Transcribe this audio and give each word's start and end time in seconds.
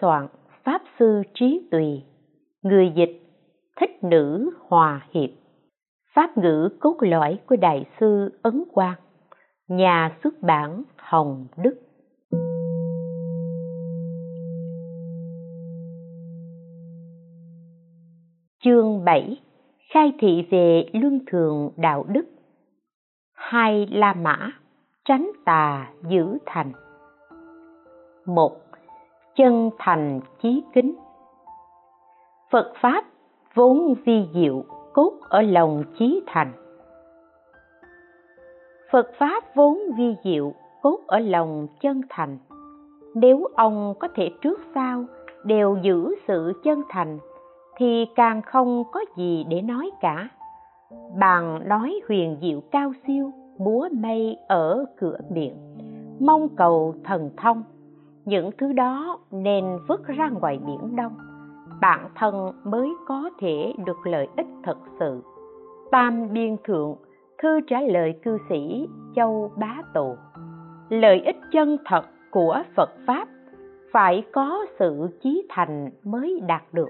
Soạn 0.00 0.26
Pháp 0.64 0.82
sư 0.98 1.22
trí 1.34 1.68
tùy, 1.70 2.02
Người 2.62 2.92
dịch, 2.96 3.22
thích 3.80 4.04
nữ 4.04 4.50
hòa 4.68 5.06
hiệp, 5.10 5.30
Pháp 6.14 6.38
ngữ 6.38 6.68
cốt 6.80 6.96
lõi 7.00 7.38
của 7.46 7.56
Đại 7.56 7.86
sư 8.00 8.38
Ấn 8.42 8.64
Quang, 8.72 8.96
Nhà 9.68 10.16
xuất 10.22 10.34
bản 10.42 10.82
Hồng 10.96 11.46
Đức. 11.56 11.74
Chương 18.64 19.04
7 19.04 19.36
Khai 19.94 20.12
thị 20.18 20.46
về 20.50 20.84
luân 20.92 21.18
thường 21.26 21.70
đạo 21.76 22.04
đức. 22.08 22.24
Hai 23.34 23.86
La 23.90 24.14
Mã, 24.14 24.50
Tránh 25.04 25.30
tà 25.44 25.92
giữ 26.08 26.38
thành. 26.46 26.72
Một 28.26 28.69
chân 29.40 29.70
thành 29.78 30.20
chí 30.42 30.62
kính. 30.72 30.94
Phật 32.50 32.72
pháp 32.80 33.04
vốn 33.54 33.94
vi 34.04 34.26
diệu, 34.34 34.64
cốt 34.92 35.12
ở 35.28 35.42
lòng 35.42 35.84
chí 35.98 36.22
thành. 36.26 36.52
Phật 38.92 39.10
pháp 39.18 39.44
vốn 39.54 39.78
vi 39.96 40.16
diệu, 40.24 40.52
cốt 40.82 40.98
ở 41.06 41.18
lòng 41.18 41.66
chân 41.80 42.00
thành. 42.08 42.38
Nếu 43.14 43.44
ông 43.54 43.94
có 44.00 44.08
thể 44.14 44.30
trước 44.42 44.60
sau 44.74 45.04
đều 45.44 45.78
giữ 45.82 46.14
sự 46.28 46.52
chân 46.64 46.82
thành, 46.88 47.18
thì 47.76 48.06
càng 48.16 48.42
không 48.42 48.84
có 48.92 49.00
gì 49.16 49.44
để 49.48 49.62
nói 49.62 49.90
cả. 50.00 50.28
Bàn 51.18 51.68
nói 51.68 52.00
huyền 52.08 52.36
diệu 52.40 52.60
cao 52.70 52.92
siêu 53.06 53.30
búa 53.58 53.88
mây 53.92 54.36
ở 54.48 54.84
cửa 54.96 55.18
miệng, 55.30 55.56
mong 56.20 56.48
cầu 56.56 56.94
thần 57.04 57.30
thông 57.36 57.62
những 58.30 58.50
thứ 58.58 58.72
đó 58.72 59.18
nên 59.30 59.64
vứt 59.88 60.06
ra 60.06 60.28
ngoài 60.28 60.58
biển 60.66 60.96
đông. 60.96 61.12
Bản 61.80 62.08
thân 62.14 62.52
mới 62.64 62.88
có 63.06 63.30
thể 63.40 63.72
được 63.86 64.06
lợi 64.06 64.28
ích 64.36 64.46
thật 64.62 64.78
sự. 64.98 65.22
Tam 65.90 66.32
biên 66.32 66.56
thượng, 66.64 66.96
thư 67.42 67.60
trả 67.66 67.80
lời 67.80 68.14
cư 68.22 68.38
sĩ 68.48 68.88
châu 69.14 69.52
bá 69.56 69.82
tụ 69.94 70.16
lợi 70.90 71.20
ích 71.20 71.36
chân 71.52 71.76
thật 71.84 72.04
của 72.30 72.62
phật 72.76 72.90
pháp 73.06 73.28
phải 73.92 74.24
có 74.32 74.66
sự 74.78 75.08
chí 75.22 75.46
thành 75.48 75.90
mới 76.04 76.40
đạt 76.46 76.62
được. 76.72 76.88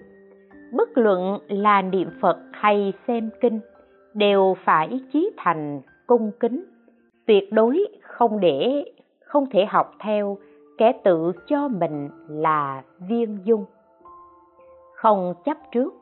Bất 0.72 0.98
luận 0.98 1.38
là 1.48 1.82
niệm 1.82 2.08
phật 2.20 2.38
hay 2.52 2.92
xem 3.08 3.30
kinh 3.40 3.60
đều 4.14 4.56
phải 4.64 5.00
chí 5.12 5.30
thành, 5.36 5.80
cung 6.06 6.30
kính. 6.40 6.64
Tuyệt 7.26 7.52
đối 7.52 7.86
không 8.02 8.40
để, 8.40 8.84
không 9.24 9.46
thể 9.50 9.64
học 9.64 9.94
theo 10.04 10.38
kẻ 10.80 10.92
tự 10.92 11.32
cho 11.46 11.68
mình 11.68 12.08
là 12.28 12.82
viên 13.08 13.38
dung. 13.44 13.64
Không 14.94 15.34
chấp 15.44 15.56
trước, 15.72 15.94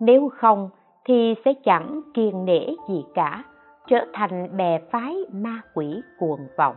nếu 0.00 0.28
không 0.28 0.70
thì 1.04 1.34
sẽ 1.44 1.54
chẳng 1.64 2.00
kiên 2.14 2.44
nể 2.44 2.66
gì 2.88 3.04
cả, 3.14 3.44
trở 3.86 3.98
thành 4.12 4.56
bè 4.56 4.78
phái 4.90 5.16
ma 5.32 5.60
quỷ 5.74 6.00
cuồng 6.18 6.46
vọng. 6.58 6.76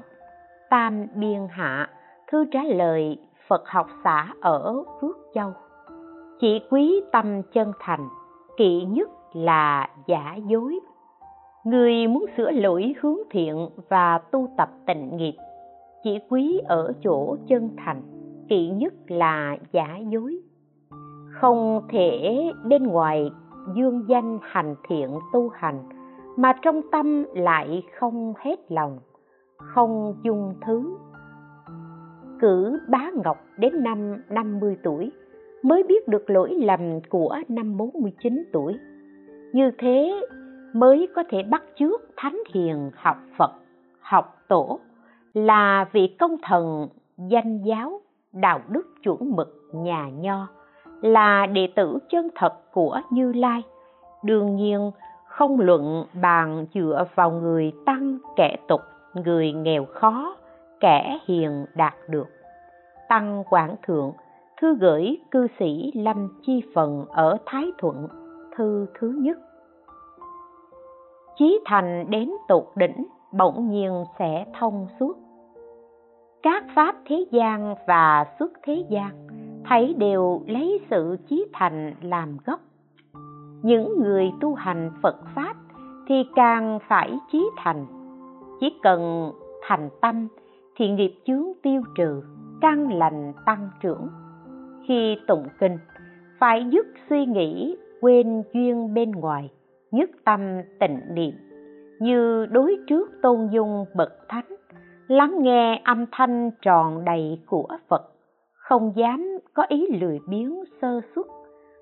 Tam 0.70 1.06
biên 1.16 1.48
hạ, 1.50 1.90
thư 2.28 2.46
trả 2.52 2.64
lời 2.64 3.18
phật 3.48 3.64
học 3.68 3.88
xã 4.04 4.28
ở 4.42 4.84
phước 5.02 5.18
châu. 5.34 5.54
Chỉ 6.40 6.62
quý 6.70 7.02
tâm 7.12 7.42
chân 7.54 7.72
thành, 7.80 8.10
kỵ 8.58 8.86
nhất 8.86 9.10
là 9.34 9.90
giả 10.08 10.38
dối. 10.48 10.80
Người 11.64 12.08
muốn 12.08 12.26
sửa 12.38 12.52
lỗi 12.52 12.96
hướng 13.02 13.18
thiện 13.30 13.70
và 13.90 14.18
tu 14.18 14.48
tập 14.58 14.70
tịnh 14.86 15.18
nghiệp 15.18 15.36
chỉ 16.04 16.20
quý 16.30 16.62
ở 16.66 16.94
chỗ 17.04 17.38
chân 17.48 17.70
thành, 17.78 18.02
kỵ 18.50 18.70
nhất 18.70 18.94
là 19.08 19.58
giả 19.72 19.98
dối. 20.10 20.42
Không 21.30 21.82
thể 21.90 22.44
bên 22.66 22.84
ngoài 22.84 23.32
dương 23.76 24.06
danh 24.08 24.40
hành 24.42 24.76
thiện 24.88 25.10
tu 25.34 25.50
hành, 25.50 25.84
mà 26.38 26.54
trong 26.62 26.82
tâm 26.92 27.26
lại 27.36 27.84
không 28.00 28.34
hết 28.38 28.72
lòng, 28.72 29.00
không 29.58 30.16
dung 30.24 30.54
thứ. 30.66 30.98
Cử 32.40 32.80
bá 32.88 33.12
ngọc 33.24 33.38
đến 33.58 33.84
năm 33.84 34.24
50 34.30 34.78
tuổi, 34.84 35.12
mới 35.64 35.84
biết 35.84 36.08
được 36.08 36.30
lỗi 36.30 36.56
lầm 36.60 36.82
của 37.10 37.38
năm 37.48 37.78
49 37.78 38.44
tuổi. 38.54 38.78
Như 39.54 39.72
thế 39.78 40.22
mới 40.74 41.08
có 41.16 41.24
thể 41.30 41.44
bắt 41.44 41.64
chước 41.80 42.02
thánh 42.18 42.38
hiền 42.54 42.92
học 42.96 43.18
Phật, 43.38 43.52
học 44.00 44.36
tổ 44.48 44.80
là 45.46 45.86
vị 45.92 46.16
công 46.20 46.36
thần 46.44 46.88
danh 47.18 47.62
giáo, 47.64 48.02
đạo 48.34 48.62
đức 48.68 48.88
chuẩn 49.04 49.36
mực 49.36 49.56
nhà 49.74 50.10
nho, 50.10 50.48
là 51.02 51.46
đệ 51.46 51.68
tử 51.76 51.98
chân 52.10 52.28
thật 52.36 52.54
của 52.72 53.02
như 53.10 53.34
lai. 53.34 53.64
Đương 54.24 54.56
nhiên, 54.56 54.92
không 55.28 55.60
luận 55.60 56.06
bàn 56.22 56.66
dựa 56.74 57.06
vào 57.16 57.32
người 57.32 57.72
tăng 57.86 58.18
kẻ 58.36 58.56
tục, 58.68 58.82
người 59.14 59.52
nghèo 59.52 59.86
khó, 59.86 60.36
kẻ 60.80 61.20
hiền 61.26 61.66
đạt 61.76 61.94
được. 62.10 62.28
Tăng 63.10 63.44
quảng 63.50 63.76
thượng, 63.84 64.12
thư 64.62 64.76
gửi 64.76 65.18
cư 65.32 65.48
sĩ 65.60 65.92
lâm 65.96 66.28
chi 66.46 66.64
phần 66.76 67.06
ở 67.10 67.38
thái 67.46 67.66
thuận, 67.78 68.08
thư 68.56 68.86
thứ 69.00 69.16
nhất. 69.22 69.38
Chí 71.38 71.60
thành 71.66 72.06
đến 72.10 72.32
tột 72.48 72.66
đỉnh, 72.76 73.08
bỗng 73.32 73.70
nhiên 73.70 74.04
sẽ 74.20 74.46
thông 74.60 74.88
suốt 75.00 75.18
các 76.44 76.64
pháp 76.76 76.96
thế 77.06 77.26
gian 77.32 77.76
và 77.88 78.26
xuất 78.40 78.52
thế 78.64 78.86
gian, 78.90 79.28
thấy 79.66 79.96
đều 79.98 80.42
lấy 80.48 80.82
sự 80.90 81.18
chí 81.30 81.46
thành 81.54 81.94
làm 82.02 82.38
gốc. 82.46 82.60
Những 83.62 84.02
người 84.02 84.32
tu 84.42 84.54
hành 84.54 84.92
phật 85.04 85.16
pháp 85.36 85.54
thì 86.08 86.16
càng 86.36 86.80
phải 86.88 87.20
chí 87.32 87.50
thành. 87.58 87.86
Chỉ 88.60 88.74
cần 88.84 89.32
thành 89.68 89.90
tâm 90.02 90.28
thì 90.76 90.90
nghiệp 90.90 91.14
chướng 91.26 91.44
tiêu 91.64 91.82
trừ, 91.96 92.22
căn 92.62 92.94
lành 92.94 93.34
tăng 93.46 93.70
trưởng. 93.82 94.08
Khi 94.88 95.18
tụng 95.28 95.48
kinh, 95.60 95.78
phải 96.40 96.66
dứt 96.72 96.88
suy 97.10 97.26
nghĩ, 97.26 97.78
quên 98.02 98.44
duyên 98.54 98.94
bên 98.94 99.12
ngoài, 99.12 99.50
nhất 99.92 100.10
tâm 100.26 100.42
tịnh 100.80 101.00
niệm, 101.14 101.34
như 102.00 102.46
đối 102.46 102.78
trước 102.88 103.12
tôn 103.22 103.48
dung 103.52 103.86
bậc 103.96 104.12
thánh 104.30 104.59
lắng 105.10 105.42
nghe 105.42 105.82
âm 105.84 106.06
thanh 106.12 106.52
tròn 106.62 107.06
đầy 107.06 107.40
của 107.48 107.68
phật, 107.90 108.02
không 108.54 108.94
dám 108.96 109.40
có 109.54 109.66
ý 109.68 109.88
lười 110.02 110.20
biếng 110.28 110.64
sơ 110.82 111.02
xuất 111.16 111.28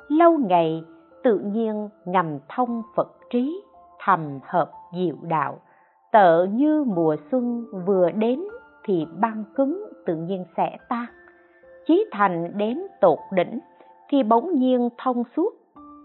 lâu 0.07 0.37
ngày, 0.37 0.83
tự 1.23 1.39
nhiên 1.39 1.89
ngầm 2.05 2.39
thông 2.49 2.81
phật 2.95 3.07
trí, 3.29 3.63
thầm 3.99 4.39
hợp 4.43 4.71
diệu 4.97 5.15
đạo. 5.21 5.59
Tợ 6.11 6.45
như 6.45 6.83
mùa 6.83 7.15
xuân 7.31 7.65
vừa 7.85 8.09
đến 8.11 8.43
thì 8.83 9.05
băng 9.19 9.43
cứng 9.55 9.89
tự 10.05 10.15
nhiên 10.15 10.45
sẽ 10.57 10.77
tan. 10.89 11.05
Chí 11.87 12.05
thành 12.11 12.57
đến 12.57 12.81
tột 13.01 13.19
đỉnh 13.31 13.59
thì 14.09 14.23
bỗng 14.23 14.55
nhiên 14.55 14.89
thông 14.97 15.23
suốt. 15.35 15.53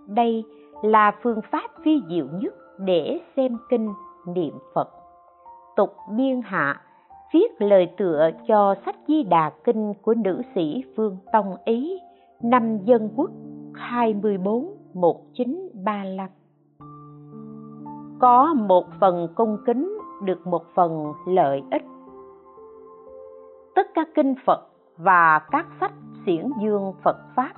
Đây 0.09 0.45
là 0.83 1.13
phương 1.23 1.41
pháp 1.51 1.71
vi 1.85 2.01
diệu 2.09 2.27
nhất 2.33 2.55
để 2.79 3.21
xem 3.37 3.57
kinh 3.71 3.93
niệm 4.27 4.55
phật. 4.75 4.89
Tục 5.77 5.97
biên 6.17 6.41
hạ 6.45 6.81
viết 7.33 7.63
lời 7.63 7.89
tựa 7.97 8.31
cho 8.49 8.75
sách 8.87 8.97
Di 9.09 9.23
Đà 9.23 9.51
Kinh 9.65 9.93
của 10.03 10.15
nữ 10.15 10.43
sĩ 10.55 10.85
Vương 10.97 11.17
Tông 11.33 11.57
Ý 11.65 12.01
năm 12.43 12.79
Dân 12.85 13.09
Quốc 13.17 13.31
24 13.75 14.77
1935. 14.95 16.29
Có 18.21 18.55
một 18.55 18.85
phần 19.01 19.29
cung 19.35 19.59
kính 19.67 19.99
được 20.25 20.47
một 20.47 20.63
phần 20.75 21.13
lợi 21.27 21.63
ích. 21.71 21.83
Tất 23.75 23.87
cả 23.95 24.05
kinh 24.15 24.35
Phật 24.47 24.69
và 24.97 25.41
các 25.51 25.67
sách 25.81 25.93
xiển 26.27 26.51
dương 26.63 26.93
Phật 27.05 27.17
Pháp, 27.37 27.53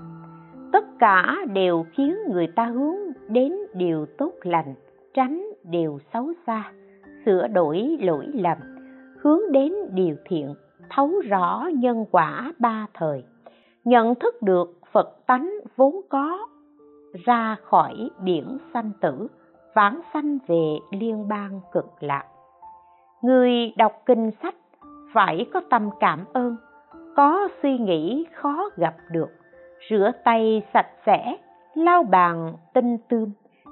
tất 0.73 0.85
cả 0.99 1.37
đều 1.53 1.85
khiến 1.93 2.17
người 2.33 2.47
ta 2.57 2.65
hướng 2.65 2.97
đến 3.29 3.53
điều 3.75 4.07
tốt 4.19 4.33
lành, 4.43 4.75
tránh 5.15 5.47
điều 5.63 5.99
xấu 6.13 6.33
xa, 6.47 6.73
sửa 7.25 7.47
đổi 7.47 7.97
lỗi 8.01 8.27
lầm 8.35 8.74
hướng 9.25 9.53
đến 9.53 9.73
điều 9.91 10.17
thiện, 10.25 10.55
thấu 10.91 11.11
rõ 11.29 11.69
nhân 11.75 12.05
quả 12.11 12.53
ba 12.59 12.87
thời. 12.95 13.25
Nhận 13.85 14.15
thức 14.15 14.43
được 14.43 14.79
phật 14.93 15.27
tánh 15.27 15.51
vốn 15.77 16.01
có, 16.09 16.39
ra 17.25 17.57
khỏi 17.63 18.11
biển 18.23 18.59
sanh 18.75 18.91
tử, 19.01 19.29
vãng 19.75 20.01
sanh 20.13 20.39
về 20.47 20.79
liên 20.91 21.29
bang 21.29 21.61
cực 21.73 21.85
lạc. 22.01 22.25
Người 23.23 23.73
đọc 23.77 23.93
kinh 24.07 24.31
sách 24.43 24.55
phải 25.15 25.47
có 25.53 25.61
tâm 25.71 25.91
cảm 26.01 26.25
ơn, 26.33 26.57
có 27.17 27.49
suy 27.63 27.79
nghĩ 27.79 28.27
khó 28.33 28.69
gặp 28.77 28.95
được, 29.11 29.29
rửa 29.91 30.11
tay 30.25 30.63
sạch 30.75 30.91
sẽ, 31.07 31.37
lau 31.75 32.03
bàn 32.03 32.53
tinh 32.75 32.99
tươm, 33.09 33.31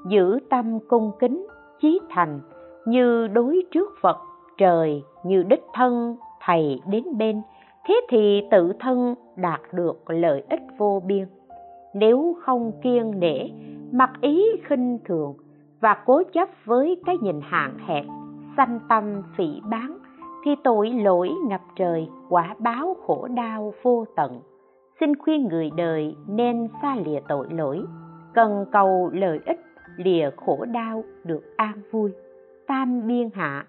giữ 0.09 0.39
tâm 0.51 0.79
cung 0.89 1.13
kính, 1.21 1.47
chí 1.81 2.01
thành 2.11 2.41
như 2.87 3.27
đối 3.27 3.63
trước 3.71 3.91
phật 4.03 4.17
trời 4.59 5.03
như 5.25 5.43
đích 5.43 5.65
thân, 5.75 6.17
thầy 6.41 6.81
đến 6.87 7.05
bên, 7.19 7.43
thế 7.85 8.01
thì 8.09 8.43
tự 8.51 8.73
thân 8.81 9.15
đạt 9.37 9.61
được 9.73 10.11
lợi 10.11 10.43
ích 10.51 10.63
vô 10.79 11.03
biên. 11.07 11.27
Nếu 11.95 12.37
không 12.41 12.73
kiên 12.83 13.21
nể, 13.21 13.49
mặc 13.93 14.11
ý 14.21 14.47
khinh 14.69 14.99
thường 15.05 15.35
và 15.81 15.95
cố 16.07 16.23
chấp 16.33 16.49
với 16.65 16.97
cái 17.07 17.19
nhìn 17.19 17.41
hạn 17.43 17.79
hẹp 17.87 18.05
sanh 18.57 18.81
tâm 18.89 19.23
phỉ 19.37 19.61
báng, 19.71 19.99
thì 20.45 20.51
tội 20.65 20.91
lỗi 20.91 21.31
ngập 21.49 21.61
trời, 21.77 22.09
quả 22.29 22.55
báo 22.59 22.97
khổ 23.07 23.29
đau 23.35 23.75
vô 23.83 24.05
tận. 24.17 24.41
Xin 25.01 25.17
khuyên 25.17 25.49
người 25.49 25.71
đời 25.77 26.17
nên 26.29 26.69
xa 26.83 26.97
lìa 27.07 27.21
tội 27.29 27.47
lỗi, 27.51 27.81
cần 28.35 28.67
cầu 28.73 29.11
lợi 29.13 29.39
ích, 29.47 29.61
lìa 29.97 30.31
khổ 30.37 30.65
đau 30.73 31.05
được 31.25 31.57
an 31.57 31.83
vui. 31.91 32.11
Tam 32.67 33.07
biên 33.07 33.29
hạ 33.35 33.67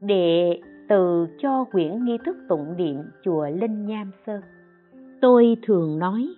đệ 0.00 0.60
từ 0.90 1.26
cho 1.42 1.64
quyển 1.64 2.04
nghi 2.04 2.18
thức 2.24 2.36
tụng 2.48 2.76
niệm 2.76 2.96
chùa 3.24 3.46
linh 3.60 3.86
nham 3.86 4.10
sơn. 4.26 4.40
Tôi 5.20 5.56
thường 5.66 5.98
nói, 5.98 6.28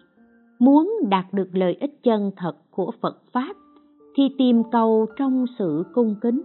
muốn 0.58 1.00
đạt 1.08 1.24
được 1.32 1.48
lợi 1.52 1.76
ích 1.80 2.02
chân 2.02 2.30
thật 2.36 2.56
của 2.70 2.92
phật 3.00 3.22
pháp 3.32 3.56
thì 4.16 4.22
tìm 4.38 4.62
cầu 4.72 5.06
trong 5.18 5.44
sự 5.58 5.84
cung 5.94 6.14
kính. 6.22 6.42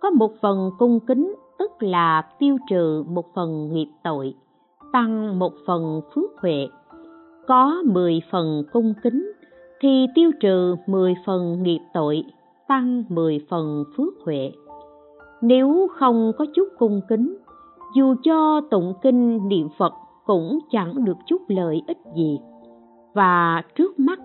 Có 0.00 0.10
một 0.10 0.32
phần 0.40 0.70
cung 0.78 1.00
kính 1.00 1.34
tức 1.58 1.70
là 1.80 2.22
tiêu 2.38 2.56
trừ 2.70 3.04
một 3.08 3.34
phần 3.34 3.72
nghiệp 3.72 3.88
tội, 4.04 4.34
tăng 4.92 5.38
một 5.38 5.52
phần 5.66 6.00
phước 6.14 6.30
huệ. 6.40 6.68
Có 7.46 7.82
mười 7.84 8.20
phần 8.30 8.62
cung 8.72 8.94
kính 9.02 9.32
thì 9.80 10.06
tiêu 10.14 10.30
trừ 10.40 10.76
mười 10.86 11.14
phần 11.26 11.62
nghiệp 11.62 11.80
tội, 11.94 12.24
tăng 12.68 13.04
mười 13.08 13.46
phần 13.50 13.84
phước 13.96 14.14
huệ 14.24 14.52
nếu 15.42 15.88
không 15.94 16.32
có 16.38 16.46
chút 16.54 16.68
cung 16.78 17.00
kính, 17.08 17.36
dù 17.94 18.14
cho 18.22 18.60
tụng 18.70 18.94
kinh 19.02 19.48
niệm 19.48 19.68
phật 19.78 19.92
cũng 20.26 20.58
chẳng 20.70 21.04
được 21.04 21.16
chút 21.26 21.42
lợi 21.48 21.82
ích 21.86 21.98
gì. 22.16 22.38
Và 23.14 23.62
trước 23.74 23.98
mắt, 23.98 24.18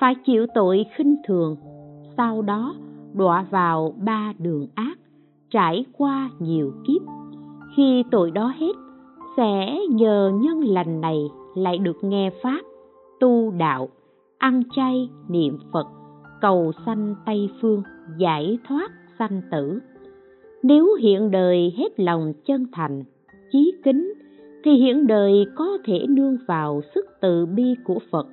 phải 0.00 0.14
chịu 0.14 0.46
tội 0.54 0.86
khinh 0.96 1.16
thường, 1.26 1.56
sau 2.16 2.42
đó 2.42 2.74
đọa 3.14 3.46
vào 3.50 3.94
ba 4.04 4.32
đường 4.38 4.66
ác, 4.74 4.98
trải 5.50 5.84
qua 5.98 6.30
nhiều 6.38 6.72
kiếp. 6.86 7.02
Khi 7.76 8.04
tội 8.10 8.30
đó 8.30 8.52
hết, 8.58 8.72
sẽ 9.36 9.78
nhờ 9.90 10.32
nhân 10.34 10.60
lành 10.60 11.00
này 11.00 11.18
lại 11.54 11.78
được 11.78 11.96
nghe 12.02 12.30
pháp, 12.42 12.60
tu 13.20 13.50
đạo, 13.50 13.88
ăn 14.38 14.62
chay 14.76 15.10
niệm 15.28 15.58
phật, 15.72 15.86
cầu 16.40 16.72
sanh 16.86 17.14
tây 17.26 17.50
phương, 17.60 17.82
giải 18.18 18.58
thoát 18.68 18.90
sanh 19.18 19.42
tử 19.50 19.80
nếu 20.68 20.94
hiện 20.94 21.30
đời 21.30 21.74
hết 21.76 22.00
lòng 22.00 22.32
chân 22.46 22.66
thành, 22.72 23.04
chí 23.52 23.72
kính, 23.84 24.12
thì 24.64 24.70
hiện 24.70 25.06
đời 25.06 25.46
có 25.56 25.78
thể 25.84 26.06
nương 26.08 26.36
vào 26.48 26.80
sức 26.94 27.06
từ 27.20 27.46
bi 27.46 27.74
của 27.84 27.98
phật 28.10 28.26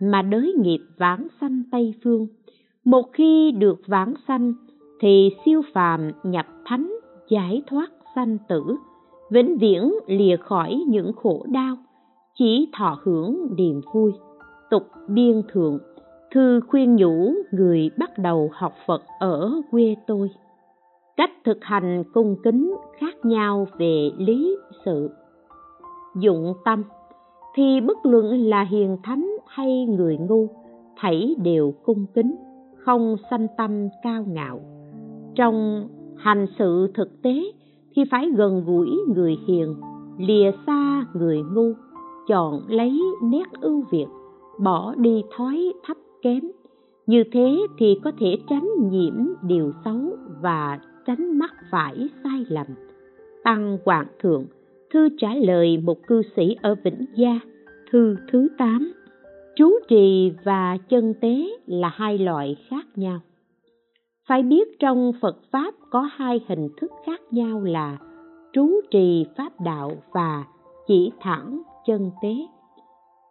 mà 0.00 0.22
đới 0.22 0.52
nghiệp 0.62 0.80
vãng 0.96 1.26
sanh 1.40 1.62
tây 1.72 1.94
phương. 2.04 2.26
Một 2.84 3.12
khi 3.12 3.52
được 3.52 3.80
vãng 3.86 4.14
sanh, 4.28 4.52
thì 5.00 5.30
siêu 5.44 5.62
phàm 5.72 6.10
nhập 6.22 6.46
thánh, 6.66 6.92
giải 7.28 7.62
thoát 7.66 7.90
sanh 8.14 8.38
tử, 8.48 8.62
vĩnh 9.30 9.58
viễn 9.58 9.92
lìa 10.06 10.36
khỏi 10.36 10.84
những 10.88 11.12
khổ 11.12 11.46
đau, 11.48 11.76
chỉ 12.38 12.68
thọ 12.72 12.98
hưởng 13.02 13.54
niềm 13.56 13.80
vui. 13.92 14.12
Tục 14.70 14.82
biên 15.08 15.42
thượng, 15.52 15.78
thư 16.34 16.60
khuyên 16.68 16.96
nhủ 16.96 17.32
người 17.50 17.90
bắt 17.98 18.18
đầu 18.18 18.50
học 18.52 18.72
phật 18.86 19.02
ở 19.20 19.50
quê 19.70 19.96
tôi 20.06 20.30
cách 21.20 21.44
thực 21.44 21.64
hành 21.64 22.04
cung 22.12 22.36
kính 22.42 22.76
khác 22.98 23.24
nhau 23.24 23.66
về 23.78 24.10
lý, 24.18 24.56
sự. 24.84 25.10
Dụng 26.16 26.54
tâm, 26.64 26.82
thì 27.54 27.80
bất 27.80 28.06
luận 28.06 28.48
là 28.48 28.62
hiền 28.62 28.96
thánh 29.02 29.36
hay 29.46 29.86
người 29.86 30.16
ngu, 30.16 30.48
thảy 30.96 31.34
đều 31.42 31.74
cung 31.84 32.06
kính, 32.14 32.36
không 32.76 33.16
sanh 33.30 33.46
tâm 33.56 33.88
cao 34.02 34.24
ngạo. 34.28 34.60
Trong 35.34 35.88
hành 36.16 36.46
sự 36.58 36.92
thực 36.94 37.22
tế, 37.22 37.52
thì 37.94 38.02
phải 38.10 38.30
gần 38.36 38.64
gũi 38.66 38.88
người 39.14 39.36
hiền, 39.46 39.74
lìa 40.18 40.50
xa 40.66 41.06
người 41.14 41.42
ngu, 41.54 41.72
chọn 42.28 42.60
lấy 42.68 43.02
nét 43.22 43.46
ưu 43.60 43.84
việt, 43.90 44.06
bỏ 44.60 44.94
đi 44.94 45.22
thói 45.36 45.72
thấp 45.86 45.96
kém. 46.22 46.40
Như 47.06 47.24
thế 47.32 47.66
thì 47.78 48.00
có 48.04 48.12
thể 48.20 48.38
tránh 48.48 48.68
nhiễm 48.90 49.14
điều 49.42 49.72
xấu 49.84 50.00
và 50.42 50.78
tránh 51.10 51.38
mắc 51.38 51.54
phải 51.70 52.08
sai 52.24 52.44
lầm. 52.48 52.66
Tăng 53.44 53.78
hoàng 53.84 54.06
thượng, 54.20 54.46
thư 54.92 55.08
trả 55.18 55.34
lời 55.34 55.78
một 55.78 56.06
cư 56.06 56.22
sĩ 56.36 56.56
ở 56.62 56.74
vĩnh 56.84 57.04
gia, 57.14 57.40
thư 57.90 58.16
thứ 58.32 58.48
8 58.58 58.92
trú 59.56 59.70
trì 59.88 60.32
và 60.44 60.76
chân 60.88 61.14
tế 61.20 61.46
là 61.66 61.88
hai 61.88 62.18
loại 62.18 62.56
khác 62.68 62.86
nhau. 62.96 63.20
Phải 64.28 64.42
biết 64.42 64.78
trong 64.78 65.12
phật 65.20 65.36
pháp 65.52 65.74
có 65.90 66.00
hai 66.00 66.40
hình 66.48 66.68
thức 66.80 66.92
khác 67.06 67.20
nhau 67.30 67.64
là 67.64 67.98
trú 68.52 68.80
trì 68.90 69.26
pháp 69.36 69.60
đạo 69.64 69.92
và 70.12 70.44
chỉ 70.86 71.12
thẳng 71.20 71.62
chân 71.86 72.10
tế. 72.22 72.34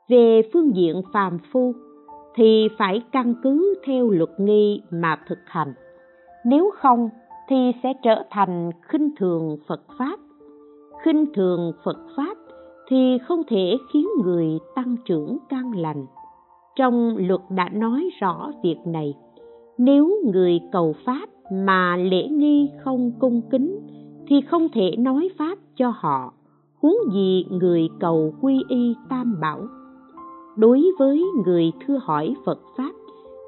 Về 0.09 0.41
phương 0.53 0.75
diện 0.75 1.01
phàm 1.13 1.37
phu 1.51 1.73
thì 2.35 2.67
phải 2.77 3.01
căn 3.11 3.33
cứ 3.43 3.75
theo 3.85 4.09
luật 4.09 4.29
nghi 4.37 4.81
mà 4.91 5.19
thực 5.27 5.39
hành. 5.45 5.73
Nếu 6.45 6.71
không 6.75 7.09
thì 7.49 7.71
sẽ 7.83 7.93
trở 8.03 8.23
thành 8.29 8.71
khinh 8.81 9.09
thường 9.15 9.57
phật 9.67 9.81
pháp. 9.97 10.19
Khinh 11.03 11.25
thường 11.33 11.71
phật 11.83 11.97
pháp 12.17 12.37
thì 12.89 13.17
không 13.27 13.41
thể 13.47 13.77
khiến 13.93 14.07
người 14.23 14.59
tăng 14.75 14.95
trưởng 15.05 15.37
căn 15.49 15.71
lành. 15.75 16.05
Trong 16.75 17.17
luật 17.17 17.41
đã 17.49 17.69
nói 17.69 18.09
rõ 18.19 18.51
việc 18.63 18.77
này. 18.85 19.13
Nếu 19.77 20.21
người 20.33 20.59
cầu 20.71 20.95
pháp 21.05 21.29
mà 21.51 21.97
lễ 21.97 22.27
nghi 22.27 22.69
không 22.83 23.11
cung 23.19 23.41
kính 23.51 23.79
thì 24.27 24.41
không 24.41 24.67
thể 24.73 24.95
nói 24.97 25.29
pháp 25.37 25.57
cho 25.75 25.93
họ. 25.95 26.33
Huống 26.81 26.97
gì 27.13 27.45
người 27.49 27.87
cầu 27.99 28.33
quy 28.41 28.63
y 28.69 28.95
tam 29.09 29.39
bảo. 29.41 29.67
Đối 30.57 30.83
với 30.99 31.23
người 31.45 31.71
thưa 31.87 31.99
hỏi 32.03 32.33
phật 32.45 32.59
pháp, 32.77 32.91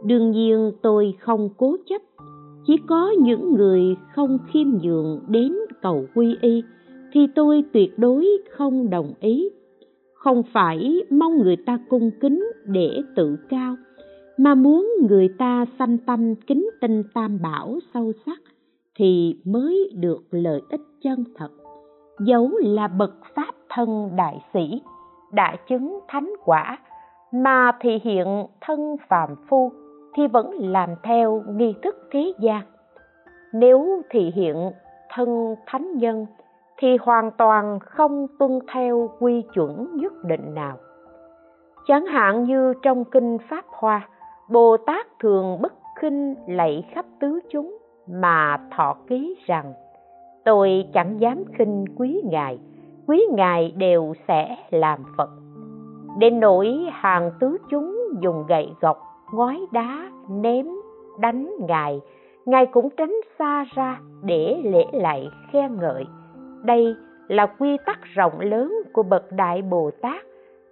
đương 0.05 0.31
nhiên 0.31 0.71
tôi 0.81 1.13
không 1.19 1.49
cố 1.57 1.75
chấp 1.89 2.01
chỉ 2.71 2.77
có 2.87 3.11
những 3.19 3.53
người 3.53 3.95
không 4.15 4.37
khiêm 4.47 4.67
nhường 4.81 5.19
đến 5.27 5.55
cầu 5.81 6.05
quy 6.15 6.35
y, 6.41 6.63
thì 7.11 7.27
tôi 7.35 7.63
tuyệt 7.73 7.99
đối 7.99 8.27
không 8.51 8.89
đồng 8.89 9.13
ý. 9.19 9.49
Không 10.13 10.43
phải 10.53 11.01
mong 11.09 11.37
người 11.37 11.55
ta 11.55 11.79
cung 11.89 12.11
kính 12.21 12.51
để 12.65 13.01
tự 13.15 13.37
cao, 13.49 13.75
mà 14.37 14.55
muốn 14.55 14.89
người 15.09 15.29
ta 15.37 15.65
sanh 15.79 15.97
tâm 15.97 16.35
kính 16.35 16.69
tinh 16.81 17.03
tam 17.13 17.41
bảo 17.41 17.79
sâu 17.93 18.11
sắc 18.25 18.39
thì 18.95 19.35
mới 19.45 19.91
được 19.95 20.23
lợi 20.31 20.61
ích 20.69 20.81
chân 21.03 21.23
thật. 21.35 21.49
Dẫu 22.19 22.51
là 22.57 22.87
bậc 22.87 23.13
pháp 23.35 23.55
thân 23.69 24.09
đại 24.15 24.39
sĩ 24.53 24.81
đã 25.33 25.55
chứng 25.69 25.99
thánh 26.07 26.33
quả, 26.45 26.77
mà 27.33 27.71
thể 27.81 27.99
hiện 28.03 28.27
thân 28.61 28.95
phàm 29.09 29.29
phu 29.49 29.71
thì 30.15 30.27
vẫn 30.27 30.51
làm 30.59 30.89
theo 31.03 31.43
nghi 31.47 31.75
thức 31.83 32.07
thế 32.11 32.33
gian 32.39 32.61
nếu 33.53 34.01
thị 34.09 34.31
hiện 34.35 34.71
thân 35.09 35.55
thánh 35.65 35.97
nhân, 35.97 36.25
thì 36.77 36.97
hoàn 37.01 37.31
toàn 37.31 37.79
không 37.79 38.27
tuân 38.39 38.59
theo 38.73 39.09
quy 39.19 39.43
chuẩn 39.53 39.97
nhất 39.97 40.13
định 40.23 40.53
nào. 40.53 40.77
Chẳng 41.87 42.05
hạn 42.05 42.43
như 42.43 42.73
trong 42.81 43.05
kinh 43.05 43.37
pháp 43.49 43.65
hoa, 43.67 44.09
bồ 44.49 44.77
tát 44.77 45.07
thường 45.19 45.61
bất 45.61 45.73
khinh 45.99 46.35
lạy 46.47 46.83
khắp 46.93 47.05
tứ 47.19 47.39
chúng 47.51 47.77
mà 48.07 48.57
thọ 48.77 48.95
ký 49.07 49.35
rằng, 49.45 49.73
tôi 50.45 50.87
chẳng 50.93 51.19
dám 51.19 51.43
khinh 51.57 51.85
quý 51.97 52.21
ngài 52.25 52.59
quý 53.07 53.25
ngài 53.31 53.71
đều 53.77 54.13
sẽ 54.27 54.55
làm 54.69 54.99
phật. 55.17 55.29
Đến 56.19 56.39
nỗi 56.39 56.85
hàng 56.91 57.31
tứ 57.39 57.57
chúng 57.69 57.97
dùng 58.19 58.45
gậy 58.47 58.69
gộc 58.81 59.10
ngói 59.31 59.65
đá, 59.71 60.11
ném, 60.29 60.67
đánh 61.19 61.51
ngài. 61.59 62.01
Ngài 62.45 62.65
cũng 62.65 62.89
tránh 62.97 63.15
xa 63.39 63.65
ra 63.75 63.99
để 64.23 64.61
lễ 64.63 64.85
lại 64.93 65.29
khen 65.51 65.77
ngợi. 65.79 66.05
Đây 66.63 66.95
là 67.27 67.45
quy 67.45 67.77
tắc 67.85 67.99
rộng 68.03 68.39
lớn 68.39 68.73
của 68.93 69.03
bậc 69.03 69.31
đại 69.31 69.61
bồ 69.61 69.91
tát. 70.01 70.25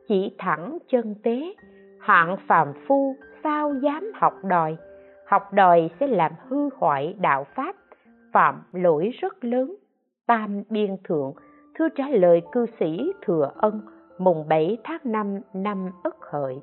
Chỉ 0.07 0.35
thẳng 0.37 0.77
chân 0.87 1.15
tế, 1.23 1.55
hạng 1.99 2.37
phàm 2.47 2.73
phu 2.87 3.15
sao 3.43 3.73
dám 3.73 4.11
học 4.15 4.33
đòi. 4.43 4.77
Học 5.25 5.53
đòi 5.53 5.89
sẽ 5.99 6.07
làm 6.07 6.31
hư 6.47 6.69
hoại 6.77 7.15
đạo 7.19 7.45
pháp, 7.55 7.75
phạm 8.33 8.63
lỗi 8.73 9.11
rất 9.21 9.43
lớn. 9.43 9.75
Tam 10.27 10.63
biên 10.69 10.97
thượng 11.03 11.33
thư 11.75 11.89
trả 11.89 12.07
lời 12.09 12.41
cư 12.51 12.65
sĩ 12.79 13.11
thừa 13.25 13.51
ân, 13.55 13.81
mùng 14.17 14.47
7 14.47 14.77
tháng 14.83 14.99
5 15.03 15.39
năm 15.53 15.89
Ất 16.03 16.15
Hợi. 16.31 16.59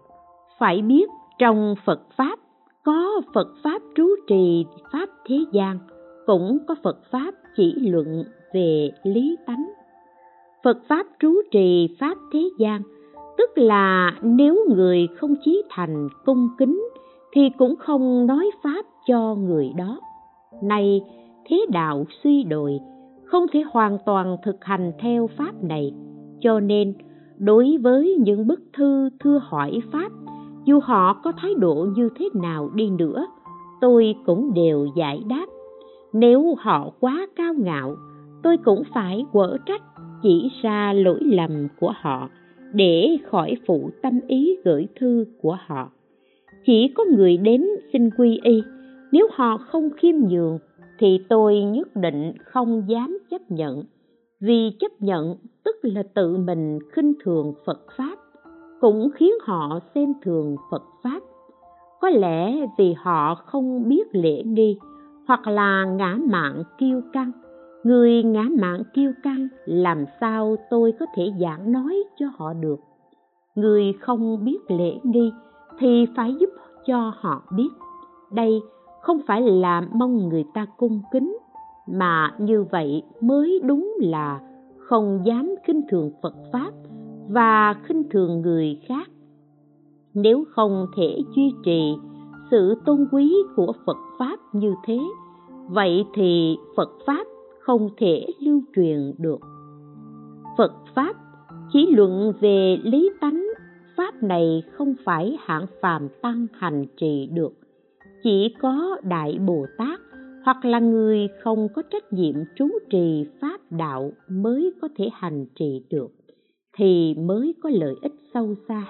Phải 0.58 0.82
biết 0.82 1.06
trong 1.38 1.74
Phật 1.84 2.00
Pháp 2.16 2.38
có 2.84 3.20
Phật 3.34 3.48
Pháp 3.62 3.82
trú 3.96 4.08
trì 4.28 4.64
Pháp 4.92 5.08
thế 5.28 5.36
gian, 5.52 5.78
cũng 6.26 6.58
có 6.68 6.74
Phật 6.82 6.98
Pháp 7.10 7.34
chỉ 7.56 7.74
luận 7.74 8.24
về 8.54 8.90
lý 9.04 9.36
tánh. 9.46 9.66
Phật 10.64 10.78
Pháp 10.88 11.06
trú 11.20 11.34
trì 11.50 11.96
Pháp 12.00 12.18
thế 12.32 12.48
gian, 12.58 12.82
tức 13.38 13.50
là 13.58 14.12
nếu 14.22 14.66
người 14.74 15.08
không 15.16 15.34
chí 15.44 15.62
thành 15.70 16.08
cung 16.24 16.48
kính 16.58 16.88
thì 17.32 17.50
cũng 17.58 17.76
không 17.76 18.26
nói 18.26 18.50
Pháp 18.62 18.86
cho 19.06 19.34
người 19.34 19.72
đó. 19.76 20.00
Nay 20.62 21.00
thế 21.44 21.66
đạo 21.72 22.04
suy 22.22 22.42
đồi, 22.42 22.80
không 23.24 23.46
thể 23.52 23.62
hoàn 23.72 23.98
toàn 24.06 24.36
thực 24.44 24.64
hành 24.64 24.92
theo 24.98 25.26
Pháp 25.36 25.64
này, 25.64 25.92
cho 26.40 26.60
nên 26.60 26.94
đối 27.38 27.76
với 27.82 28.16
những 28.20 28.46
bức 28.46 28.60
thư 28.72 29.10
thưa 29.20 29.40
hỏi 29.42 29.80
pháp 29.92 30.10
dù 30.66 30.80
họ 30.80 31.20
có 31.24 31.32
thái 31.36 31.54
độ 31.54 31.86
như 31.96 32.08
thế 32.18 32.28
nào 32.34 32.70
đi 32.74 32.90
nữa, 32.90 33.26
tôi 33.80 34.14
cũng 34.26 34.54
đều 34.54 34.86
giải 34.96 35.22
đáp. 35.28 35.46
Nếu 36.12 36.54
họ 36.58 36.90
quá 37.00 37.26
cao 37.36 37.54
ngạo, 37.54 37.96
tôi 38.42 38.56
cũng 38.64 38.82
phải 38.94 39.24
quở 39.32 39.56
trách, 39.66 39.82
chỉ 40.22 40.50
ra 40.62 40.92
lỗi 40.92 41.20
lầm 41.22 41.68
của 41.80 41.92
họ 42.00 42.28
để 42.72 43.16
khỏi 43.30 43.56
phụ 43.66 43.90
tâm 44.02 44.20
ý 44.28 44.56
gửi 44.64 44.86
thư 45.00 45.24
của 45.42 45.58
họ. 45.66 45.90
Chỉ 46.66 46.92
có 46.94 47.04
người 47.16 47.36
đến 47.36 47.64
xin 47.92 48.10
quy 48.18 48.40
y, 48.42 48.62
nếu 49.12 49.28
họ 49.32 49.56
không 49.56 49.90
khiêm 49.96 50.14
nhường 50.28 50.58
thì 50.98 51.18
tôi 51.28 51.62
nhất 51.62 51.88
định 51.96 52.32
không 52.44 52.82
dám 52.88 53.18
chấp 53.30 53.50
nhận. 53.50 53.82
Vì 54.40 54.70
chấp 54.80 54.92
nhận 55.00 55.36
tức 55.64 55.76
là 55.82 56.02
tự 56.14 56.36
mình 56.36 56.78
khinh 56.92 57.12
thường 57.24 57.54
phật 57.66 57.80
pháp 57.96 58.18
cũng 58.80 59.10
khiến 59.14 59.32
họ 59.42 59.78
xem 59.94 60.12
thường 60.22 60.56
phật 60.70 60.82
pháp. 61.02 61.20
Có 62.00 62.08
lẽ 62.08 62.66
vì 62.78 62.94
họ 62.98 63.34
không 63.34 63.88
biết 63.88 64.08
lễ 64.12 64.42
nghi, 64.42 64.78
hoặc 65.28 65.46
là 65.46 65.84
ngã 65.84 66.16
mạn 66.30 66.62
kiêu 66.78 67.00
căng. 67.12 67.32
Người 67.84 68.22
ngã 68.22 68.44
mạn 68.60 68.82
kiêu 68.94 69.12
căng, 69.22 69.48
làm 69.64 70.04
sao 70.20 70.56
tôi 70.70 70.92
có 71.00 71.06
thể 71.16 71.32
giảng 71.40 71.72
nói 71.72 72.04
cho 72.18 72.26
họ 72.36 72.52
được? 72.52 72.76
Người 73.54 73.92
không 74.00 74.44
biết 74.44 74.58
lễ 74.68 74.98
nghi 75.02 75.32
thì 75.78 76.06
phải 76.16 76.34
giúp 76.40 76.50
cho 76.86 77.12
họ 77.16 77.42
biết. 77.56 77.68
Đây 78.32 78.60
không 79.02 79.20
phải 79.26 79.42
là 79.42 79.82
mong 79.92 80.28
người 80.28 80.44
ta 80.54 80.66
cung 80.76 81.02
kính, 81.12 81.38
mà 81.86 82.34
như 82.38 82.64
vậy 82.70 83.02
mới 83.20 83.60
đúng 83.64 83.94
là 84.00 84.40
không 84.78 85.20
dám 85.24 85.54
khinh 85.64 85.82
thường 85.90 86.10
phật 86.22 86.34
pháp 86.52 86.70
và 87.28 87.74
khinh 87.84 88.02
thường 88.10 88.40
người 88.40 88.80
khác. 88.88 89.10
Nếu 90.14 90.44
không 90.50 90.86
thể 90.96 91.18
duy 91.36 91.52
trì 91.64 91.94
sự 92.50 92.74
tôn 92.84 93.08
quý 93.12 93.34
của 93.56 93.72
phật 93.86 93.96
pháp 94.18 94.38
như 94.52 94.74
thế, 94.84 94.98
vậy 95.68 96.04
thì 96.14 96.56
phật 96.76 96.90
pháp 97.06 97.26
không 97.60 97.88
thể 97.96 98.26
lưu 98.40 98.60
truyền 98.76 99.12
được. 99.18 99.40
Phật 100.58 100.72
pháp 100.94 101.16
chỉ 101.72 101.86
luận 101.90 102.32
về 102.40 102.78
lý 102.82 103.10
tánh, 103.20 103.46
pháp 103.96 104.22
này 104.22 104.62
không 104.72 104.94
phải 105.04 105.38
hạng 105.40 105.66
phàm 105.82 106.08
tăng 106.22 106.46
hành 106.52 106.84
trì 106.96 107.28
được, 107.32 107.52
chỉ 108.22 108.54
có 108.60 108.96
đại 109.02 109.38
bồ 109.46 109.66
tát 109.78 110.00
hoặc 110.44 110.64
là 110.64 110.78
người 110.78 111.28
không 111.42 111.68
có 111.74 111.82
trách 111.90 112.12
nhiệm 112.12 112.34
trú 112.56 112.68
trì 112.90 113.26
pháp 113.40 113.60
đạo 113.70 114.12
mới 114.28 114.72
có 114.80 114.88
thể 114.96 115.08
hành 115.12 115.46
trì 115.54 115.82
được 115.90 116.15
thì 116.76 117.14
mới 117.14 117.54
có 117.62 117.70
lợi 117.72 117.94
ích 118.02 118.14
sâu 118.34 118.54
xa. 118.68 118.82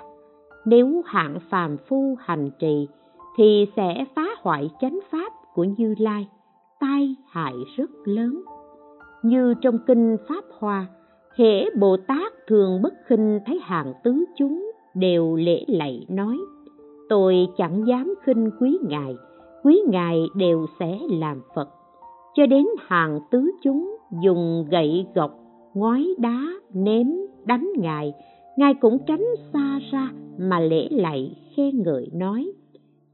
Nếu 0.65 1.03
hạng 1.07 1.39
phàm 1.51 1.77
phu 1.89 2.17
hành 2.19 2.51
trì, 2.59 2.89
thì 3.37 3.67
sẽ 3.77 4.05
phá 4.15 4.27
hoại 4.41 4.71
chánh 4.81 4.99
pháp 5.11 5.33
của 5.55 5.65
như 5.65 5.95
lai, 5.99 6.29
tai 6.81 7.15
hại 7.29 7.55
rất 7.77 7.91
lớn. 8.05 8.43
Như 9.23 9.55
trong 9.61 9.79
kinh 9.87 10.17
pháp 10.29 10.45
hoa, 10.59 10.87
hễ 11.37 11.71
bồ 11.81 11.97
tát 11.97 12.33
thường 12.47 12.83
bất 12.83 12.95
khinh 13.07 13.41
thấy 13.47 13.61
hàng 13.63 13.93
tứ 14.05 14.25
chúng 14.39 14.71
đều 14.95 15.37
lễ 15.37 15.65
lạy 15.69 16.07
nói, 16.09 16.39
tôi 17.09 17.49
chẳng 17.57 17.87
dám 17.87 18.15
khinh 18.25 18.51
quý 18.61 18.79
ngài 18.89 19.17
quý 19.67 19.83
ngài 19.89 20.29
đều 20.35 20.67
sẽ 20.81 20.99
làm 21.11 21.43
phật. 21.55 21.69
Cho 22.35 22.47
đến 22.47 22.67
hàng 22.81 23.21
tứ 23.31 23.51
chúng 23.63 23.97
dùng 24.23 24.67
gậy 24.71 25.07
gộc 25.15 25.31
ngói 25.75 26.15
đá 26.19 26.53
ném 26.75 27.07
đánh 27.47 27.73
ngài 27.77 28.13
ngài 28.57 28.75
cũng 28.75 28.99
tránh 29.07 29.25
xa 29.53 29.81
ra 29.93 30.11
mà 30.39 30.61
lễ 30.61 30.89
lạy 30.91 31.37
khen 31.57 31.83
ngợi 31.83 32.11
nói, 32.15 32.53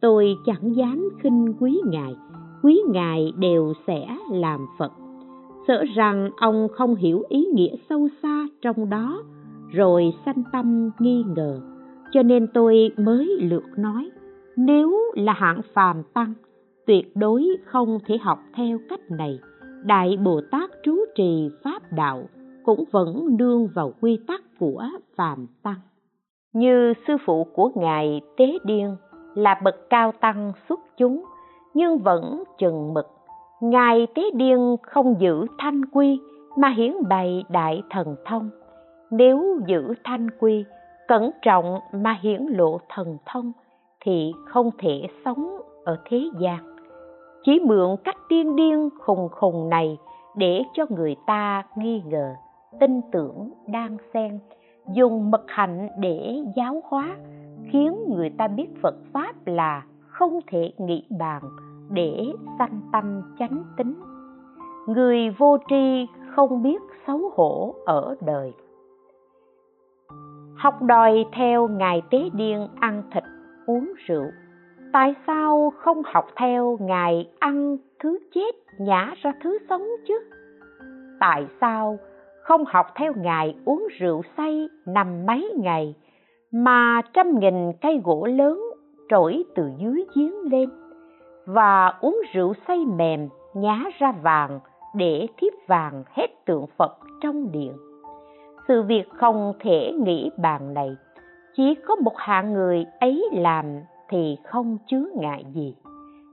tôi 0.01 0.37
chẳng 0.47 0.77
dám 0.77 1.09
khinh 1.23 1.55
quý 1.61 1.81
ngài 1.85 2.15
quý 2.63 2.81
ngài 2.89 3.33
đều 3.39 3.73
sẽ 3.87 4.17
làm 4.31 4.67
phật. 4.79 4.93
Sợ 5.69 5.85
rằng 5.95 6.31
ông 6.37 6.69
không 6.73 6.95
hiểu 6.95 7.23
ý 7.29 7.47
nghĩa 7.55 7.77
sâu 7.89 8.09
xa 8.23 8.47
trong 8.63 8.91
đó, 8.91 9.23
rồi 9.73 10.13
sanh 10.25 10.43
tâm 10.53 10.91
nghi 10.99 11.25
ngờ, 11.37 11.61
cho 12.13 12.23
nên 12.23 12.47
tôi 12.55 12.91
mới 12.97 13.37
lược 13.41 13.65
nói, 13.77 14.11
nếu 14.57 14.97
là 15.15 15.33
hạng 15.33 15.61
phàm 15.75 16.03
tăng, 16.15 16.35
tuyệt 16.87 17.17
đối 17.17 17.47
không 17.65 17.99
thể 18.07 18.19
học 18.19 18.39
theo 18.55 18.79
cách 18.89 19.11
này. 19.11 19.39
Đại 19.85 20.17
bồ 20.25 20.41
tát 20.51 20.71
trú 20.83 20.97
trì 21.15 21.49
pháp 21.65 21.83
đạo 21.93 22.29
cũng 22.65 22.85
vẫn 22.91 23.37
đương 23.37 23.69
vào 23.75 23.93
quy 24.01 24.19
tắc 24.29 24.41
của 24.59 24.85
phàm 25.17 25.47
tăng. 25.63 25.81
Như 26.53 26.93
sư 27.07 27.17
phụ 27.27 27.47
của 27.55 27.71
ngài 27.75 28.21
tế 28.37 28.59
điên 28.65 28.97
là 29.35 29.61
bậc 29.65 29.91
cao 29.91 30.13
tăng 30.21 30.53
xuất 30.69 30.81
chúng, 30.97 31.25
nhưng 31.75 31.99
vẫn 31.99 32.43
chừng 32.59 32.95
mực. 32.95 33.07
Ngài 33.61 34.07
tế 34.15 34.23
điên 34.35 34.77
không 34.83 35.21
giữ 35.21 35.47
thanh 35.59 35.85
quy 35.85 36.21
mà 36.57 36.69
hiển 36.69 36.93
bày 37.09 37.45
đại 37.49 37.83
thần 37.91 38.17
thông. 38.25 38.51
Nếu 39.11 39.61
giữ 39.67 39.95
thanh 40.05 40.31
quy, 40.41 40.65
cẩn 41.09 41.31
trọng 41.43 41.79
mà 41.93 42.19
hiển 42.23 42.43
lộ 42.43 42.79
thần 42.89 43.19
thông, 43.27 43.53
thì 44.01 44.33
không 44.47 44.71
thể 44.79 45.07
sống 45.25 45.59
ở 45.85 45.97
thế 46.05 46.21
gian. 46.41 46.77
Chỉ 47.45 47.61
mượn 47.61 47.97
cách 48.05 48.17
tiên 48.29 48.57
điên 48.57 48.89
khùng 48.99 49.29
khùng 49.29 49.69
này 49.69 49.99
để 50.37 50.63
cho 50.75 50.87
người 50.89 51.17
ta 51.27 51.63
nghi 51.77 52.03
ngờ 52.07 52.35
tin 52.81 53.01
tưởng 53.13 53.51
đang 53.67 53.97
xen, 54.15 54.39
dùng 54.95 55.31
mật 55.31 55.45
hạnh 55.49 55.89
để 55.99 56.37
giáo 56.57 56.83
hóa, 56.85 57.17
khiến 57.71 57.97
người 58.09 58.31
ta 58.31 58.49
biết 58.49 58.69
phật 58.83 58.95
pháp 59.13 59.47
là 59.47 59.83
không 60.09 60.41
thể 60.47 60.73
nghĩ 60.79 61.05
bàn 61.19 61.43
để 61.91 62.33
sanh 62.59 62.81
tâm 62.93 63.23
chánh 63.39 63.65
tính. 63.77 63.95
Người 64.87 65.31
vô 65.39 65.59
tri 65.69 66.07
không 66.35 66.63
biết 66.63 66.83
xấu 67.07 67.31
hổ 67.35 67.75
ở 67.87 68.17
đời. 68.21 68.53
Học 70.57 70.83
đòi 70.83 71.25
theo 71.33 71.69
ngài 71.69 72.03
tế 72.11 72.19
điên 72.33 72.69
ăn 72.81 73.03
thịt, 73.13 73.25
uống 73.67 73.93
rượu. 74.07 74.27
Tại 74.93 75.15
sao 75.27 75.73
không 75.77 76.03
học 76.05 76.27
theo 76.37 76.77
ngài 76.81 77.31
ăn 77.39 77.77
thứ 78.01 78.19
chết 78.35 78.55
nhả 78.79 79.15
ra 79.23 79.33
thứ 79.43 79.59
sống 79.69 79.83
chứ? 80.09 80.15
Tại 81.21 81.47
sao 81.61 81.99
không 82.43 82.65
học 82.67 82.87
theo 82.95 83.13
ngài 83.17 83.55
uống 83.65 83.87
rượu 83.99 84.23
say 84.37 84.69
nằm 84.87 85.27
mấy 85.27 85.53
ngày, 85.57 85.95
mà 86.53 87.03
trăm 87.13 87.39
nghìn 87.39 87.73
cây 87.81 88.01
gỗ 88.05 88.27
lớn 88.27 88.61
trỗi 89.09 89.43
từ 89.55 89.71
dưới 89.79 90.05
giếng 90.15 90.41
lên, 90.51 90.71
và 91.47 91.87
uống 92.01 92.21
rượu 92.33 92.53
say 92.69 92.79
mềm 92.97 93.29
nhá 93.55 93.85
ra 93.99 94.13
vàng 94.23 94.61
để 94.95 95.27
thiếp 95.37 95.53
vàng 95.69 96.05
hết 96.11 96.27
tượng 96.47 96.67
phật 96.77 96.99
trong 97.21 97.53
điện. 97.53 97.73
Sự 98.69 98.83
việc 98.83 99.05
không 99.11 99.53
thể 99.61 99.93
nghĩ 99.93 100.31
bàn 100.39 100.75
này, 100.75 100.97
chỉ 101.57 101.75
có 101.75 101.97
một 101.97 102.17
hạng 102.17 102.53
người 102.53 102.87
ấy 103.01 103.29
làm 103.33 103.65
thì 104.09 104.37
không 104.45 104.79
chứa 104.87 105.05
ngại 105.15 105.45
gì. 105.55 105.75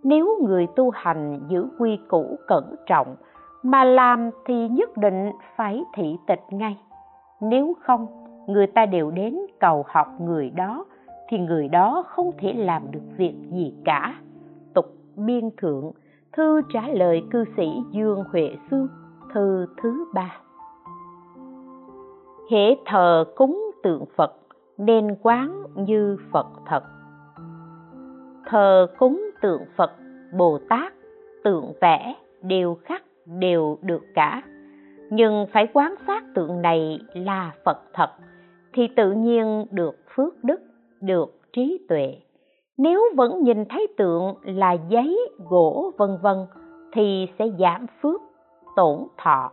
Nếu 0.03 0.37
người 0.47 0.67
tu 0.75 0.89
hành 0.89 1.39
giữ 1.47 1.65
quy 1.79 1.99
củ 2.07 2.37
cẩn 2.47 2.75
trọng 2.85 3.15
mà 3.63 3.83
làm 3.83 4.29
thì 4.45 4.67
nhất 4.67 4.97
định 4.97 5.31
phải 5.55 5.83
thị 5.93 6.17
tịch 6.27 6.43
ngay. 6.49 6.77
Nếu 7.41 7.75
không, 7.81 8.07
người 8.47 8.67
ta 8.67 8.85
đều 8.85 9.11
đến 9.11 9.39
cầu 9.59 9.85
học 9.87 10.07
người 10.21 10.49
đó, 10.49 10.85
thì 11.29 11.37
người 11.37 11.67
đó 11.67 12.03
không 12.07 12.31
thể 12.37 12.53
làm 12.53 12.91
được 12.91 13.03
việc 13.17 13.35
gì 13.51 13.73
cả. 13.85 14.15
Tục 14.73 14.85
biên 15.15 15.49
thượng, 15.57 15.91
thư 16.33 16.61
trả 16.73 16.87
lời 16.87 17.23
cư 17.31 17.45
sĩ 17.57 17.81
dương 17.91 18.23
huệ 18.31 18.55
xương 18.71 18.87
thư 19.33 19.65
thứ 19.81 20.05
ba. 20.13 20.37
Hễ 22.51 22.75
thờ 22.85 23.25
cúng 23.35 23.71
tượng 23.83 24.05
phật, 24.15 24.35
nên 24.77 25.15
quán 25.21 25.63
như 25.75 26.17
phật 26.31 26.47
thật. 26.65 26.83
Thờ 28.45 28.87
cúng 28.97 29.29
tượng 29.41 29.61
phật, 29.75 29.91
bồ 30.37 30.59
tát, 30.69 30.93
tượng 31.43 31.73
vẽ 31.81 32.15
đều 32.41 32.77
khắc 32.83 33.03
đều 33.39 33.77
được 33.81 34.01
cả. 34.15 34.41
Nhưng 35.09 35.45
phải 35.53 35.67
quán 35.73 35.95
sát 36.07 36.23
tượng 36.35 36.61
này 36.61 36.99
là 37.13 37.51
phật 37.65 37.77
thật, 37.93 38.09
thì 38.73 38.87
tự 38.95 39.11
nhiên 39.11 39.65
được 39.71 39.95
phước 40.15 40.43
đức, 40.43 40.61
được 41.01 41.39
trí 41.53 41.85
tuệ. 41.89 42.17
Nếu 42.77 43.01
vẫn 43.15 43.43
nhìn 43.43 43.65
thấy 43.65 43.87
tượng 43.97 44.35
là 44.43 44.73
giấy, 44.89 45.29
gỗ, 45.49 45.91
vân 45.97 46.17
vân, 46.21 46.37
thì 46.93 47.27
sẽ 47.39 47.45
giảm 47.59 47.85
phước, 48.01 48.21
tổn 48.75 48.97
thọ, 49.17 49.51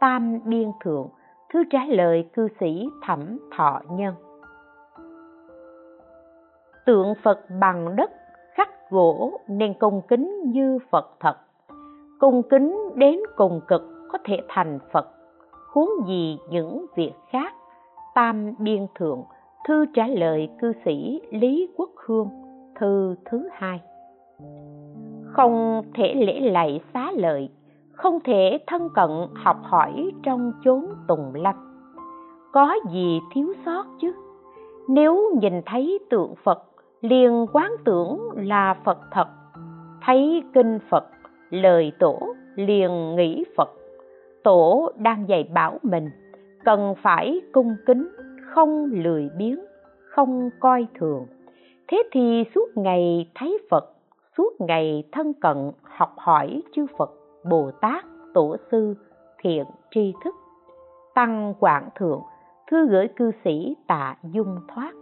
tam 0.00 0.38
biên 0.44 0.70
thượng. 0.84 1.08
Thư 1.52 1.62
trả 1.70 1.84
lời 1.84 2.28
cư 2.32 2.48
sĩ 2.60 2.88
thẩm 3.02 3.38
thọ 3.56 3.80
nhân. 3.90 4.14
Tượng 6.86 7.14
phật 7.22 7.40
bằng 7.60 7.96
đất, 7.96 8.10
khắc 8.54 8.90
gỗ, 8.90 9.40
nên 9.48 9.74
cung 9.74 10.02
kính 10.08 10.42
như 10.46 10.78
phật 10.90 11.10
thật 11.20 11.36
cung 12.24 12.42
kính 12.42 12.90
đến 12.94 13.20
cùng 13.36 13.60
cực 13.68 13.82
có 14.12 14.18
thể 14.24 14.40
thành 14.48 14.78
phật, 14.92 15.08
huống 15.72 15.90
gì 16.06 16.38
những 16.50 16.86
việc 16.96 17.12
khác? 17.30 17.54
Tam 18.14 18.54
biên 18.58 18.86
thượng, 18.94 19.22
thư 19.68 19.86
trả 19.94 20.06
lời 20.06 20.48
cư 20.60 20.72
sĩ 20.84 21.20
lý 21.30 21.68
quốc 21.76 21.90
hương, 22.06 22.28
thư 22.80 23.14
thứ 23.24 23.48
hai. 23.52 23.80
Không 25.26 25.82
thể 25.94 26.14
lễ 26.14 26.40
lạy 26.40 26.80
xá 26.94 27.12
lợi, 27.14 27.48
không 27.92 28.18
thể 28.24 28.58
thân 28.66 28.88
cận 28.94 29.10
học 29.34 29.56
hỏi 29.62 30.10
trong 30.22 30.52
chốn 30.64 30.86
tùng 31.08 31.34
lâm. 31.34 31.54
Có 32.52 32.74
gì 32.90 33.20
thiếu 33.34 33.52
sót 33.66 33.84
chứ? 34.00 34.12
Nếu 34.88 35.30
nhìn 35.40 35.62
thấy 35.66 35.98
tượng 36.10 36.34
phật, 36.44 36.62
liền 37.00 37.46
quán 37.52 37.72
tưởng 37.84 38.30
là 38.34 38.76
phật 38.84 38.98
thật, 39.10 39.28
thấy 40.00 40.42
kinh 40.54 40.78
phật 40.90 41.04
lời 41.50 41.92
tổ 41.98 42.34
liền 42.54 43.16
nghĩ 43.16 43.44
phật. 43.56 43.70
Tổ 44.42 44.92
đang 44.96 45.28
dạy 45.28 45.50
bảo 45.54 45.78
mình, 45.82 46.10
cần 46.64 46.94
phải 47.02 47.40
cung 47.52 47.76
kính, 47.86 48.08
không 48.54 48.90
lười 48.92 49.30
biếng, 49.38 49.64
không 50.08 50.50
coi 50.60 50.86
thường. 50.98 51.26
Thế 51.88 52.02
thì 52.12 52.44
suốt 52.54 52.76
ngày 52.76 53.30
thấy 53.34 53.58
phật, 53.70 53.92
suốt 54.36 54.52
ngày 54.58 55.04
thân 55.12 55.32
cận 55.32 55.70
học 55.82 56.12
hỏi 56.16 56.62
chư 56.72 56.86
phật, 56.98 57.10
bồ 57.50 57.70
tát, 57.80 58.04
tổ 58.34 58.56
sư, 58.70 58.94
thiện 59.42 59.64
tri 59.90 60.12
thức, 60.24 60.34
tăng 61.14 61.54
quảng 61.60 61.88
thượng 61.94 62.20
thư 62.70 62.88
gửi 62.88 63.08
cư 63.16 63.30
sĩ 63.44 63.76
tạ 63.86 64.16
dung 64.22 64.56
thoát. 64.74 64.92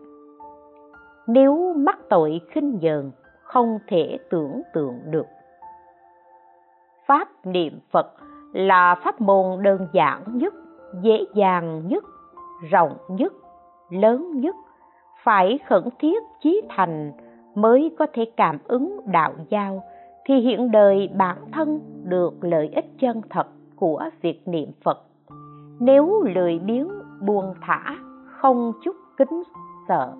Nếu 1.26 1.72
mắc 1.76 1.98
tội 2.08 2.40
khinh 2.50 2.78
dờn, 2.82 3.10
không 3.42 3.78
thể 3.88 4.18
tưởng 4.30 4.62
tượng 4.74 4.98
được 5.10 5.26
pháp 7.06 7.28
niệm 7.44 7.78
phật 7.90 8.12
là 8.52 8.94
pháp 8.94 9.20
môn 9.20 9.62
đơn 9.62 9.86
giản 9.92 10.22
nhất, 10.38 10.54
dễ 11.02 11.24
dàng 11.34 11.88
nhất, 11.88 12.04
rộng 12.70 12.96
nhất, 13.08 13.32
lớn 13.90 14.40
nhất, 14.40 14.56
phải 15.24 15.58
khẩn 15.68 15.82
thiết 15.98 16.22
chí 16.42 16.62
thành 16.68 17.12
mới 17.54 17.94
có 17.98 18.06
thể 18.12 18.24
cảm 18.36 18.58
ứng 18.64 19.00
đạo 19.06 19.32
giao 19.48 19.82
thì 20.24 20.34
hiện 20.34 20.70
đời 20.70 21.10
bản 21.16 21.36
thân 21.52 21.80
được 22.04 22.44
lợi 22.44 22.70
ích 22.74 22.86
chân 23.00 23.20
thật 23.30 23.46
của 23.76 24.04
việc 24.20 24.48
niệm 24.48 24.68
phật. 24.84 24.98
Nếu 25.80 26.22
lười 26.34 26.58
biếng 26.58 26.88
buông 27.20 27.54
thả, 27.60 27.96
không 28.26 28.72
chút 28.84 28.96
kính 29.16 29.42
sợ, 29.88 30.12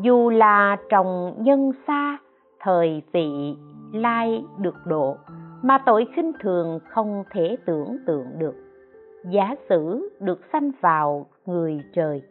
dù 0.00 0.30
là 0.30 0.76
trồng 0.90 1.34
nhân 1.38 1.72
xa, 1.86 2.18
thời 2.60 3.02
vị 3.12 3.56
lai 3.92 4.44
được 4.58 4.74
độ 4.84 5.16
mà 5.64 5.78
tội 5.86 6.06
khinh 6.16 6.32
thường 6.40 6.78
không 6.88 7.24
thể 7.30 7.56
tưởng 7.66 7.96
tượng 8.06 8.26
được. 8.38 8.54
Giả 9.30 9.54
sử 9.68 10.08
được 10.20 10.40
sanh 10.52 10.70
vào 10.80 11.26
người 11.46 11.80
trời, 11.94 12.22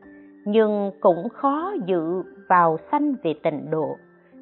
nhưng 0.46 0.92
cũng 1.02 1.30
khó 1.30 1.74
dự 1.86 2.24
vào 2.50 2.78
sanh 2.92 3.16
về 3.24 3.34
tịnh 3.44 3.72
độ, 3.72 3.96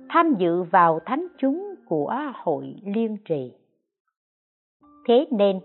tham 0.10 0.34
dự 0.38 0.64
vào 0.64 1.00
thánh 1.06 1.28
chúng 1.38 1.76
của 1.88 2.16
hội 2.44 2.76
liên 2.86 3.18
trì. 3.26 3.54
Thế 5.08 5.28
nên, 5.32 5.60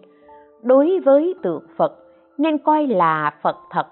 đối 0.62 1.00
với 1.00 1.34
tượng 1.42 1.66
phật, 1.76 1.92
nên 2.38 2.58
coi 2.58 2.86
là 2.86 3.34
phật 3.42 3.56
thật, 3.70 3.86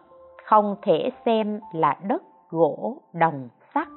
không 0.45 0.77
thể 0.83 1.11
xem 1.27 1.61
là 1.75 1.97
đất 2.09 2.23
gỗ 2.51 3.03
đồng 3.15 3.49
sắt. 3.75 3.89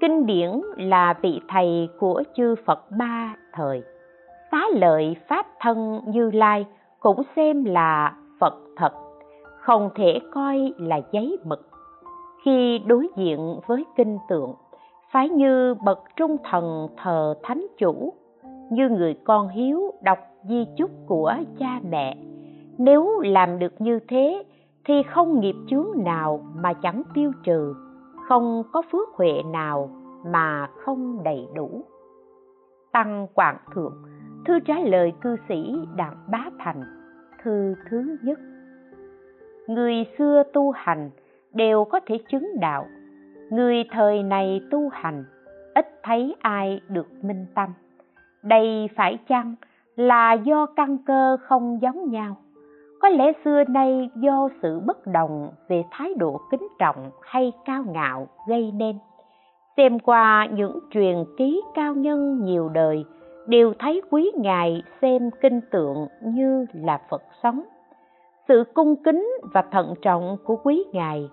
Kinh 0.00 0.26
điển 0.26 0.50
là 0.76 1.14
vị 1.22 1.40
thầy 1.48 1.88
của 1.98 2.22
chư 2.36 2.54
phật 2.66 2.90
ba 2.98 3.36
thời 3.52 3.82
xá 4.50 4.62
lợi 4.72 5.16
pháp 5.28 5.46
thân 5.60 6.00
như 6.06 6.30
lai 6.30 6.66
cũng 7.00 7.22
xem 7.36 7.64
là 7.64 8.16
phật 8.40 8.54
thật, 8.76 8.92
không 9.60 9.90
thể 9.94 10.20
coi 10.32 10.72
là 10.78 11.00
giấy 11.12 11.38
mực. 11.44 11.68
Khi 12.44 12.78
đối 12.86 13.08
diện 13.16 13.60
với 13.66 13.84
kinh 13.96 14.18
tượng 14.28 14.54
phải 15.12 15.28
như 15.28 15.74
bậc 15.74 15.98
trung 16.16 16.36
thần 16.50 16.88
thờ 16.96 17.34
thánh 17.42 17.66
chủ, 17.78 18.12
như 18.70 18.88
người 18.88 19.14
con 19.24 19.48
hiếu 19.48 19.92
đọc 20.02 20.18
di 20.48 20.66
chúc 20.76 20.90
của 21.06 21.34
cha 21.58 21.80
mẹ. 21.90 22.16
Nếu 22.78 23.20
làm 23.20 23.58
được 23.58 23.80
như 23.80 23.98
thế, 24.08 24.42
thì 24.84 25.02
không 25.02 25.40
nghiệp 25.40 25.56
chướng 25.68 25.86
nào 25.96 26.40
mà 26.54 26.72
chẳng 26.72 27.02
tiêu 27.14 27.32
trừ, 27.42 27.74
không 28.28 28.62
có 28.72 28.82
phước 28.92 29.08
huệ 29.14 29.42
nào 29.52 29.90
mà 30.26 30.68
không 30.84 31.22
đầy 31.24 31.46
đủ. 31.54 31.82
Tăng 32.92 33.26
quảng 33.34 33.58
thượng 33.74 33.94
thư 34.44 34.60
trả 34.60 34.78
lời 34.78 35.12
cư 35.20 35.36
sĩ 35.48 35.74
đặng 35.96 36.16
bá 36.30 36.44
thành, 36.58 36.82
thư 37.42 37.74
thứ 37.90 38.16
nhất. 38.22 38.38
Người 39.66 40.06
xưa 40.18 40.42
tu 40.52 40.70
hành 40.70 41.10
đều 41.54 41.84
có 41.84 42.00
thể 42.06 42.18
chứng 42.30 42.60
đạo. 42.60 42.86
Người 43.50 43.84
thời 43.90 44.22
này 44.22 44.60
tu 44.70 44.88
hành, 44.88 45.24
ít 45.74 45.86
thấy 46.02 46.34
ai 46.40 46.80
được 46.88 47.24
minh 47.24 47.46
tâm. 47.54 47.70
Đây 48.42 48.88
phải 48.96 49.18
chăng 49.28 49.54
là 49.96 50.32
do 50.32 50.66
căn 50.66 50.98
cơ 51.06 51.36
không 51.42 51.78
giống 51.82 52.10
nhau? 52.10 52.36
Có 53.00 53.08
lẽ 53.08 53.32
xưa 53.44 53.64
nay 53.64 54.10
do 54.16 54.48
sự 54.62 54.80
bất 54.80 55.06
đồng 55.06 55.48
về 55.68 55.82
thái 55.90 56.14
độ 56.14 56.40
kính 56.50 56.68
trọng 56.78 57.10
hay 57.22 57.52
cao 57.64 57.84
ngạo 57.92 58.28
gây 58.48 58.72
nên. 58.72 58.98
Xem 59.76 59.98
qua 59.98 60.48
những 60.52 60.78
truyền 60.90 61.16
ký 61.36 61.62
cao 61.74 61.94
nhân 61.94 62.44
nhiều 62.44 62.68
đời 62.68 63.04
đều 63.48 63.72
thấy 63.78 64.02
quý 64.10 64.30
ngài 64.36 64.82
xem 65.02 65.30
kinh 65.40 65.60
tượng 65.70 66.06
như 66.22 66.66
là 66.72 67.00
phật 67.10 67.22
sống. 67.42 67.62
Sự 68.48 68.64
cung 68.74 68.96
kính 69.04 69.28
và 69.54 69.62
thận 69.70 69.94
trọng 70.02 70.36
của 70.44 70.56
quý 70.64 70.84
ngài 70.92 71.28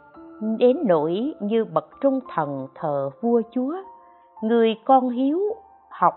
đến 0.59 0.77
nỗi 0.85 1.33
như 1.39 1.65
bậc 1.65 1.89
trung 2.01 2.19
thần 2.35 2.67
thờ 2.75 3.09
vua 3.21 3.41
chúa. 3.51 3.75
Người 4.41 4.75
con 4.85 5.09
hiếu 5.09 5.39
học, 5.89 6.13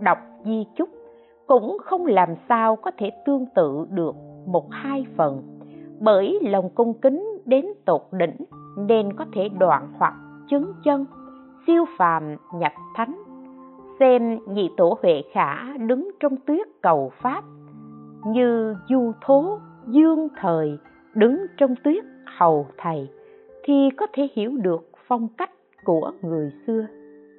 đọc 0.00 0.18
di 0.44 0.66
chúc 0.76 0.88
cũng 1.46 1.76
không 1.84 2.06
làm 2.06 2.28
sao 2.48 2.76
có 2.76 2.90
thể 2.98 3.10
tương 3.26 3.46
tự 3.54 3.86
được 3.90 4.14
một 4.46 4.66
hai 4.70 5.06
phần. 5.16 5.42
Bởi 6.00 6.38
lòng 6.42 6.70
cung 6.74 6.94
kính 6.94 7.24
đến 7.44 7.66
tột 7.84 8.02
đỉnh 8.12 8.36
nên 8.76 9.12
có 9.12 9.24
thể 9.34 9.48
đoạn 9.58 9.92
hoặc 9.98 10.14
chứng 10.50 10.72
chân. 10.84 11.06
Siêu 11.66 11.84
phàm 11.98 12.36
nhập 12.54 12.72
thánh 12.94 13.27
xem 14.00 14.38
nhị 14.48 14.70
tổ 14.76 14.98
huệ 15.02 15.22
khả 15.32 15.76
đứng 15.78 16.10
trong 16.20 16.36
tuyết 16.36 16.66
cầu 16.82 17.12
pháp, 17.22 17.44
như 18.26 18.74
du 18.88 19.12
thố 19.20 19.58
dương 19.86 20.28
thời 20.36 20.78
đứng 21.14 21.46
trong 21.56 21.74
tuyết 21.84 22.04
hầu 22.24 22.66
thầy, 22.78 23.08
thì 23.64 23.88
có 23.96 24.06
thể 24.12 24.28
hiểu 24.34 24.50
được 24.56 24.90
phong 25.06 25.28
cách 25.38 25.50
của 25.84 26.12
người 26.22 26.52
xưa. 26.66 26.86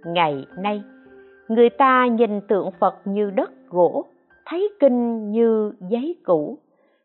Ngày 0.06 0.45
nay, 0.58 0.84
người 1.48 1.69
ta 1.69 2.08
nhìn 2.08 2.41
tượng 2.48 2.69
phật 2.80 2.95
như 3.06 3.32
đất 3.32 3.52
gỗ, 3.69 4.06
thấy 4.45 4.69
kinh 4.80 5.32
như 5.32 5.74
giấy 5.89 6.15
cũ. 6.26 6.58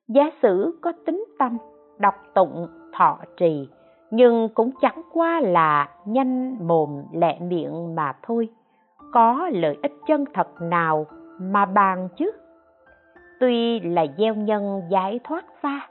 Giả 0.09 0.31
sử 0.43 0.79
có 0.81 0.93
tính 1.07 1.25
tâm, 1.39 1.59
đọc 1.99 2.15
tụng, 2.35 2.67
thọ 2.93 3.19
trì, 3.37 3.69
nhưng 4.11 4.49
cũng 4.55 4.71
chẳng 4.81 5.03
qua 5.13 5.41
là 5.41 5.89
nhanh 6.07 6.67
mồm 6.67 7.03
lẹ 7.13 7.39
miệng 7.41 7.95
mà 7.95 8.13
thôi 8.23 8.49
có 9.15 9.51
lợi 9.53 9.79
ích 9.83 9.93
chân 10.07 10.25
thật 10.35 10.49
nào 10.61 11.07
mà 11.39 11.65
bàn 11.65 12.09
chứ? 12.17 12.31
Tuy 13.41 13.81
là 13.81 14.07
gieo 14.19 14.35
nhân 14.35 14.83
giải 14.91 15.21
thoát 15.25 15.45
xa 15.63 15.89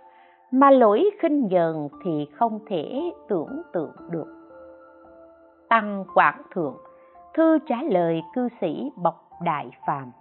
mà 0.51 0.71
lỗi 0.71 1.09
khinh 1.19 1.47
nhờn 1.47 1.87
thì 2.03 2.27
không 2.33 2.59
thể 2.67 3.11
tưởng 3.29 3.61
tượng 3.73 3.91
được. 4.09 4.27
Tăng 5.69 6.05
quảng 6.13 6.41
thượng, 6.53 6.77
thư 7.33 7.59
trả 7.67 7.75
lời 7.89 8.21
cư 8.35 8.47
sĩ 8.61 8.91
bọc 8.95 9.29
đại 9.43 9.71
phàm. 9.87 10.11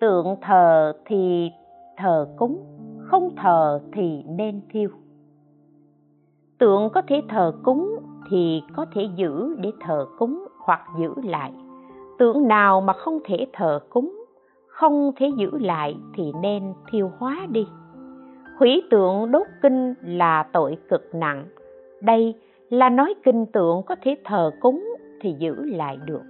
Tượng 0.00 0.36
thờ 0.40 0.92
thì 1.06 1.50
thờ 1.96 2.28
cúng, 2.36 2.64
không 3.10 3.36
thờ 3.36 3.80
thì 3.92 4.22
nên 4.28 4.60
thiêu. 4.70 4.88
Tượng 6.58 6.90
có 6.94 7.02
thể 7.08 7.22
thờ 7.28 7.52
cúng 7.64 7.96
thì 8.30 8.62
có 8.76 8.86
thể 8.94 9.08
giữ 9.16 9.56
để 9.58 9.72
thờ 9.80 10.06
cúng 10.18 10.48
hoặc 10.64 10.80
giữ 10.98 11.14
lại. 11.24 11.52
Tượng 12.18 12.48
nào 12.48 12.80
mà 12.80 12.92
không 12.92 13.18
thể 13.24 13.46
thờ 13.52 13.80
cúng, 13.90 14.24
không 14.66 15.12
thể 15.16 15.30
giữ 15.36 15.50
lại 15.60 15.96
thì 16.14 16.32
nên 16.42 16.74
thiêu 16.90 17.10
hóa 17.18 17.46
đi. 17.50 17.66
Hủy 18.58 18.82
tượng 18.90 19.30
đốt 19.30 19.46
kinh 19.62 19.94
là 20.02 20.46
tội 20.52 20.78
cực 20.88 21.14
nặng. 21.14 21.44
Đây 22.00 22.34
là 22.70 22.88
nói 22.88 23.14
kinh 23.24 23.46
tượng 23.46 23.82
có 23.82 23.96
thể 24.02 24.16
thờ 24.24 24.50
cúng 24.60 24.84
thì 25.20 25.34
giữ 25.38 25.54
lại 25.54 25.98
được. 26.06 26.22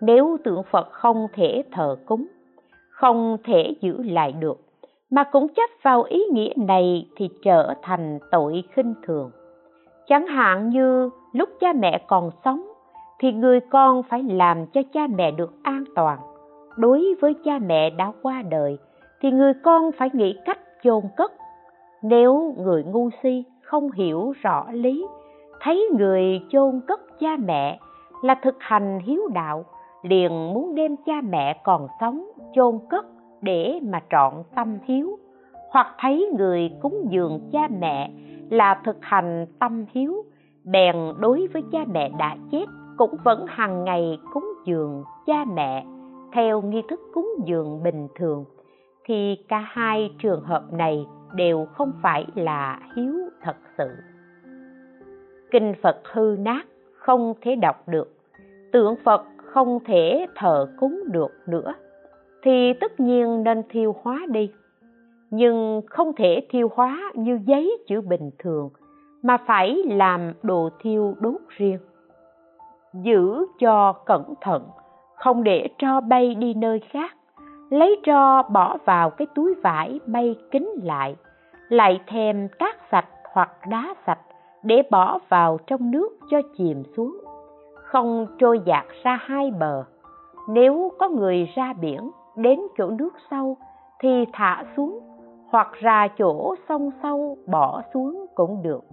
Nếu 0.00 0.36
tượng 0.44 0.62
phật 0.70 0.88
không 0.92 1.26
thể 1.32 1.62
thờ 1.72 1.96
cúng, 2.06 2.26
không 2.90 3.36
thể 3.44 3.74
giữ 3.80 4.02
lại 4.02 4.32
được, 4.32 4.60
mà 5.10 5.24
cũng 5.24 5.48
chấp 5.48 5.70
vào 5.82 6.02
ý 6.02 6.24
nghĩa 6.32 6.52
này 6.56 7.08
thì 7.16 7.28
trở 7.42 7.74
thành 7.82 8.18
tội 8.30 8.64
khinh 8.72 8.94
thường. 9.02 9.30
Chẳng 10.06 10.26
hạn 10.26 10.68
như 10.68 11.10
lúc 11.32 11.48
cha 11.60 11.72
mẹ 11.72 12.04
còn 12.08 12.30
sống 12.44 12.66
thì 13.18 13.32
người 13.32 13.60
con 13.60 14.02
phải 14.02 14.22
làm 14.22 14.66
cho 14.66 14.82
cha 14.92 15.06
mẹ 15.06 15.30
được 15.30 15.52
an 15.62 15.84
toàn. 15.94 16.18
Đối 16.76 17.14
với 17.20 17.34
cha 17.44 17.58
mẹ 17.58 17.90
đã 17.90 18.12
qua 18.22 18.42
đời, 18.42 18.78
thì 19.20 19.30
người 19.30 19.52
con 19.64 19.90
phải 19.98 20.10
nghĩ 20.12 20.36
cách 20.44 20.58
chôn 20.82 21.02
cất. 21.16 21.32
Nếu 22.02 22.54
người 22.58 22.84
ngu 22.84 23.10
si 23.22 23.44
không 23.62 23.92
hiểu 23.92 24.32
rõ 24.42 24.66
lý, 24.72 25.06
thấy 25.60 25.88
người 25.98 26.40
chôn 26.48 26.80
cất 26.86 27.00
cha 27.20 27.36
mẹ 27.36 27.78
là 28.22 28.34
thực 28.42 28.56
hành 28.60 28.98
hiếu 29.04 29.22
đạo, 29.34 29.64
liền 30.02 30.54
muốn 30.54 30.74
đem 30.74 30.96
cha 31.06 31.20
mẹ 31.28 31.60
còn 31.64 31.86
sống 32.00 32.24
chôn 32.54 32.78
cất 32.90 33.06
để 33.40 33.80
mà 33.82 34.02
trọn 34.10 34.32
tâm 34.54 34.78
hiếu. 34.84 35.18
Hoặc 35.70 35.94
thấy 35.98 36.28
người 36.38 36.70
cúng 36.82 37.06
dường 37.10 37.40
cha 37.52 37.68
mẹ 37.80 38.10
là 38.50 38.80
thực 38.84 38.96
hành 39.00 39.46
tâm 39.58 39.84
hiếu, 39.92 40.24
bèn 40.64 40.96
đối 41.18 41.46
với 41.46 41.62
cha 41.72 41.84
mẹ 41.92 42.08
đã 42.18 42.36
chết 42.50 42.66
cũng 42.96 43.16
vẫn 43.24 43.46
hàng 43.48 43.84
ngày 43.84 44.18
cúng 44.32 44.52
dường 44.64 45.04
cha 45.26 45.44
mẹ, 45.54 45.86
theo 46.32 46.62
nghi 46.62 46.82
thức 46.88 47.00
cúng 47.14 47.28
dường 47.44 47.82
bình 47.82 48.08
thường, 48.14 48.44
thì 49.04 49.36
cả 49.48 49.58
hai 49.58 50.14
trường 50.18 50.42
hợp 50.42 50.72
này 50.72 51.06
đều 51.34 51.66
không 51.72 51.92
phải 52.02 52.26
là 52.34 52.80
hiếu 52.96 53.14
thật 53.42 53.56
sự. 53.78 53.88
Kinh 55.50 55.74
phật 55.82 55.96
hư 56.12 56.36
nát, 56.38 56.66
không 56.98 57.34
thể 57.40 57.56
đọc 57.56 57.88
được 57.88 58.16
tượng 58.76 58.96
phật 59.04 59.24
không 59.36 59.78
thể 59.84 60.26
thờ 60.34 60.66
cúng 60.80 61.02
được 61.06 61.32
nữa, 61.46 61.74
thì 62.42 62.72
tất 62.80 63.00
nhiên 63.00 63.42
nên 63.42 63.62
thiêu 63.68 63.96
hóa 64.02 64.20
đi. 64.28 64.50
Nhưng 65.30 65.82
không 65.90 66.12
thể 66.16 66.46
thiêu 66.50 66.68
hóa 66.74 67.12
như 67.14 67.40
giấy 67.46 67.78
chữ 67.86 68.00
bình 68.00 68.30
thường, 68.38 68.70
mà 69.22 69.36
phải 69.46 69.82
làm 69.86 70.32
đồ 70.42 70.68
thiêu 70.80 71.14
đốt 71.20 71.40
riêng 71.48 71.78
giữ 73.02 73.46
cho 73.58 73.92
cẩn 73.92 74.34
thận, 74.40 74.62
không 75.14 75.44
để 75.44 75.68
cho 75.78 76.00
bay 76.00 76.34
đi 76.34 76.54
nơi 76.54 76.80
khác. 76.90 77.16
Lấy 77.70 78.00
tro 78.06 78.42
bỏ 78.42 78.76
vào 78.84 79.10
cái 79.10 79.26
túi 79.34 79.54
vải 79.54 80.00
bay 80.06 80.36
kín 80.50 80.68
lại 80.82 81.16
lại 81.68 82.00
thêm 82.06 82.48
cát 82.58 82.76
sạch 82.90 83.08
hoặc 83.32 83.50
đá 83.68 83.94
sạch 84.06 84.20
để 84.62 84.82
bỏ 84.90 85.18
vào 85.28 85.58
trong 85.66 85.90
nước 85.90 86.08
cho 86.30 86.40
chìm 86.58 86.82
xuống. 86.96 87.20
Không 87.74 88.26
trôi 88.38 88.60
dạt 88.64 88.84
ra 89.02 89.18
hai 89.20 89.50
bờ. 89.50 89.84
Nếu 90.48 90.92
có 90.98 91.08
người 91.08 91.48
ra 91.54 91.72
biển, 91.80 92.10
đến 92.36 92.60
chỗ 92.78 92.90
nước 92.90 93.14
sâu 93.30 93.56
thì 94.00 94.24
thả 94.32 94.64
xuống 94.76 95.00
hoặc 95.50 95.68
ra 95.72 96.08
chỗ 96.18 96.54
sông 96.68 96.90
sâu 97.02 97.38
bỏ 97.46 97.82
xuống 97.94 98.26
cũng 98.34 98.62
được. 98.62 98.84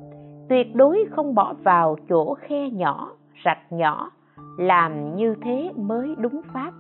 Tuyệt 0.50 0.76
đối 0.76 1.06
không 1.12 1.36
bỏ 1.36 1.54
vào 1.64 1.96
chỗ 2.10 2.36
khe 2.40 2.70
nhỏ 2.70 3.12
rạch 3.46 3.72
nhỏ, 3.72 4.12
làm 4.58 5.16
như 5.16 5.36
thế 5.42 5.72
mới 5.76 6.16
đúng 6.18 6.42
pháp. 6.54 6.72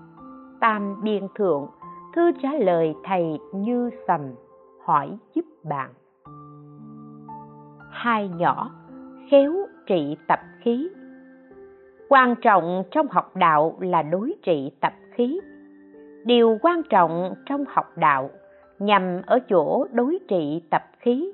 Tam 0.60 1.04
biên 1.04 1.28
thượng, 1.36 1.68
thư 2.16 2.32
trả 2.42 2.50
lời 2.54 2.94
thầy 3.04 3.39
như 3.54 3.89
sầm, 4.08 4.22
hỏi 4.86 5.18
giúp 5.36 5.46
bạn. 5.63 5.89
Hai 7.89 8.30
nhỏ, 8.38 8.72
khéo 9.32 9.54
trị 9.88 10.18
tập 10.28 10.39
khí. 10.62 10.89
Quan 12.10 12.36
trọng 12.42 12.84
trong 12.92 13.08
học 13.08 13.36
đạo 13.36 13.78
là 13.80 14.02
đối 14.02 14.34
trị 14.44 14.72
tập 14.82 14.94
khí. 15.13 15.39
Điều 16.26 16.58
quan 16.62 16.82
trọng 16.89 17.36
trong 17.46 17.66
học 17.68 17.98
đạo 17.98 18.30
nhằm 18.80 19.22
ở 19.26 19.39
chỗ 19.50 19.88
đối 19.92 20.20
trị 20.28 20.62
tập 20.70 20.84
khí. 21.00 21.32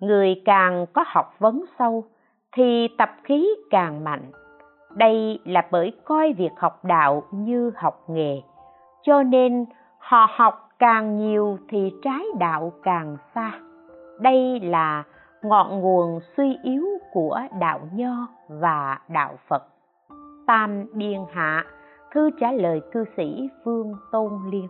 Người 0.00 0.42
càng 0.44 0.86
có 0.92 1.04
học 1.06 1.34
vấn 1.38 1.64
sâu, 1.78 2.04
thì 2.56 2.88
tập 2.98 3.10
khí 3.24 3.48
càng 3.70 4.04
mạnh 4.04 4.30
đây 4.94 5.38
là 5.44 5.62
bởi 5.70 5.92
coi 6.04 6.32
việc 6.32 6.52
học 6.56 6.84
đạo 6.84 7.22
như 7.30 7.72
học 7.76 8.04
nghề. 8.08 8.42
Cho 9.02 9.22
nên, 9.22 9.64
họ 9.98 10.26
học 10.30 10.68
càng 10.78 11.16
nhiều 11.16 11.58
thì 11.68 11.92
trái 12.02 12.24
đạo 12.38 12.72
càng 12.82 13.16
xa. 13.34 13.52
Đây 14.20 14.60
là 14.60 15.04
ngọn 15.42 15.80
nguồn 15.80 16.20
suy 16.36 16.58
yếu 16.62 16.84
của 17.12 17.40
đạo 17.60 17.80
nho 17.92 18.26
và 18.48 18.98
đạo 19.08 19.34
phật. 19.48 19.62
Tam 20.46 20.84
biên 20.94 21.20
hạ, 21.32 21.64
thư 22.12 22.30
trả 22.40 22.52
lời 22.52 22.80
cư 22.92 23.04
sĩ 23.16 23.48
vương 23.64 23.94
tôn 24.12 24.32
liên. 24.50 24.68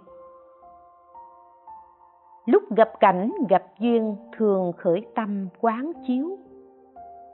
Lúc 2.47 2.63
gặp 2.77 2.91
cảnh 3.01 3.33
gặp 3.49 3.63
duyên 3.79 4.17
thường 4.37 4.73
khởi 4.79 5.07
tâm 5.15 5.49
quán 5.61 5.93
chiếu. 6.07 6.39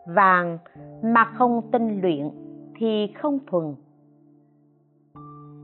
Vàng 0.07 0.59
mà 1.03 1.25
không 1.25 1.63
tinh 1.73 2.01
luyện 2.01 2.31
thì 2.79 3.13
không 3.21 3.39
thuần. 3.47 3.75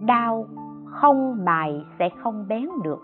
Đau 0.06 0.46
không 0.86 1.44
bài 1.44 1.84
sẽ 1.98 2.08
không 2.22 2.48
bén 2.48 2.68
được. 2.84 3.02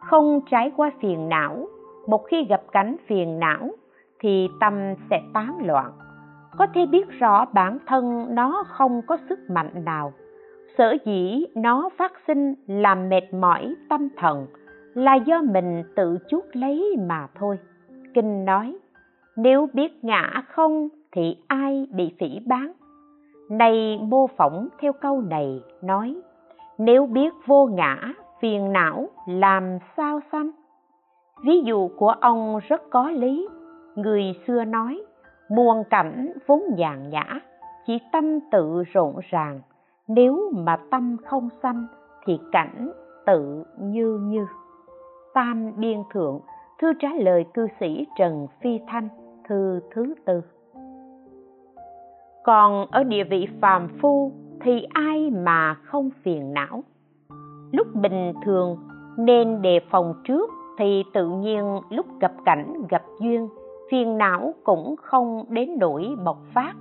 Không 0.00 0.40
trải 0.50 0.72
qua 0.76 0.90
phiền 1.00 1.28
não, 1.28 1.66
một 2.06 2.24
khi 2.26 2.44
gặp 2.44 2.62
cảnh 2.72 2.96
phiền 3.06 3.38
não 3.38 3.70
thì 4.20 4.48
tâm 4.60 4.94
sẽ 5.10 5.22
tán 5.34 5.58
loạn. 5.66 5.92
Có 6.58 6.66
thể 6.74 6.86
biết 6.86 7.08
rõ 7.18 7.44
bản 7.44 7.78
thân 7.86 8.34
nó 8.34 8.64
không 8.66 9.02
có 9.06 9.16
sức 9.28 9.38
mạnh 9.50 9.84
nào. 9.84 10.12
Sở 10.78 10.96
dĩ 11.04 11.44
nó 11.54 11.90
phát 11.96 12.12
sinh 12.26 12.54
làm 12.66 13.08
mệt 13.08 13.34
mỏi 13.34 13.74
tâm 13.88 14.08
thần, 14.16 14.46
là 14.94 15.14
do 15.14 15.42
mình 15.42 15.82
tự 15.96 16.18
chuốc 16.28 16.56
lấy 16.56 16.96
mà 17.08 17.26
thôi. 17.34 17.58
Kinh 18.14 18.44
nói, 18.44 18.76
nếu 19.36 19.68
biết 19.72 20.04
ngã 20.04 20.42
không 20.48 20.88
thì 21.12 21.36
ai 21.48 21.86
bị 21.90 22.14
phỉ 22.18 22.38
bán? 22.46 22.72
Này 23.50 24.00
mô 24.08 24.26
phỏng 24.26 24.68
theo 24.80 24.92
câu 24.92 25.20
này, 25.20 25.62
nói, 25.82 26.16
nếu 26.78 27.06
biết 27.06 27.34
vô 27.46 27.66
ngã, 27.66 27.96
phiền 28.40 28.72
não, 28.72 29.08
làm 29.26 29.78
sao 29.96 30.20
sanh 30.32 30.50
ví 31.44 31.62
dụ 31.64 31.88
của 31.96 32.14
ông 32.20 32.58
rất 32.68 32.82
có 32.90 33.10
lý. 33.10 33.48
Người 33.94 34.22
xưa 34.46 34.64
nói, 34.64 35.02
muôn 35.48 35.84
cảnh 35.90 36.32
vốn 36.46 36.62
nhàn 36.76 37.10
nhã, 37.10 37.40
chỉ 37.86 37.98
tâm 38.12 38.38
tự 38.52 38.82
rộn 38.92 39.14
ràng. 39.30 39.60
Nếu 40.08 40.52
mà 40.54 40.76
tâm 40.90 41.16
không 41.24 41.48
sanh 41.62 41.86
thì 42.26 42.38
cảnh 42.52 42.90
tự 43.26 43.64
như 43.78 44.18
như. 44.22 44.46
Tam 45.34 45.72
biên 45.76 46.02
thượng, 46.12 46.40
thư 46.78 46.92
trả 46.98 47.08
lời 47.18 47.44
cư 47.54 47.66
sĩ 47.80 48.06
trần 48.16 48.46
phi 48.60 48.80
thanh, 48.86 49.08
thư 49.48 49.80
thứ 49.90 50.14
tư 50.24 50.40
còn 52.44 52.86
ở 52.90 53.04
địa 53.04 53.24
vị 53.24 53.48
phàm 53.60 53.88
phu 54.00 54.32
thì 54.60 54.86
ai 54.88 55.30
mà 55.30 55.74
không 55.74 56.10
phiền 56.22 56.54
não? 56.54 56.84
Lúc 57.72 57.86
bình 57.94 58.32
thường 58.44 58.78
nên 59.16 59.62
đề 59.62 59.80
phòng 59.90 60.14
trước 60.24 60.50
thì 60.78 61.04
tự 61.14 61.28
nhiên 61.28 61.80
lúc 61.90 62.06
gặp 62.20 62.32
cảnh, 62.44 62.74
gặp 62.88 63.02
duyên, 63.20 63.48
phiền 63.90 64.18
não 64.18 64.54
cũng 64.64 64.96
không 64.96 65.44
đến 65.48 65.70
nỗi 65.78 66.08
bộc 66.24 66.38
phát. 66.54 66.72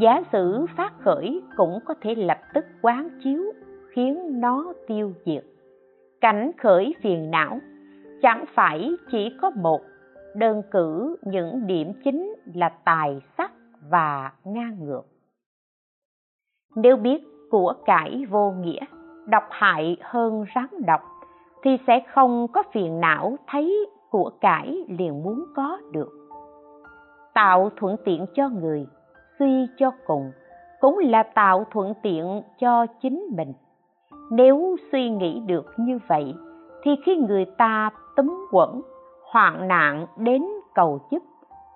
Giả 0.00 0.22
sử 0.32 0.66
phát 0.76 0.92
khởi 1.00 1.42
cũng 1.56 1.78
có 1.84 1.94
thể 2.00 2.14
lập 2.14 2.38
tức 2.54 2.64
quán 2.82 3.08
chiếu, 3.24 3.42
khiến 3.90 4.40
nó 4.40 4.72
tiêu 4.86 5.12
diệt. 5.26 5.44
Cảnh 6.20 6.50
khởi 6.58 6.94
phiền 7.02 7.30
não, 7.30 7.58
chẳng 8.22 8.44
phải 8.54 8.90
chỉ 9.10 9.30
có 9.40 9.50
một, 9.50 9.80
đơn 10.36 10.62
cử 10.70 11.16
những 11.22 11.66
điểm 11.66 11.92
chính 12.04 12.34
là 12.54 12.68
tài 12.84 13.20
sắc 13.38 13.52
và 13.90 14.32
ngang 14.44 14.76
ngược. 14.84 15.02
Nếu 16.76 16.96
biết 16.96 17.22
của 17.50 17.74
cải 17.86 18.26
vô 18.30 18.50
nghĩa, 18.50 18.80
độc 19.26 19.44
hại 19.50 19.96
hơn 20.02 20.44
rắn 20.54 20.66
độc, 20.86 21.00
thì 21.62 21.78
sẽ 21.86 22.00
không 22.14 22.48
có 22.52 22.62
phiền 22.72 23.00
não 23.00 23.36
thấy 23.46 23.86
của 24.10 24.30
cải 24.40 24.84
liền 24.88 25.22
muốn 25.22 25.44
có 25.56 25.78
được. 25.92 26.10
Tạo 27.34 27.70
thuận 27.76 27.96
tiện 28.04 28.26
cho 28.34 28.48
người, 28.48 28.86
suy 29.38 29.66
cho 29.76 29.90
cùng, 30.06 30.32
cũng 30.80 30.98
là 30.98 31.22
tạo 31.22 31.66
thuận 31.70 31.94
tiện 32.02 32.42
cho 32.58 32.86
chính 33.02 33.26
mình. 33.36 33.52
Nếu 34.30 34.76
suy 34.92 35.10
nghĩ 35.10 35.40
được 35.46 35.66
như 35.76 35.98
vậy, 36.08 36.34
thì 36.82 36.90
khi 37.04 37.16
người 37.16 37.44
ta 37.44 37.90
túm 38.16 38.46
quẩn, 38.52 38.80
hoạn 39.22 39.68
nạn 39.68 40.06
đến 40.16 40.44
cầu 40.74 41.00
giúp 41.10 41.22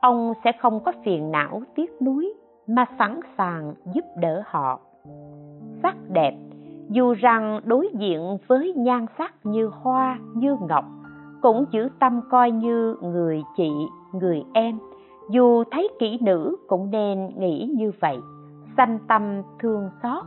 ông 0.03 0.33
sẽ 0.45 0.53
không 0.61 0.81
có 0.85 0.93
phiền 1.05 1.31
não 1.31 1.63
tiếc 1.75 2.03
nuối 2.03 2.35
mà 2.67 2.85
sẵn 2.99 3.21
sàng 3.39 3.75
giúp 3.95 4.05
đỡ 4.17 4.43
họ. 4.47 4.81
Sắc 5.83 5.97
đẹp, 6.13 6.35
dù 6.89 7.15
rằng 7.15 7.61
đối 7.65 7.89
diện 7.99 8.39
với 8.47 8.73
nhan 8.77 9.07
sắc 9.19 9.35
như 9.45 9.71
hoa, 9.73 10.19
như 10.35 10.57
ngọc, 10.69 10.85
cũng 11.43 11.65
giữ 11.71 11.89
tâm 12.01 12.21
coi 12.31 12.51
như 12.51 12.97
người 13.03 13.43
chị, 13.57 13.71
người 14.13 14.43
em. 14.55 14.79
Dù 15.31 15.65
thấy 15.71 15.89
kỹ 15.99 16.19
nữ 16.21 16.57
cũng 16.69 16.91
nên 16.91 17.29
nghĩ 17.39 17.71
như 17.77 17.93
vậy. 18.01 18.17
Sanh 18.77 18.99
tâm 19.09 19.43
thương 19.59 19.91
xót, 20.03 20.25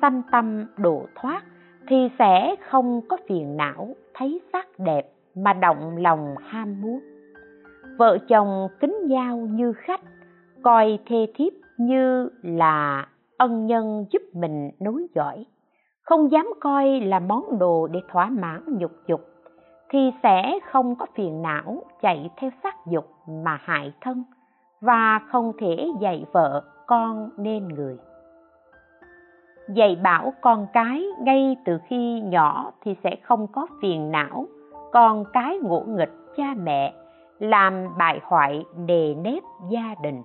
sanh 0.00 0.22
tâm 0.32 0.64
độ 0.76 1.02
thoát 1.14 1.42
thì 1.88 2.08
sẽ 2.18 2.56
không 2.70 3.00
có 3.08 3.16
phiền 3.28 3.56
não 3.56 3.88
thấy 4.14 4.40
sắc 4.52 4.66
đẹp 4.78 5.12
mà 5.34 5.52
động 5.52 5.96
lòng 5.96 6.34
ham 6.40 6.82
muốn 6.82 7.00
vợ 8.02 8.18
chồng 8.28 8.68
kính 8.80 8.96
nhau 9.06 9.36
như 9.36 9.72
khách, 9.72 10.00
coi 10.62 10.98
thê 11.06 11.26
thiếp 11.34 11.52
như 11.78 12.30
là 12.42 13.06
ân 13.38 13.66
nhân 13.66 14.06
giúp 14.10 14.22
mình 14.32 14.70
nối 14.80 15.06
dõi. 15.14 15.46
Không 16.02 16.30
dám 16.30 16.46
coi 16.60 17.00
là 17.00 17.18
món 17.18 17.58
đồ 17.58 17.86
để 17.86 18.00
thỏa 18.12 18.26
mãn 18.26 18.62
nhục 18.66 18.90
dục, 19.06 19.20
thì 19.90 20.10
sẽ 20.22 20.58
không 20.70 20.94
có 20.96 21.06
phiền 21.14 21.42
não 21.42 21.82
chạy 22.02 22.30
theo 22.36 22.50
sắc 22.62 22.74
dục 22.86 23.04
mà 23.44 23.58
hại 23.62 23.92
thân 24.00 24.24
và 24.80 25.20
không 25.28 25.52
thể 25.58 25.86
dạy 26.00 26.24
vợ 26.32 26.62
con 26.86 27.30
nên 27.36 27.68
người. 27.68 27.96
Dạy 29.68 29.96
bảo 30.02 30.32
con 30.40 30.66
cái 30.72 31.04
ngay 31.20 31.56
từ 31.64 31.78
khi 31.88 32.20
nhỏ 32.20 32.72
thì 32.80 32.96
sẽ 33.04 33.16
không 33.22 33.46
có 33.52 33.66
phiền 33.82 34.10
não, 34.10 34.46
con 34.92 35.24
cái 35.32 35.58
ngỗ 35.62 35.84
nghịch 35.86 36.12
cha 36.36 36.54
mẹ 36.62 36.94
làm 37.42 37.86
bại 37.98 38.20
hoại 38.24 38.64
đề 38.86 39.14
nếp 39.14 39.42
gia 39.70 39.94
đình. 40.02 40.22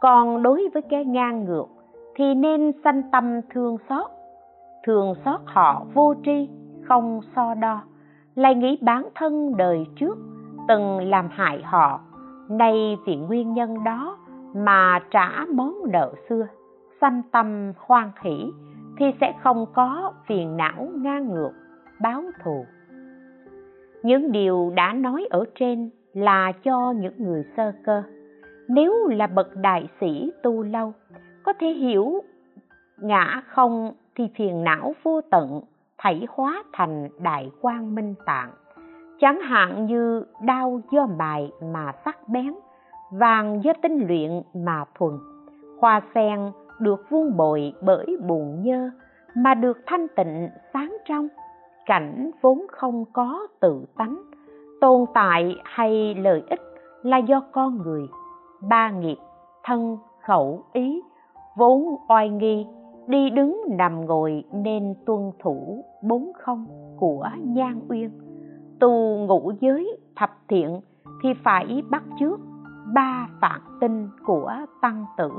Còn 0.00 0.42
đối 0.42 0.68
với 0.74 0.82
cái 0.82 1.04
ngang 1.04 1.44
ngược 1.44 1.66
thì 2.14 2.34
nên 2.34 2.72
sanh 2.84 3.02
tâm 3.12 3.40
thương 3.50 3.76
xót. 3.88 4.10
Thương 4.86 5.14
xót 5.24 5.40
họ 5.44 5.84
vô 5.94 6.14
tri, 6.24 6.48
không 6.88 7.20
so 7.36 7.54
đo. 7.54 7.80
Lại 8.34 8.54
nghĩ 8.54 8.78
bản 8.82 9.08
thân 9.14 9.56
đời 9.56 9.86
trước 9.96 10.18
từng 10.68 11.10
làm 11.10 11.28
hại 11.30 11.62
họ, 11.64 12.00
nay 12.48 12.96
vì 13.06 13.16
nguyên 13.16 13.52
nhân 13.52 13.84
đó 13.84 14.18
mà 14.54 15.00
trả 15.10 15.44
món 15.54 15.74
nợ 15.92 16.12
xưa, 16.28 16.46
sanh 17.00 17.22
tâm 17.32 17.72
hoan 17.78 18.10
hỷ 18.22 18.52
thì 18.98 19.06
sẽ 19.20 19.34
không 19.42 19.66
có 19.74 20.12
phiền 20.26 20.56
não 20.56 20.88
ngang 20.94 21.28
ngược, 21.28 21.52
báo 22.00 22.22
thù. 22.44 22.66
Những 24.02 24.32
điều 24.32 24.72
đã 24.76 24.92
nói 24.92 25.26
ở 25.30 25.44
trên 25.54 25.90
là 26.16 26.52
cho 26.64 26.92
những 26.92 27.14
người 27.18 27.44
sơ 27.56 27.72
cơ. 27.84 28.02
Nếu 28.68 29.06
là 29.08 29.26
bậc 29.26 29.56
đại 29.56 29.88
sĩ 30.00 30.32
tu 30.42 30.62
lâu, 30.62 30.92
có 31.42 31.52
thể 31.60 31.66
hiểu 31.66 32.20
ngã 32.98 33.42
không 33.48 33.92
thì 34.14 34.28
phiền 34.36 34.64
não 34.64 34.94
vô 35.02 35.20
tận, 35.30 35.60
thảy 35.98 36.26
hóa 36.30 36.62
thành 36.72 37.08
đại 37.22 37.50
quang 37.60 37.94
minh 37.94 38.14
tạng. 38.26 38.50
Chẳng 39.20 39.40
hạn 39.40 39.86
như 39.86 40.24
đau 40.42 40.80
do 40.90 41.06
mài 41.06 41.50
mà 41.72 41.92
sắc 42.04 42.28
bén, 42.28 42.54
vàng 43.10 43.64
do 43.64 43.72
tinh 43.82 44.06
luyện 44.08 44.42
mà 44.54 44.84
thuần. 44.98 45.12
Hoa 45.80 46.00
sen 46.14 46.52
được 46.78 47.10
vuông 47.10 47.36
bồi 47.36 47.72
bởi 47.82 48.16
buồn 48.26 48.62
nhơ 48.62 48.90
mà 49.34 49.54
được 49.54 49.78
thanh 49.86 50.06
tịnh 50.16 50.48
sáng 50.72 50.96
trong. 51.08 51.28
Cảnh 51.86 52.30
vốn 52.40 52.66
không 52.70 53.04
có 53.12 53.46
tự 53.60 53.84
tánh 53.96 54.25
tồn 54.80 55.04
tại 55.14 55.56
hay 55.64 56.14
lợi 56.14 56.42
ích 56.50 56.60
là 57.02 57.18
do 57.18 57.40
con 57.52 57.78
người, 57.78 58.08
ba 58.68 58.90
nghiệp, 58.90 59.16
thân, 59.64 59.96
khẩu, 60.26 60.64
ý, 60.72 61.02
vốn 61.56 61.96
oai 62.08 62.28
nghi, 62.28 62.66
đi 63.06 63.30
đứng 63.30 63.64
nằm 63.68 64.06
ngồi 64.06 64.44
nên 64.52 64.94
tuân 65.06 65.30
thủ 65.42 65.84
bốn 66.02 66.32
không 66.38 66.66
của 66.98 67.28
nhan 67.44 67.80
uyên. 67.88 68.10
Tu 68.80 69.16
ngũ 69.16 69.52
giới 69.60 69.98
thập 70.16 70.30
thiện 70.48 70.80
thì 71.22 71.28
phải 71.44 71.82
bắt 71.90 72.02
trước 72.20 72.40
ba 72.94 73.28
phạm 73.40 73.60
tinh 73.80 74.08
của 74.26 74.52
tăng 74.82 75.04
tử. 75.16 75.30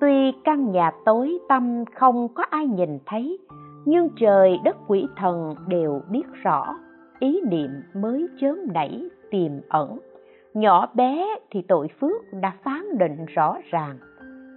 Tuy 0.00 0.32
căn 0.44 0.70
nhà 0.70 0.90
tối 1.04 1.38
tâm 1.48 1.84
không 1.94 2.28
có 2.28 2.44
ai 2.50 2.66
nhìn 2.66 2.98
thấy, 3.06 3.38
nhưng 3.84 4.08
trời 4.16 4.58
đất 4.64 4.76
quỷ 4.88 5.06
thần 5.16 5.54
đều 5.68 6.00
biết 6.10 6.24
rõ 6.42 6.74
ý 7.22 7.40
niệm 7.46 7.70
mới 7.94 8.28
chớm 8.40 8.58
nảy 8.74 9.08
tiềm 9.30 9.52
ẩn. 9.68 9.98
Nhỏ 10.54 10.86
bé 10.94 11.26
thì 11.50 11.62
tội 11.68 11.88
phước 12.00 12.22
đã 12.40 12.52
phán 12.64 12.98
định 12.98 13.26
rõ 13.26 13.56
ràng. 13.70 13.98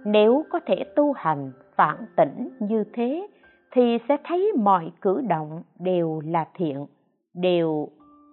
Nếu 0.04 0.44
có 0.50 0.60
thể 0.66 0.84
tu 0.96 1.12
hành 1.12 1.52
phản 1.76 1.96
tỉnh 2.16 2.48
như 2.60 2.84
thế, 2.92 3.26
thì 3.72 3.98
sẽ 4.08 4.16
thấy 4.24 4.52
mọi 4.58 4.92
cử 5.00 5.20
động 5.28 5.62
đều 5.78 6.20
là 6.24 6.46
thiện, 6.54 6.86
đều, 7.34 7.88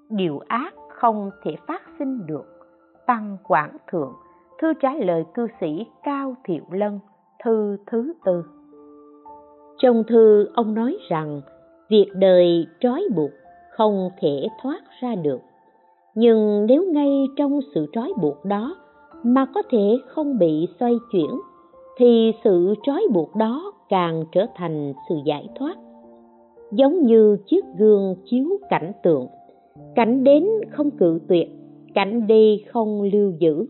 điều 0.09 0.39
ác 0.47 0.73
không 0.89 1.31
thể 1.43 1.55
phát 1.67 1.81
sinh 1.99 2.25
được. 2.27 2.45
Tăng 3.05 3.37
quảng 3.43 3.77
thượng, 3.91 4.13
thư 4.61 4.73
trả 4.73 4.93
lời 4.93 5.23
cư 5.33 5.47
sĩ 5.61 5.87
cao 6.03 6.35
thiệu 6.43 6.63
lân, 6.71 6.99
thư 7.43 7.77
thứ 7.87 8.13
tư. 8.25 8.45
Trong 9.77 10.03
thư, 10.07 10.47
ông 10.53 10.73
nói 10.73 10.97
rằng, 11.09 11.41
việc 11.89 12.07
đời 12.15 12.67
trói 12.79 13.03
buộc 13.15 13.31
không 13.77 14.09
thể 14.21 14.47
thoát 14.61 14.81
ra 15.01 15.15
được. 15.15 15.39
Nhưng 16.15 16.65
nếu 16.65 16.85
ngay 16.91 17.27
trong 17.37 17.59
sự 17.75 17.85
trói 17.93 18.13
buộc 18.21 18.45
đó 18.45 18.75
mà 19.23 19.45
có 19.45 19.61
thể 19.69 19.97
không 20.07 20.37
bị 20.37 20.67
xoay 20.79 20.93
chuyển, 21.11 21.29
thì 21.97 22.31
sự 22.43 22.75
trói 22.83 23.07
buộc 23.13 23.35
đó 23.35 23.73
càng 23.89 24.23
trở 24.31 24.45
thành 24.55 24.93
sự 25.09 25.15
giải 25.25 25.49
thoát. 25.55 25.75
Giống 26.71 27.05
như 27.05 27.37
chiếc 27.45 27.65
gương 27.77 28.15
chiếu 28.25 28.45
cảnh 28.69 28.91
tượng, 29.03 29.27
cảnh 29.95 30.23
đến 30.23 30.47
không 30.71 30.91
cự 30.91 31.19
tuyệt, 31.27 31.49
cảnh 31.95 32.27
đi 32.27 32.63
không 32.71 33.01
lưu 33.01 33.31
giữ. 33.39 33.65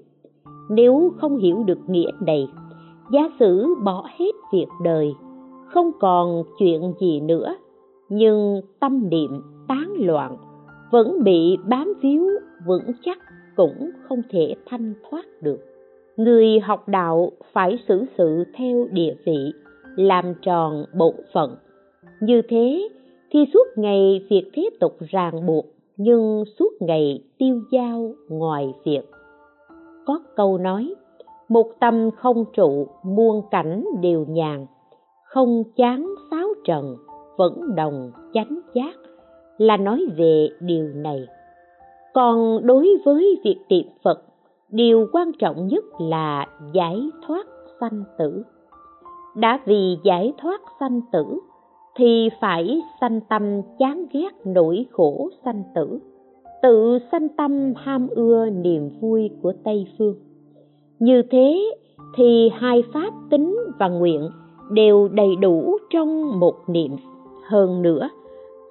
Nếu 0.69 1.11
không 1.17 1.37
hiểu 1.37 1.63
được 1.63 1.79
nghĩa 1.87 2.11
này, 2.19 2.47
giả 3.11 3.29
sử 3.39 3.75
bỏ 3.83 4.05
hết 4.17 4.31
việc 4.53 4.67
đời, 4.83 5.13
không 5.65 5.91
còn 5.99 6.43
chuyện 6.59 6.93
gì 6.99 7.19
nữa, 7.19 7.55
nhưng 8.09 8.61
tâm 8.79 9.09
niệm 9.09 9.41
tán 9.67 9.93
loạn, 9.99 10.37
vẫn 10.91 11.23
bị 11.23 11.57
bám 11.69 11.93
víu, 12.01 12.27
vững 12.65 12.91
chắc 13.05 13.17
cũng 13.55 13.89
không 14.07 14.21
thể 14.29 14.55
thanh 14.65 14.93
thoát 15.09 15.25
được. 15.41 15.59
Người 16.17 16.59
học 16.59 16.87
đạo 16.87 17.31
phải 17.53 17.79
xử 17.87 18.05
sự 18.17 18.43
theo 18.57 18.87
địa 18.91 19.15
vị, 19.25 19.53
làm 19.95 20.33
tròn 20.41 20.85
bổn 20.97 21.15
phận. 21.33 21.55
Như 22.21 22.41
thế 22.49 22.89
thì 23.31 23.39
suốt 23.53 23.67
ngày 23.75 24.25
việc 24.29 24.49
thế 24.53 24.69
tục 24.79 24.97
ràng 25.09 25.45
buộc, 25.45 25.65
nhưng 25.97 26.43
suốt 26.59 26.73
ngày 26.79 27.23
tiêu 27.37 27.61
dao 27.71 28.11
ngoài 28.29 28.73
việc. 28.85 29.01
Có 30.05 30.19
câu 30.35 30.57
nói, 30.57 30.95
một 31.49 31.67
tâm 31.79 32.09
không 32.11 32.45
trụ, 32.53 32.87
muôn 33.03 33.41
cảnh 33.51 33.85
đều 34.01 34.25
nhàn. 34.29 34.65
Không 35.25 35.63
chán 35.75 36.15
sáo 36.31 36.47
trần, 36.65 36.95
vẫn 37.37 37.75
đồng 37.75 38.11
chánh 38.33 38.59
giác 38.73 38.95
là 39.57 39.77
nói 39.77 40.05
về 40.17 40.49
điều 40.59 40.87
này. 40.87 41.27
Còn 42.13 42.67
đối 42.67 42.97
với 43.05 43.39
việc 43.43 43.57
tiệm 43.69 43.85
phật, 44.03 44.23
điều 44.69 45.07
quan 45.11 45.31
trọng 45.39 45.67
nhất 45.67 45.83
là 45.99 46.47
giải 46.73 47.09
thoát 47.27 47.47
sanh 47.79 48.03
tử. 48.17 48.43
Đã 49.35 49.59
vì 49.65 49.97
giải 50.03 50.33
thoát 50.37 50.61
sanh 50.79 51.01
tử 51.11 51.39
thì 51.95 52.29
phải 52.41 52.81
sanh 53.01 53.19
tâm 53.29 53.61
chán 53.79 54.05
ghét 54.13 54.29
nỗi 54.45 54.85
khổ 54.91 55.29
sanh 55.45 55.63
tử, 55.75 55.99
tự 56.61 56.99
sanh 57.11 57.29
tâm 57.29 57.73
ham 57.77 58.07
ưa 58.07 58.49
niềm 58.49 58.89
vui 59.01 59.29
của 59.41 59.53
tây 59.63 59.87
phương. 59.97 60.15
Như 60.99 61.21
thế 61.31 61.75
thì 62.17 62.49
hai 62.53 62.83
pháp 62.93 63.13
tính 63.29 63.57
và 63.79 63.87
nguyện 63.87 64.29
đều 64.71 65.07
đầy 65.07 65.35
đủ 65.35 65.77
trong 65.89 66.39
một 66.39 66.55
niệm. 66.67 66.91
Hơn 67.49 67.81
nữa 67.81 68.09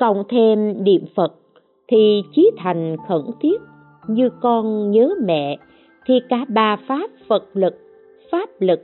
cộng 0.02 0.22
thêm 0.28 0.84
niệm 0.84 1.04
phật, 1.14 1.34
thì 1.88 2.22
chí 2.34 2.50
thành 2.56 2.96
khẩn 3.08 3.22
thiết. 3.40 3.60
Như 4.08 4.30
con 4.40 4.90
nhớ 4.90 5.14
mẹ, 5.24 5.58
thì 6.06 6.14
cả 6.28 6.44
ba 6.48 6.76
pháp 6.88 7.10
phật 7.28 7.44
lực, 7.52 7.74
pháp 8.32 8.48
lực, 8.58 8.80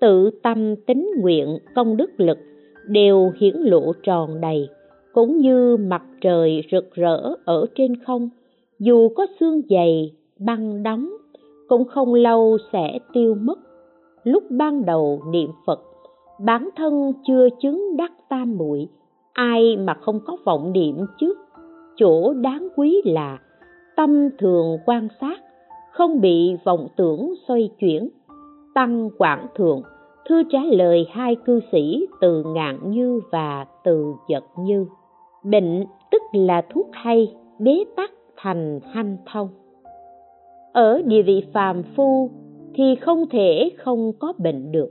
tự 0.00 0.30
tâm 0.42 0.76
tính 0.76 1.10
nguyện, 1.20 1.58
công 1.74 1.96
đức 1.96 2.10
lực 2.16 2.38
đều 2.86 3.32
hiển 3.40 3.54
lộ 3.56 3.92
tròn 4.02 4.40
đầy, 4.40 4.68
cũng 5.12 5.38
như 5.38 5.76
mặt 5.76 6.02
trời 6.20 6.62
rực 6.72 6.94
rỡ 6.94 7.34
ở 7.44 7.66
trên 7.74 7.96
không. 8.06 8.30
Dù 8.78 9.08
có 9.08 9.26
xương 9.40 9.62
dày, 9.70 10.12
băng 10.38 10.82
đóng, 10.82 11.10
cũng 11.68 11.84
không 11.84 12.14
lâu 12.14 12.58
sẽ 12.72 12.98
tiêu 13.12 13.34
mất. 13.34 13.58
Lúc 14.24 14.42
ban 14.50 14.84
đầu 14.84 15.22
niệm 15.32 15.50
phật, 15.66 15.80
bản 16.44 16.68
thân 16.76 17.12
chưa 17.26 17.48
chứng 17.62 17.96
đắc 17.96 18.12
tam 18.28 18.58
muội 18.58 18.88
ai 19.40 19.76
mà 19.76 19.94
không 19.94 20.20
có 20.20 20.36
vọng 20.44 20.72
niệm 20.72 21.06
trước? 21.18 21.38
Chỗ 21.96 22.32
đáng 22.32 22.68
quý 22.76 23.02
là 23.04 23.38
tâm 23.96 24.28
thường 24.38 24.78
quan 24.86 25.08
sát, 25.20 25.40
không 25.92 26.20
bị 26.20 26.56
vọng 26.64 26.88
tưởng 26.96 27.34
xoay 27.48 27.70
chuyển. 27.78 28.08
Tăng 28.74 29.10
quảng 29.18 29.46
thượng, 29.54 29.82
thư 30.28 30.42
trả 30.50 30.58
lời 30.70 31.06
hai 31.10 31.36
cư 31.36 31.60
sĩ 31.72 32.06
từ 32.20 32.44
ngạn 32.46 32.90
như 32.90 33.20
và 33.30 33.66
từ 33.84 34.14
giật 34.28 34.44
như. 34.58 34.86
Bệnh 35.44 35.84
tức 36.10 36.22
là 36.32 36.62
thuốc 36.74 36.86
hay, 36.92 37.34
bế 37.58 37.84
tắc 37.96 38.10
thành 38.36 38.80
hanh 38.92 39.16
thông. 39.32 39.48
Ở 40.72 41.02
địa 41.02 41.22
vị 41.22 41.42
phàm 41.52 41.82
phu 41.96 42.30
thì 42.74 42.94
không 43.00 43.24
thể 43.30 43.70
không 43.78 44.12
có 44.18 44.32
bệnh 44.38 44.72
được, 44.72 44.90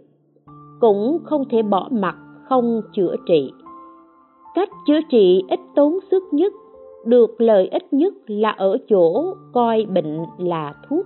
cũng 0.80 1.20
không 1.24 1.44
thể 1.50 1.62
bỏ 1.62 1.88
mặt 1.92 2.16
không 2.50 2.82
chữa 2.94 3.16
trị 3.28 3.52
cách 4.56 4.70
chữa 4.88 5.00
trị 5.10 5.44
ít 5.50 5.60
tốn 5.76 6.00
sức 6.12 6.24
nhất, 6.32 6.54
được 7.06 7.42
lợi 7.42 7.68
ích 7.68 7.94
nhất 7.94 8.14
là 8.28 8.50
ở 8.50 8.78
chỗ 8.90 9.34
coi 9.54 9.86
bệnh 9.86 10.18
là 10.38 10.74
thuốc. 10.90 11.06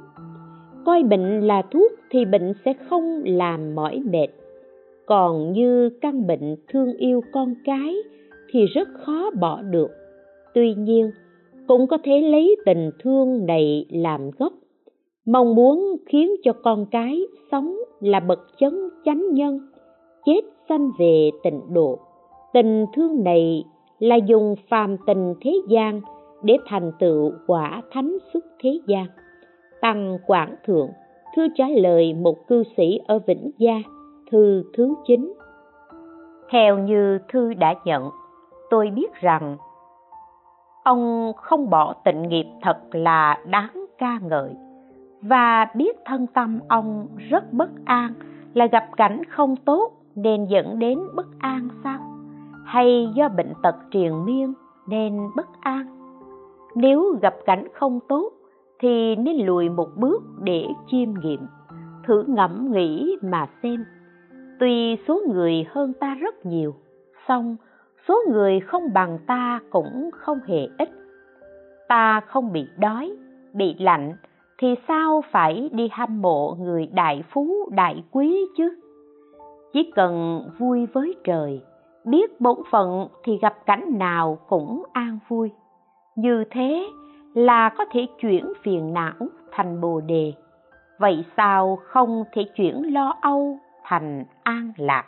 Coi 0.86 1.04
bệnh 1.04 1.48
là 1.48 1.62
thuốc 1.62 1.92
thì 2.10 2.26
bệnh 2.26 2.54
sẽ 2.66 2.74
không 2.90 3.22
làm 3.26 3.76
mỏi 3.76 4.02
mệt. 4.12 4.28
Còn 5.06 5.54
như 5.54 5.90
căn 6.02 6.28
bệnh 6.28 6.56
thương 6.68 6.94
yêu 6.98 7.22
con 7.34 7.54
cái 7.66 7.96
thì 8.52 8.66
rất 8.66 8.88
khó 9.06 9.32
bỏ 9.40 9.62
được. 9.62 9.92
Tuy 10.54 10.74
nhiên, 10.74 11.12
cũng 11.68 11.88
có 11.88 11.98
thể 12.04 12.22
lấy 12.22 12.56
tình 12.66 12.92
thương 13.00 13.46
này 13.46 13.86
làm 13.90 14.32
gốc. 14.40 14.54
Mong 15.26 15.56
muốn 15.56 15.98
khiến 16.06 16.32
cho 16.44 16.54
con 16.54 16.86
cái 16.92 17.22
sống 17.52 17.76
là 18.00 18.20
bậc 18.20 18.40
chấn 18.60 18.90
chánh 19.06 19.34
nhân, 19.34 19.60
chết 20.26 20.42
sanh 20.70 20.92
về 21.00 21.30
tịnh 21.44 21.62
độ 21.74 22.00
tình 22.54 22.86
thương 22.94 23.24
này 23.24 23.64
là 24.00 24.16
dùng 24.16 24.56
phàm 24.70 24.98
tình 24.98 25.34
thế 25.42 25.52
gian 25.68 26.02
để 26.44 26.58
thành 26.68 26.92
tựu 27.00 27.32
quả 27.48 27.82
thánh 27.92 28.18
xuất 28.34 28.46
thế 28.60 28.80
gian. 28.88 29.06
Tăng 29.82 30.18
quảng 30.28 30.56
thượng, 30.66 30.90
thư 31.36 31.48
trả 31.56 31.66
lời 31.68 32.14
một 32.14 32.48
cư 32.48 32.64
sĩ 32.78 33.00
ở 33.08 33.20
vĩnh 33.20 33.52
gia, 33.58 33.76
thư 34.32 34.64
thứ 34.78 34.94
chín. 35.08 35.34
Theo 36.50 36.78
như 36.78 37.20
thư 37.30 37.54
đã 37.54 37.76
nhận, 37.86 38.10
tôi 38.70 38.92
biết 38.96 39.14
rằng 39.14 39.58
ông 40.84 41.32
không 41.36 41.70
bỏ 41.70 41.94
tịnh 41.94 42.22
nghiệp 42.22 42.46
thật 42.62 42.78
là 42.92 43.38
đáng 43.46 43.86
ca 43.98 44.20
ngợi 44.30 44.50
và 45.22 45.68
biết 45.76 45.98
thân 46.06 46.28
tâm 46.28 46.60
ông 46.68 47.08
rất 47.30 47.54
bất 47.54 47.70
an, 47.86 48.14
là 48.54 48.66
gặp 48.66 48.86
cảnh 48.98 49.22
không 49.30 49.56
tốt 49.56 49.92
nên 50.16 50.46
dẫn 50.46 50.80
đến 50.80 51.00
bất 51.16 51.28
an 51.40 51.70
sao? 51.84 52.13
Hay 52.66 53.10
do 53.16 53.30
bệnh 53.30 53.54
tật 53.64 53.76
triền 53.92 54.26
miên 54.26 54.54
nên 54.88 55.30
bất 55.36 55.48
an. 55.62 55.86
Nếu 56.76 57.16
gặp 57.22 57.36
cảnh 57.46 57.68
không 57.74 58.00
tốt 58.08 58.32
thì 58.80 59.16
nên 59.16 59.46
lùi 59.46 59.70
một 59.70 59.90
bước 59.96 60.24
để 60.44 60.68
chiêm 60.88 61.10
nghiệm, 61.24 61.40
thử 62.08 62.24
ngẫm 62.28 62.72
nghĩ 62.72 63.18
mà 63.22 63.48
xem. 63.64 63.86
Tuy 64.60 64.98
số 65.08 65.22
người 65.34 65.66
hơn 65.70 65.94
ta 65.94 66.16
rất 66.16 66.46
nhiều, 66.46 66.76
song 67.28 67.56
số 68.08 68.22
người 68.32 68.60
không 68.60 68.94
bằng 68.94 69.20
ta 69.28 69.60
cũng 69.70 70.10
không 70.14 70.40
hề 70.48 70.68
ít. 70.78 70.90
Ta 71.88 72.20
không 72.20 72.54
bị 72.54 72.68
đói, 72.78 73.12
bị 73.54 73.76
lạnh 73.80 74.14
thì 74.58 74.76
sao 74.88 75.24
phải 75.32 75.70
đi 75.74 75.90
hâm 75.92 76.22
mộ 76.22 76.56
người 76.60 76.88
đại 76.94 77.24
phú, 77.34 77.70
đại 77.72 78.04
quý 78.12 78.46
chứ? 78.58 78.70
Chỉ 79.74 79.92
cần 79.96 80.44
vui 80.60 80.86
với 80.86 81.16
trời 81.24 81.62
biết 82.06 82.42
bổn 82.42 82.58
phận 82.72 83.08
thì 83.24 83.38
gặp 83.38 83.66
cảnh 83.66 83.86
nào 83.98 84.38
cũng 84.50 84.84
an 84.94 85.20
vui. 85.28 85.52
Như 86.16 86.44
thế 86.52 86.88
là 87.34 87.70
có 87.70 87.86
thể 87.92 88.08
chuyển 88.20 88.54
phiền 88.64 88.94
não 88.94 89.28
thành 89.52 89.82
bồ 89.82 90.02
đề. 90.02 90.34
Vậy 91.00 91.26
sao 91.38 91.80
không 91.84 92.24
thể 92.34 92.44
chuyển 92.56 92.94
lo 92.94 93.14
âu 93.22 93.58
thành 93.84 94.26
an 94.44 94.72
lạc? 94.78 95.06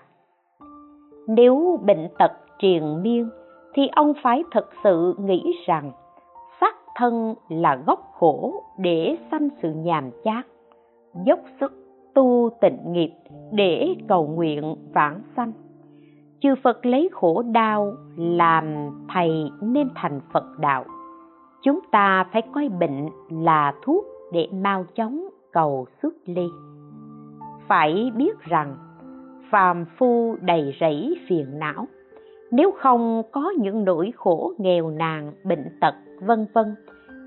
Nếu 1.28 1.80
bệnh 1.84 2.08
tật 2.20 2.32
triền 2.60 3.04
miên 3.04 3.30
thì 3.74 3.88
ông 3.96 4.14
phải 4.24 4.44
thật 4.52 4.70
sự 4.84 5.16
nghĩ 5.20 5.54
rằng 5.66 5.92
sắc 6.62 6.76
thân 6.96 7.36
là 7.50 7.76
gốc 7.88 8.12
khổ 8.14 8.64
để 8.78 9.18
sanh 9.32 9.50
sự 9.62 9.74
nhàm 9.74 10.12
chán, 10.24 10.42
dốc 11.26 11.40
sức 11.60 11.74
tu 12.14 12.50
tịnh 12.62 12.78
nghiệp 12.86 13.12
để 13.52 13.96
cầu 14.08 14.28
nguyện 14.28 14.76
vãng 14.94 15.22
sanh 15.36 15.52
chư 16.46 16.56
phật 16.64 16.86
lấy 16.86 17.10
khổ 17.12 17.44
đau 17.52 17.94
làm 18.18 18.66
thầy 19.14 19.30
nên 19.62 19.90
thành 19.96 20.22
phật 20.34 20.60
đạo. 20.60 20.86
Chúng 21.64 21.80
ta 21.92 22.26
phải 22.34 22.42
coi 22.54 22.70
bệnh 22.70 23.10
là 23.30 23.74
thuốc 23.84 24.06
để 24.34 24.48
mau 24.54 24.86
chóng 24.96 25.30
cầu 25.52 25.86
xuất 26.02 26.14
ly. 26.26 26.48
Phải 27.68 28.12
biết 28.16 28.40
rằng, 28.44 28.76
phàm 29.52 29.86
phu 29.98 30.36
đầy 30.42 30.76
rẫy 30.80 31.16
phiền 31.28 31.60
não. 31.60 31.88
Nếu 32.52 32.72
không 32.72 33.24
có 33.32 33.54
những 33.60 33.86
nỗi 33.86 34.12
khổ 34.16 34.54
nghèo 34.58 34.90
nàn, 34.90 35.34
bệnh 35.44 35.78
tật, 35.82 35.96
vân 36.22 36.46
vân, 36.54 36.76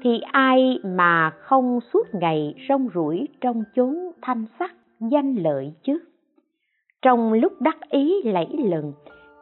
thì 0.03 0.21
ai 0.33 0.81
mà 0.85 1.31
không 1.31 1.81
suốt 1.93 2.15
ngày 2.15 2.55
rong 2.69 2.89
ruổi 2.95 3.29
trong 3.41 3.65
chốn 3.77 3.97
thanh 4.23 4.45
sắc 4.59 4.75
danh 5.01 5.35
lợi 5.35 5.73
chứ? 5.83 5.99
Trong 7.03 7.33
lúc 7.33 7.53
đắc 7.61 7.77
ý 7.91 8.23
lẫy 8.25 8.47
lừng, 8.59 8.93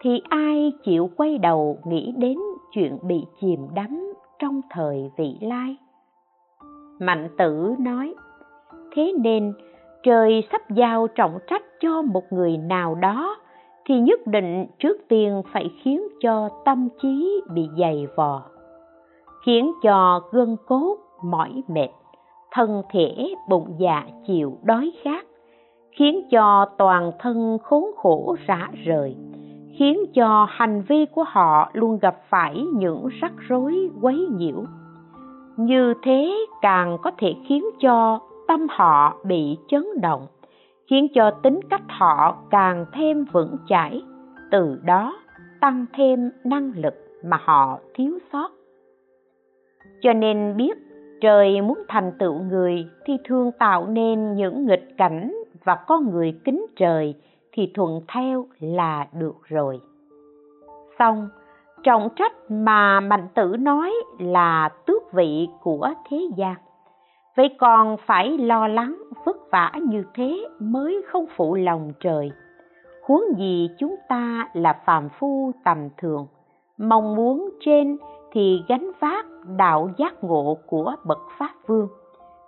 thì 0.00 0.20
ai 0.28 0.72
chịu 0.84 1.10
quay 1.16 1.38
đầu 1.38 1.78
nghĩ 1.84 2.12
đến 2.16 2.38
chuyện 2.72 2.98
bị 3.02 3.24
chìm 3.40 3.60
đắm 3.74 4.14
trong 4.38 4.60
thời 4.70 5.10
vị 5.16 5.36
lai? 5.40 5.76
Mạnh 7.00 7.28
tử 7.38 7.74
nói, 7.78 8.14
thế 8.92 9.12
nên 9.20 9.52
trời 10.02 10.42
sắp 10.52 10.70
giao 10.70 11.06
trọng 11.06 11.38
trách 11.46 11.62
cho 11.80 12.02
một 12.02 12.22
người 12.30 12.56
nào 12.56 12.94
đó, 12.94 13.36
thì 13.84 14.00
nhất 14.00 14.26
định 14.26 14.66
trước 14.78 14.96
tiên 15.08 15.42
phải 15.52 15.70
khiến 15.82 16.02
cho 16.20 16.48
tâm 16.64 16.88
trí 17.02 17.42
bị 17.54 17.68
dày 17.78 18.06
vò, 18.16 18.42
khiến 19.46 19.72
cho 19.82 20.20
gân 20.32 20.56
cốt 20.66 20.96
mỏi 21.24 21.62
mệt, 21.68 21.88
thân 22.52 22.82
thể 22.90 23.34
bụng 23.48 23.74
dạ 23.78 24.06
chịu 24.26 24.58
đói 24.62 24.92
khát 25.02 25.26
khiến 25.96 26.28
cho 26.30 26.66
toàn 26.78 27.12
thân 27.18 27.58
khốn 27.62 27.84
khổ 27.96 28.36
rã 28.46 28.68
rời, 28.84 29.16
khiến 29.78 29.98
cho 30.14 30.46
hành 30.50 30.82
vi 30.88 31.06
của 31.14 31.24
họ 31.26 31.70
luôn 31.72 31.98
gặp 31.98 32.16
phải 32.28 32.64
những 32.74 33.08
rắc 33.20 33.32
rối, 33.48 33.90
quấy 34.00 34.26
nhiễu. 34.30 34.64
Như 35.56 35.94
thế 36.02 36.46
càng 36.62 36.98
có 37.02 37.10
thể 37.18 37.34
khiến 37.48 37.64
cho 37.80 38.20
tâm 38.48 38.66
họ 38.70 39.16
bị 39.24 39.58
chấn 39.68 39.84
động, 40.02 40.26
khiến 40.90 41.06
cho 41.14 41.30
tính 41.30 41.60
cách 41.70 41.82
họ 41.88 42.36
càng 42.50 42.86
thêm 42.92 43.24
vững 43.32 43.56
chãi, 43.68 44.02
từ 44.50 44.78
đó 44.84 45.16
tăng 45.60 45.86
thêm 45.92 46.30
năng 46.44 46.72
lực 46.76 46.94
mà 47.24 47.40
họ 47.44 47.78
thiếu 47.94 48.18
sót. 48.32 48.50
Cho 50.02 50.12
nên 50.12 50.56
biết 50.56 50.78
trời 51.20 51.60
muốn 51.60 51.78
thành 51.88 52.12
tựu 52.18 52.34
người 52.34 52.86
thì 53.06 53.16
thường 53.24 53.50
tạo 53.58 53.86
nên 53.86 54.34
những 54.34 54.66
nghịch 54.66 54.88
cảnh 54.96 55.32
và 55.66 55.74
con 55.74 56.10
người 56.10 56.40
kính 56.44 56.66
trời 56.76 57.14
thì 57.52 57.72
thuận 57.74 58.00
theo 58.14 58.46
là 58.60 59.06
được 59.12 59.36
rồi. 59.44 59.80
Xong, 60.98 61.28
trọng 61.82 62.08
trách 62.16 62.50
mà 62.50 63.00
mạnh 63.00 63.28
tử 63.34 63.56
nói 63.58 63.94
là 64.18 64.68
tước 64.86 65.12
vị 65.12 65.48
của 65.62 65.88
thế 66.10 66.28
gian. 66.36 66.54
Vậy 67.36 67.56
còn 67.58 67.96
phải 68.06 68.38
lo 68.38 68.68
lắng 68.68 68.96
vất 69.24 69.36
vả 69.52 69.72
như 69.82 70.04
thế 70.14 70.48
mới 70.60 71.02
không 71.08 71.24
phụ 71.36 71.54
lòng 71.54 71.92
trời. 72.00 72.30
Huống 73.06 73.24
gì 73.38 73.70
chúng 73.78 73.96
ta 74.08 74.48
là 74.52 74.80
phàm 74.86 75.08
phu 75.18 75.52
tầm 75.64 75.88
thường, 75.98 76.26
mong 76.78 77.16
muốn 77.16 77.50
trên 77.60 77.96
thì 78.32 78.62
gánh 78.68 78.90
vác 79.00 79.26
đạo 79.56 79.90
giác 79.96 80.24
ngộ 80.24 80.56
của 80.66 80.94
bậc 81.04 81.18
pháp 81.38 81.52
vương, 81.66 81.88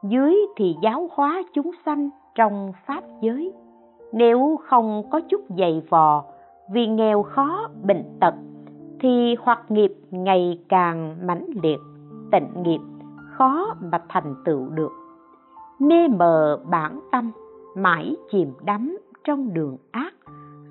dưới 0.02 0.36
thì 0.56 0.76
giáo 0.82 1.08
hóa 1.12 1.42
chúng 1.52 1.70
sanh 1.86 2.10
trong 2.38 2.72
pháp 2.86 3.04
giới. 3.20 3.52
Nếu 4.12 4.60
không 4.64 5.02
có 5.10 5.20
chút 5.20 5.40
dày 5.58 5.82
vò, 5.88 6.24
vì 6.72 6.86
nghèo 6.86 7.22
khó, 7.22 7.68
bệnh 7.82 8.04
tật, 8.20 8.34
thì 9.00 9.36
hoặc 9.40 9.60
nghiệp 9.68 9.92
ngày 10.10 10.60
càng 10.68 11.16
mãnh 11.26 11.46
liệt, 11.62 11.78
tịnh 12.32 12.62
nghiệp, 12.62 12.80
khó 13.32 13.74
mà 13.80 14.00
thành 14.08 14.34
tựu 14.44 14.68
được. 14.68 14.92
Mê 15.78 16.08
mờ 16.08 16.58
bản 16.70 17.00
tâm, 17.12 17.30
mãi 17.76 18.16
chìm 18.30 18.52
đắm 18.64 18.98
trong 19.24 19.54
đường 19.54 19.76
ác, 19.90 20.14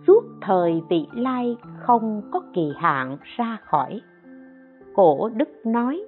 suốt 0.07 0.21
thời 0.41 0.81
vị 0.89 1.07
lai 1.13 1.57
không 1.79 2.21
có 2.31 2.41
kỳ 2.53 2.71
hạn 2.77 3.17
ra 3.37 3.57
khỏi. 3.63 4.01
Cổ 4.95 5.29
đức 5.29 5.49
nói, 5.65 6.05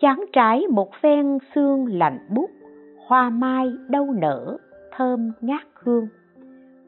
chán 0.00 0.24
trái 0.32 0.66
một 0.70 0.88
phen 1.02 1.38
xương 1.54 1.86
lạnh 1.86 2.18
bút 2.34 2.50
hoa 3.06 3.30
mai 3.30 3.72
đâu 3.88 4.06
nở 4.12 4.58
thơm 4.96 5.32
ngát 5.40 5.66
hương. 5.74 6.08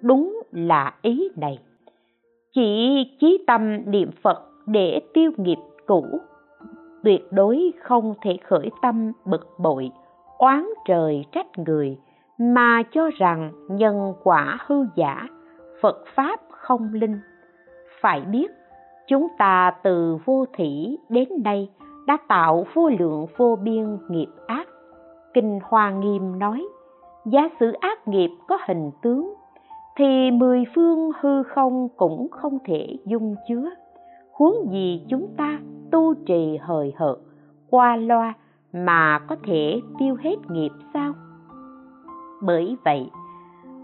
Đúng 0.03 0.43
là 0.53 0.95
ý 1.03 1.29
này. 1.37 1.59
Chỉ 2.53 3.05
chí 3.21 3.45
tâm 3.47 3.91
niệm 3.91 4.11
phật 4.23 4.43
để 4.67 5.01
tiêu 5.15 5.31
nghiệp 5.37 5.59
cũ, 5.87 6.21
tuyệt 7.05 7.33
đối 7.33 7.73
không 7.83 8.15
thể 8.23 8.37
khởi 8.45 8.71
tâm 8.83 9.13
bực 9.25 9.47
bội, 9.59 9.91
oán 10.39 10.67
trời 10.87 11.25
trách 11.33 11.47
người, 11.67 11.99
mà 12.39 12.83
cho 12.83 13.11
rằng 13.19 13.53
nhân 13.69 14.15
quả 14.23 14.59
hư 14.67 14.77
giả, 14.95 15.27
phật 15.81 16.05
pháp 16.15 16.41
không 16.51 16.93
linh. 16.93 17.19
Phải 18.01 18.21
biết, 18.21 18.51
chúng 19.07 19.29
ta 19.39 19.73
từ 19.83 20.19
vô 20.25 20.45
thủy 20.59 20.99
đến 21.09 21.29
nay 21.45 21.71
đã 22.07 22.19
tạo 22.29 22.67
vô 22.75 22.91
lượng 22.99 23.27
vô 23.37 23.59
biên 23.63 23.99
nghiệp 24.09 24.29
ác. 24.47 24.69
Kinh 25.35 25.61
hoa 25.63 25.91
nghiêm 25.91 26.39
nói 26.39 26.67
giả 27.27 27.49
sử 27.61 27.73
ác 27.73 28.09
nghiệp 28.09 28.31
có 28.49 28.59
hình 28.67 28.91
tướng, 29.03 29.35
thì 29.97 30.31
mười 30.31 30.65
phương 30.75 31.11
hư 31.21 31.43
không 31.43 31.89
cũng 31.97 32.29
không 32.31 32.59
thể 32.65 32.97
dung 33.05 33.35
chứa. 33.49 33.71
Huống 34.33 34.73
gì 34.73 35.03
chúng 35.09 35.29
ta 35.37 35.59
tu 35.91 36.15
trì 36.15 36.57
hời 36.61 36.93
hợt, 36.97 37.17
qua 37.71 37.97
loa 37.97 38.35
mà 38.73 39.19
có 39.19 39.37
thể 39.43 39.81
tiêu 39.99 40.17
hết 40.21 40.37
nghiệp 40.51 40.73
sao? 40.95 41.13
Bởi 42.43 42.77
vậy, 42.85 43.11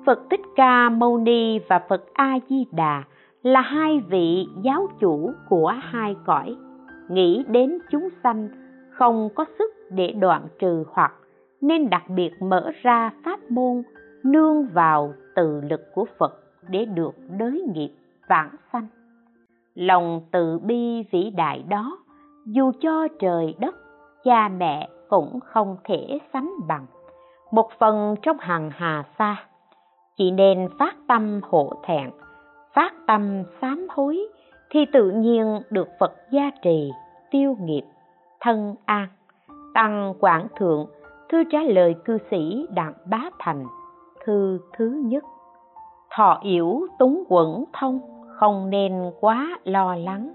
phật 0.07 0.21
thích 0.31 0.41
ca 0.57 0.89
mâu 0.89 1.19
ni 1.19 1.59
và 1.69 1.81
phật 1.89 2.05
a 2.15 2.39
di 2.49 2.67
đà 2.73 3.03
là 3.43 3.61
hai 3.61 4.01
vị 4.01 4.47
giáo 4.63 4.89
chủ 5.01 5.31
của 5.49 5.75
hai 5.81 6.17
cõi. 6.27 6.57
Nghĩ 7.09 7.45
đến 7.49 7.79
chúng 7.91 8.09
sanh, 8.23 8.49
không 8.91 9.29
có 9.35 9.45
sức 9.59 9.71
để 9.91 10.13
đoạn 10.13 10.43
trừ 10.59 10.85
hoặc 10.93 11.13
nên 11.63 11.91
đặc 11.91 12.03
biệt 12.09 12.31
mở 12.41 12.71
ra 12.83 13.11
pháp 13.25 13.51
môn 13.51 13.83
nương 14.25 14.67
vào 14.67 15.15
từ 15.35 15.61
lực 15.61 15.81
của 15.95 16.05
phật 16.19 16.39
để 16.69 16.85
được 16.85 17.15
đới 17.39 17.65
nghiệp 17.75 17.91
vãng 18.29 18.57
sanh. 18.73 18.87
Lòng 19.75 20.21
từ 20.31 20.59
bi 20.59 21.03
vĩ 21.11 21.31
đại 21.31 21.65
đó, 21.69 21.99
dù 22.47 22.73
cho 22.81 23.09
trời 23.19 23.55
đất, 23.61 23.75
cha 24.25 24.49
mẹ 24.49 24.89
cũng 25.09 25.41
không 25.41 25.77
thể 25.85 26.19
sánh 26.33 26.51
bằng. 26.69 26.87
Một 27.51 27.71
phần 27.79 28.15
trong 28.23 28.37
hàng 28.41 28.71
hà 28.75 29.05
xa 29.19 29.37
chỉ 30.17 30.31
nên 30.31 30.69
phát 30.79 30.97
tâm 31.09 31.41
hộ 31.43 31.73
thẹn, 31.85 32.11
phát 32.75 32.93
tâm 33.07 33.43
sám 33.61 33.87
hối 33.91 34.19
thì 34.71 34.81
tự 34.93 35.11
nhiên 35.11 35.63
được 35.71 35.89
phật 36.01 36.13
gia 36.31 36.51
trì, 36.63 36.93
tiêu 37.31 37.57
nghiệp, 37.61 37.83
thân 38.41 38.75
an, 38.85 39.09
tăng 39.75 40.15
quảng 40.21 40.47
thượng 40.57 40.87
thư 41.33 41.45
trả 41.45 41.63
lời 41.63 41.95
cư 42.05 42.19
sĩ 42.31 42.67
đặng 42.75 42.93
bá 43.11 43.21
thành, 43.39 43.67
thư 44.25 44.59
thứ 44.77 45.03
nhất. 45.05 45.25
Thọ 46.17 46.39
yểu 46.43 46.81
túng 46.99 47.25
quẩn 47.29 47.65
thông, 47.73 48.01
không 48.39 48.71
nên 48.71 48.93
quá 49.21 49.59
lo 49.65 49.97
lắng. 49.97 50.33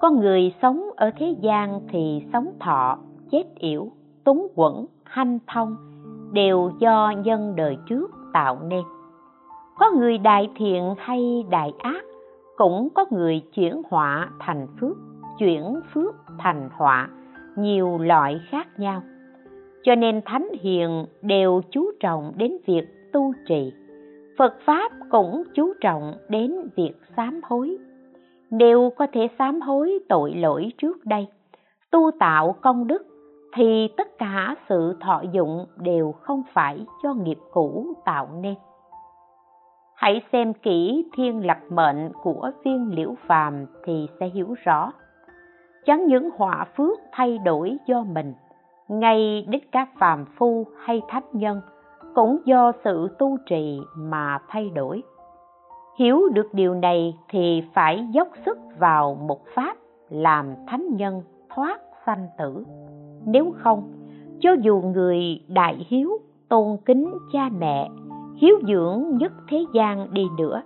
Có 0.00 0.10
người 0.10 0.54
sống 0.62 0.82
ở 0.96 1.10
thế 1.18 1.36
gian 1.40 1.80
thì 1.88 2.22
sống 2.32 2.52
thọ, 2.60 2.98
chết 3.30 3.44
yểu, 3.54 3.88
túng 4.24 4.48
quẩn, 4.54 4.86
hanh 5.04 5.38
thông, 5.46 5.76
đều 6.32 6.70
do 6.78 7.12
nhân 7.24 7.56
đời 7.56 7.76
trước 7.86 8.10
tạo 8.32 8.58
nên. 8.62 8.82
Có 9.78 9.90
người 9.90 10.18
đại 10.18 10.50
thiện 10.56 10.94
hay 10.98 11.46
đại 11.50 11.72
ác, 11.78 12.04
cũng 12.56 12.88
có 12.94 13.04
người 13.10 13.42
chuyển 13.54 13.82
họa 13.90 14.28
thành 14.38 14.66
phước, 14.80 14.96
chuyển 15.38 15.80
phước 15.94 16.14
thành 16.38 16.68
họa, 16.72 17.08
nhiều 17.56 17.98
loại 17.98 18.40
khác 18.50 18.66
nhau 18.78 19.02
cho 19.86 19.94
nên 19.94 20.20
thánh 20.24 20.48
hiền 20.60 21.06
đều 21.22 21.60
chú 21.70 21.90
trọng 22.00 22.32
đến 22.36 22.56
việc 22.66 23.12
tu 23.12 23.32
trì. 23.48 23.72
Phật 24.38 24.54
pháp 24.64 24.92
cũng 25.10 25.42
chú 25.54 25.72
trọng 25.80 26.14
đến 26.28 26.68
việc 26.76 26.92
sám 27.16 27.40
hối. 27.42 27.78
Nếu 28.50 28.92
có 28.96 29.06
thể 29.12 29.28
sám 29.38 29.60
hối 29.60 29.98
tội 30.08 30.34
lỗi 30.34 30.72
trước 30.78 31.04
đây, 31.04 31.26
tu 31.90 32.10
tạo 32.18 32.56
công 32.60 32.86
đức, 32.86 33.06
thì 33.54 33.88
tất 33.96 34.18
cả 34.18 34.56
sự 34.68 34.96
thọ 35.00 35.22
dụng 35.32 35.66
đều 35.76 36.12
không 36.12 36.42
phải 36.52 36.86
do 37.04 37.14
nghiệp 37.14 37.38
cũ 37.52 37.94
tạo 38.04 38.28
nên. 38.40 38.54
Hãy 39.94 40.22
xem 40.32 40.52
kỹ 40.54 41.04
thiên 41.16 41.46
lập 41.46 41.58
mệnh 41.70 42.12
của 42.22 42.50
viên 42.64 42.90
liễu 42.94 43.14
phàm 43.26 43.66
thì 43.84 44.06
sẽ 44.20 44.26
hiểu 44.28 44.54
rõ. 44.64 44.92
Chẳng 45.84 46.06
những 46.06 46.30
họa 46.36 46.66
phước 46.76 46.98
thay 47.12 47.38
đổi 47.38 47.76
do 47.86 48.02
mình 48.02 48.32
ngay 48.88 49.46
đến 49.48 49.60
các 49.72 49.88
phàm 49.98 50.24
phu 50.36 50.66
hay 50.84 51.02
thánh 51.08 51.24
nhân 51.32 51.60
cũng 52.14 52.38
do 52.44 52.72
sự 52.84 53.08
tu 53.18 53.36
trì 53.46 53.80
mà 53.96 54.38
thay 54.48 54.70
đổi. 54.70 55.02
Hiểu 55.98 56.28
được 56.32 56.54
điều 56.54 56.74
này 56.74 57.18
thì 57.28 57.62
phải 57.74 58.06
dốc 58.10 58.28
sức 58.46 58.58
vào 58.78 59.14
một 59.14 59.40
pháp 59.54 59.76
làm 60.10 60.54
thánh 60.66 60.96
nhân 60.96 61.22
thoát 61.54 61.80
sanh 62.06 62.26
tử. 62.38 62.64
Nếu 63.26 63.54
không, 63.58 63.92
cho 64.40 64.52
dù 64.52 64.80
người 64.80 65.40
đại 65.48 65.86
hiếu, 65.88 66.10
tôn 66.48 66.76
kính 66.84 67.14
cha 67.32 67.48
mẹ, 67.58 67.90
hiếu 68.36 68.54
dưỡng 68.68 69.16
nhất 69.16 69.32
thế 69.48 69.64
gian 69.74 70.14
đi 70.14 70.26
nữa, 70.38 70.62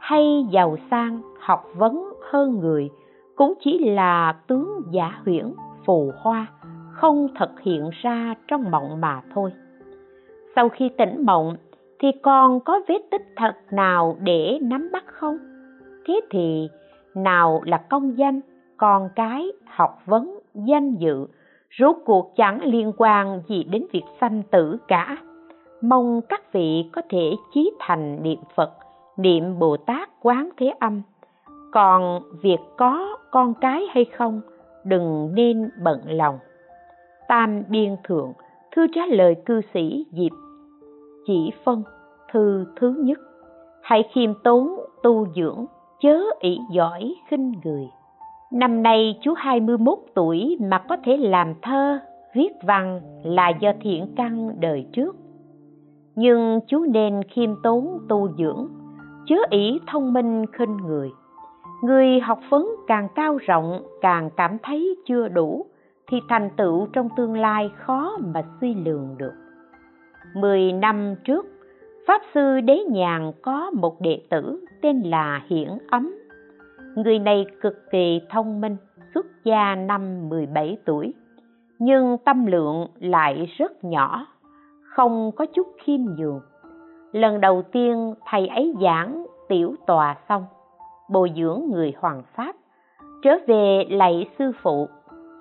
hay 0.00 0.46
giàu 0.50 0.76
sang, 0.90 1.20
học 1.40 1.64
vấn 1.76 2.12
hơn 2.30 2.58
người 2.58 2.90
cũng 3.36 3.54
chỉ 3.60 3.78
là 3.78 4.32
tướng 4.46 4.82
giả 4.90 5.20
huyễn, 5.24 5.54
phù 5.86 6.12
hoa 6.22 6.46
không 7.00 7.28
thực 7.38 7.60
hiện 7.60 7.90
ra 8.02 8.34
trong 8.48 8.70
mộng 8.70 9.00
mà 9.00 9.20
thôi. 9.34 9.52
Sau 10.56 10.68
khi 10.68 10.90
tỉnh 10.98 11.26
mộng, 11.26 11.56
thì 11.98 12.08
còn 12.22 12.60
có 12.60 12.80
vết 12.88 12.98
tích 13.10 13.26
thật 13.36 13.54
nào 13.70 14.16
để 14.20 14.58
nắm 14.62 14.88
bắt 14.92 15.04
không? 15.06 15.38
Thế 16.06 16.20
thì, 16.30 16.68
nào 17.14 17.62
là 17.64 17.78
công 17.90 18.18
danh, 18.18 18.40
con 18.76 19.08
cái, 19.16 19.52
học 19.66 20.02
vấn, 20.06 20.38
danh 20.54 20.94
dự, 20.94 21.26
rốt 21.78 21.96
cuộc 22.04 22.32
chẳng 22.36 22.64
liên 22.64 22.92
quan 22.96 23.42
gì 23.48 23.64
đến 23.64 23.86
việc 23.92 24.04
sanh 24.20 24.42
tử 24.50 24.76
cả. 24.88 25.16
Mong 25.80 26.20
các 26.28 26.52
vị 26.52 26.84
có 26.92 27.02
thể 27.10 27.32
chí 27.54 27.70
thành 27.78 28.22
niệm 28.22 28.38
phật, 28.54 28.70
niệm 29.16 29.58
bồ 29.58 29.76
tát 29.76 30.08
quán 30.22 30.50
thế 30.56 30.72
âm. 30.80 31.02
Còn 31.72 32.22
việc 32.42 32.60
có 32.76 33.18
con 33.30 33.54
cái 33.60 33.82
hay 33.90 34.04
không, 34.04 34.40
đừng 34.84 35.34
nên 35.34 35.70
bận 35.82 36.00
lòng 36.06 36.38
tam 37.28 37.62
biên 37.68 37.96
thượng, 38.04 38.32
thư 38.76 38.86
trả 38.94 39.06
lời 39.06 39.36
cư 39.46 39.60
sĩ 39.74 40.06
diệp 40.12 40.32
chỉ 41.26 41.50
phân, 41.64 41.82
thư 42.32 42.64
thứ 42.76 42.94
nhất. 42.98 43.18
Hãy 43.82 44.08
khiêm 44.12 44.34
tốn, 44.44 44.68
tu 45.02 45.26
dưỡng, 45.36 45.64
chớ 46.00 46.20
ỷ 46.40 46.58
giỏi, 46.72 47.14
khinh 47.28 47.52
người. 47.64 47.88
Năm 48.52 48.82
nay 48.82 49.18
chú 49.22 49.32
21 49.36 49.98
tuổi 50.14 50.56
mà 50.60 50.78
có 50.88 50.96
thể 51.04 51.16
làm 51.16 51.54
thơ, 51.62 51.98
viết 52.34 52.52
văn 52.62 53.00
là 53.24 53.48
do 53.48 53.72
thiện 53.80 54.12
căn 54.16 54.60
đời 54.60 54.86
trước. 54.92 55.16
Nhưng 56.14 56.60
chú 56.66 56.78
nên 56.78 57.22
khiêm 57.24 57.50
tốn, 57.62 57.98
tu 58.08 58.28
dưỡng, 58.38 58.68
chớ 59.26 59.36
ỷ 59.50 59.80
thông 59.86 60.12
minh, 60.12 60.44
khinh 60.52 60.76
người. 60.76 61.10
Người 61.82 62.20
học 62.20 62.38
vấn 62.50 62.68
càng 62.86 63.08
cao 63.14 63.38
rộng, 63.46 63.82
càng 64.00 64.30
cảm 64.36 64.56
thấy 64.62 64.96
chưa 65.06 65.28
đủ 65.28 65.66
thì 66.08 66.20
thành 66.28 66.50
tựu 66.56 66.86
trong 66.92 67.08
tương 67.16 67.36
lai 67.36 67.70
khó 67.76 68.16
mà 68.34 68.42
suy 68.60 68.74
lường 68.74 69.14
được. 69.18 69.32
Mười 70.34 70.72
năm 70.72 71.14
trước, 71.24 71.46
pháp 72.06 72.22
sư 72.34 72.60
đế 72.60 72.78
nhàn 72.90 73.32
có 73.42 73.70
một 73.70 74.00
đệ 74.00 74.22
tử 74.30 74.66
tên 74.82 75.00
là 75.00 75.42
hiển 75.48 75.68
ấm. 75.90 76.14
Người 76.94 77.18
này 77.18 77.46
cực 77.60 77.90
kỳ 77.90 78.20
thông 78.30 78.60
minh, 78.60 78.76
xuất 79.14 79.26
gia 79.44 79.74
năm 79.74 80.28
17 80.28 80.78
tuổi, 80.84 81.14
nhưng 81.78 82.16
tâm 82.24 82.46
lượng 82.46 82.86
lại 83.00 83.48
rất 83.58 83.84
nhỏ, 83.84 84.26
không 84.84 85.32
có 85.36 85.46
chút 85.46 85.66
khiêm 85.84 86.00
nhường. 86.00 86.40
Lần 87.12 87.40
đầu 87.40 87.62
tiên 87.72 88.14
thầy 88.26 88.46
ấy 88.46 88.74
giảng 88.80 89.26
tiểu 89.48 89.74
tòa 89.86 90.16
xong, 90.28 90.44
bồi 91.10 91.32
dưỡng 91.36 91.62
người 91.72 91.92
hoàng 92.00 92.22
pháp, 92.36 92.56
trở 93.22 93.38
về 93.46 93.84
lạy 93.90 94.28
sư 94.38 94.52
phụ 94.62 94.88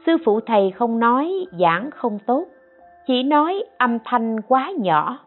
sư 0.06 0.18
phụ 0.26 0.40
thầy 0.40 0.72
không 0.72 1.00
nói, 1.00 1.46
giảng 1.60 1.92
không 1.92 2.20
tốt, 2.28 2.46
chỉ 3.08 3.24
nói 3.24 3.64
âm 3.78 3.98
thanh 4.06 4.42
quá 4.42 4.72
nhỏ. 4.80 5.20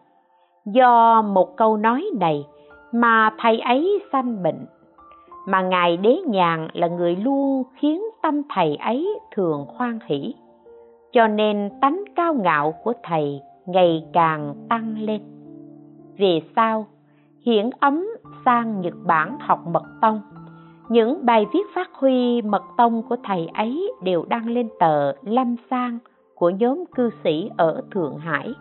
Do 0.64 1.22
một 1.22 1.56
câu 1.56 1.76
nói 1.76 2.06
này 2.20 2.46
mà 2.92 3.30
thầy 3.38 3.58
ấy 3.60 4.02
sanh 4.12 4.42
bệnh, 4.42 4.66
mà 5.46 5.62
ngài 5.62 5.96
đế 5.96 6.18
nhàn 6.26 6.68
là 6.72 6.86
người 6.86 7.16
luôn 7.16 7.62
khiến 7.74 8.02
tâm 8.22 8.42
thầy 8.54 8.76
ấy 8.76 9.18
thường 9.34 9.66
khoan 9.76 9.98
hỷ. 10.06 10.34
Cho 11.12 11.26
nên 11.26 11.70
tánh 11.80 12.04
cao 12.16 12.34
ngạo 12.34 12.74
của 12.84 12.92
thầy 13.02 13.40
ngày 13.66 14.04
càng 14.12 14.54
tăng 14.68 14.96
lên. 14.98 15.20
Về 16.18 16.40
sau, 16.56 16.86
hiển 17.46 17.70
ấm 17.80 18.06
sang 18.44 18.80
nhật 18.80 18.94
bản 19.06 19.38
học 19.40 19.66
mật 19.66 19.84
tông 20.00 20.20
những 20.90 21.26
bài 21.26 21.46
viết 21.52 21.66
phát 21.74 21.90
huy 21.94 22.42
mật 22.42 22.62
tông 22.76 23.02
của 23.08 23.16
thầy 23.24 23.48
ấy 23.54 23.92
đều 24.02 24.24
đăng 24.28 24.48
lên 24.48 24.68
tờ 24.78 25.12
lâm 25.22 25.56
sang 25.70 25.98
của 26.34 26.50
nhóm 26.50 26.84
cư 26.94 27.10
sĩ 27.24 27.50
ở 27.56 27.82
thượng 27.90 28.18
hải. 28.18 28.54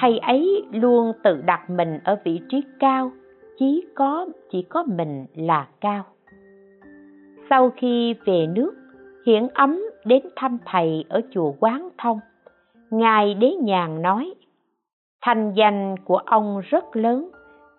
Thầy 0.00 0.18
ấy 0.18 0.64
luôn 0.72 1.12
tự 1.24 1.42
đặt 1.42 1.70
mình 1.70 1.98
ở 2.04 2.18
vị 2.24 2.40
trí 2.48 2.60
cao, 2.80 3.10
chỉ 3.58 3.84
có 3.94 4.26
chỉ 4.50 4.62
có 4.62 4.82
mình 4.82 5.26
là 5.34 5.68
cao. 5.80 6.04
Sau 7.50 7.70
khi 7.76 8.14
về 8.24 8.46
nước, 8.46 8.74
hiển 9.26 9.48
ấm 9.54 9.82
đến 10.04 10.22
thăm 10.36 10.58
thầy 10.66 11.04
ở 11.08 11.20
chùa 11.30 11.52
quán 11.60 11.88
thông, 11.98 12.20
ngài 12.90 13.34
đế 13.34 13.50
nhàn 13.50 14.02
nói, 14.02 14.34
thành 15.22 15.52
danh 15.56 15.94
của 16.04 16.18
ông 16.18 16.60
rất 16.70 16.96
lớn, 16.96 17.30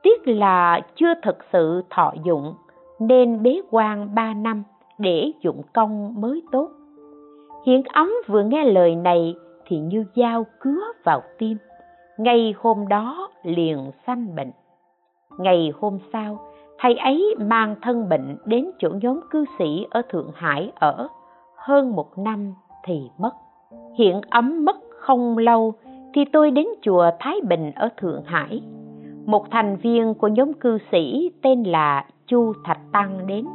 tiếc 0.03 0.27
là 0.27 0.79
chưa 0.95 1.13
thực 1.23 1.37
sự 1.53 1.81
thọ 1.89 2.13
dụng 2.25 2.53
nên 2.99 3.43
bế 3.43 3.61
quan 3.71 4.15
ba 4.15 4.33
năm 4.33 4.63
để 4.97 5.31
dụng 5.41 5.61
công 5.73 6.21
mới 6.21 6.43
tốt. 6.51 6.69
Hiển 7.65 7.81
ấm 7.83 8.13
vừa 8.27 8.43
nghe 8.43 8.63
lời 8.63 8.95
này 8.95 9.35
thì 9.65 9.79
như 9.79 10.05
dao 10.15 10.45
cứa 10.59 10.81
vào 11.03 11.21
tim. 11.37 11.57
Ngày 12.17 12.53
hôm 12.57 12.87
đó 12.87 13.29
liền 13.43 13.91
sanh 14.07 14.35
bệnh. 14.35 14.51
Ngày 15.39 15.71
hôm 15.79 15.99
sau, 16.13 16.39
thầy 16.79 16.95
ấy 16.95 17.35
mang 17.49 17.75
thân 17.81 18.09
bệnh 18.09 18.37
đến 18.45 18.71
chỗ 18.79 18.89
nhóm 19.01 19.19
cư 19.29 19.45
sĩ 19.59 19.85
ở 19.89 20.01
thượng 20.09 20.31
hải 20.35 20.71
ở. 20.75 21.07
Hơn 21.55 21.95
một 21.95 22.17
năm 22.17 22.53
thì 22.83 23.01
mất. 23.17 23.31
Hiện 23.97 24.21
ấm 24.29 24.65
mất 24.65 24.75
không 24.99 25.37
lâu 25.37 25.73
thì 26.13 26.25
tôi 26.33 26.51
đến 26.51 26.67
chùa 26.81 27.11
thái 27.19 27.35
bình 27.49 27.71
ở 27.75 27.89
thượng 27.97 28.23
hải. 28.25 28.61
Một 29.25 29.51
thành 29.51 29.75
viên 29.75 30.13
của 30.13 30.27
nhóm 30.27 30.53
cư 30.53 30.77
sĩ 30.91 31.31
tên 31.41 31.63
là 31.63 32.05
chu 32.27 32.53
thạch 32.63 32.79
tăng 32.91 33.27
đến. 33.27 33.45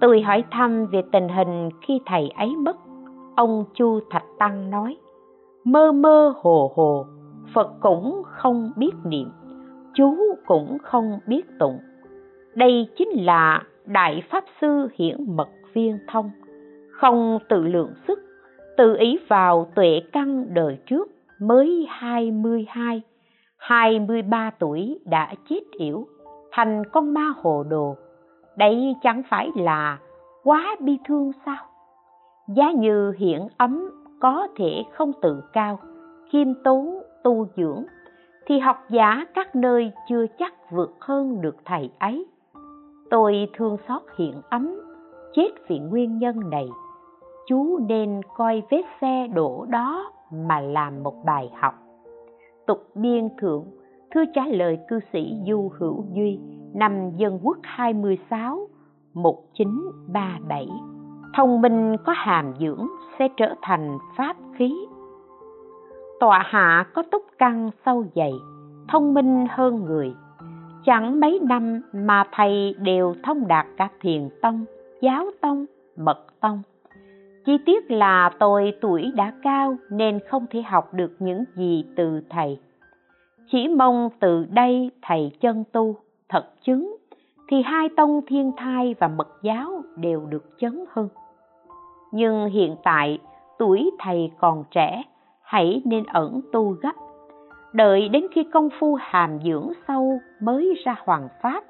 Tôi 0.00 0.20
hỏi 0.20 0.44
thăm 0.50 0.86
về 0.86 1.02
tình 1.12 1.28
hình 1.28 1.70
khi 1.82 2.00
thầy 2.06 2.28
ấy 2.28 2.56
mất. 2.56 2.76
Ông 3.36 3.64
chu 3.74 4.00
thạch 4.10 4.26
tăng 4.38 4.70
nói 4.70 4.96
mơ 5.64 5.92
mơ 5.92 6.34
hồ 6.42 6.72
hồ 6.74 7.06
phật 7.54 7.72
cũng 7.80 8.22
không 8.24 8.72
biết 8.76 8.92
niệm 9.04 9.28
chú 9.94 10.16
cũng 10.46 10.78
không 10.82 11.18
biết 11.26 11.42
tụng. 11.58 11.78
Đây 12.54 12.88
chính 12.96 13.08
là 13.24 13.62
đại 13.86 14.22
pháp 14.30 14.44
sư 14.60 14.88
hiển 14.94 15.36
mật 15.36 15.48
viên 15.74 15.98
thông. 16.12 16.30
Không 16.90 17.38
tự 17.48 17.64
lượng 17.64 17.92
sức 18.08 18.18
tự 18.76 18.96
ý 18.98 19.18
vào 19.28 19.70
tuệ 19.74 20.00
căn 20.12 20.54
đời 20.54 20.78
trước 20.86 21.08
mới 21.40 21.86
22, 21.88 23.02
23 23.56 24.50
tuổi 24.58 24.98
đã 25.04 25.34
chết 25.48 25.60
yểu, 25.78 26.06
thành 26.58 26.84
con 26.92 27.14
ma 27.14 27.32
hồ 27.42 27.64
đồ. 27.68 27.96
Đây 28.56 28.96
chẳng 29.02 29.22
phải 29.30 29.50
là 29.54 29.98
quá 30.44 30.76
bi 30.80 30.98
thương 31.04 31.32
sao? 31.46 31.64
Giá 32.48 32.70
như 32.72 33.12
hiện 33.18 33.48
ấm 33.56 33.90
có 34.20 34.48
thể 34.56 34.84
không 34.92 35.12
tự 35.22 35.42
cao, 35.52 35.78
khiêm 36.30 36.48
tốn, 36.64 37.02
tu 37.24 37.46
dưỡng, 37.56 37.84
thì 38.46 38.58
học 38.58 38.76
giả 38.90 39.24
các 39.34 39.56
nơi 39.56 39.92
chưa 40.08 40.26
chắc 40.38 40.70
vượt 40.70 40.96
hơn 41.00 41.40
được 41.40 41.56
thầy 41.64 41.90
ấy. 41.98 42.26
Tôi 43.10 43.48
thương 43.56 43.76
xót 43.88 44.02
hiện 44.16 44.34
ấm, 44.50 44.80
chết 45.34 45.48
vì 45.68 45.78
nguyên 45.78 46.18
nhân 46.18 46.50
này. 46.50 46.68
Chú 47.46 47.78
nên 47.88 48.20
coi 48.36 48.62
vết 48.70 48.82
xe 49.00 49.28
đổ 49.34 49.66
đó 49.68 50.12
mà 50.30 50.60
làm 50.60 51.02
một 51.02 51.14
bài 51.24 51.50
học. 51.60 51.74
Tục 52.66 52.84
biên 52.94 53.28
thượng, 53.40 53.64
thư 54.10 54.24
trả 54.34 54.46
lời 54.46 54.78
cư 54.88 55.00
sĩ 55.12 55.34
Du 55.46 55.70
Hữu 55.78 56.04
Duy, 56.12 56.38
năm 56.74 57.10
Dân 57.16 57.38
Quốc 57.42 57.56
26, 57.62 58.68
1937. 59.14 60.68
Thông 61.36 61.60
minh 61.60 61.96
có 62.04 62.12
hàm 62.16 62.54
dưỡng 62.60 62.86
sẽ 63.18 63.28
trở 63.36 63.54
thành 63.62 63.98
pháp 64.16 64.36
khí. 64.56 64.74
Tọa 66.20 66.42
hạ 66.46 66.86
có 66.94 67.02
túc 67.02 67.22
căn 67.38 67.70
sâu 67.86 68.04
dày, 68.14 68.32
thông 68.88 69.14
minh 69.14 69.46
hơn 69.50 69.84
người. 69.84 70.14
Chẳng 70.84 71.20
mấy 71.20 71.40
năm 71.42 71.80
mà 71.92 72.24
thầy 72.32 72.74
đều 72.78 73.14
thông 73.24 73.48
đạt 73.48 73.66
cả 73.76 73.88
thiền 74.00 74.28
tông, 74.42 74.64
giáo 75.00 75.26
tông, 75.40 75.66
mật 75.96 76.40
tông 76.40 76.62
chi 77.48 77.58
tiết 77.66 77.90
là 77.90 78.30
tôi 78.38 78.72
tuổi 78.80 79.12
đã 79.16 79.32
cao 79.42 79.76
nên 79.90 80.18
không 80.28 80.46
thể 80.50 80.62
học 80.62 80.94
được 80.94 81.16
những 81.18 81.44
gì 81.56 81.84
từ 81.96 82.20
thầy 82.30 82.58
chỉ 83.50 83.68
mong 83.68 84.10
từ 84.20 84.46
đây 84.50 84.90
thầy 85.02 85.32
chân 85.40 85.64
tu 85.72 85.96
thật 86.28 86.44
chứng, 86.62 86.96
thì 87.48 87.62
hai 87.62 87.88
tông 87.96 88.20
thiên 88.26 88.52
thai 88.56 88.94
và 88.98 89.08
mật 89.08 89.28
giáo 89.42 89.82
đều 89.96 90.26
được 90.26 90.44
chấn 90.58 90.84
hưng. 90.92 91.08
Nhưng 92.12 92.46
hiện 92.46 92.76
tại 92.84 93.18
tuổi 93.58 93.90
thầy 93.98 94.30
còn 94.38 94.64
trẻ, 94.70 95.02
hãy 95.42 95.82
nên 95.84 96.04
ẩn 96.04 96.40
tu 96.52 96.70
gấp. 96.70 96.92
Đợi 97.72 98.08
đến 98.08 98.26
khi 98.32 98.44
công 98.44 98.68
phu 98.78 98.94
hàm 98.94 99.38
dưỡng 99.44 99.72
sâu 99.88 100.18
mới 100.40 100.74
ra 100.84 100.96
hoàng 101.04 101.28
pháp, 101.42 101.64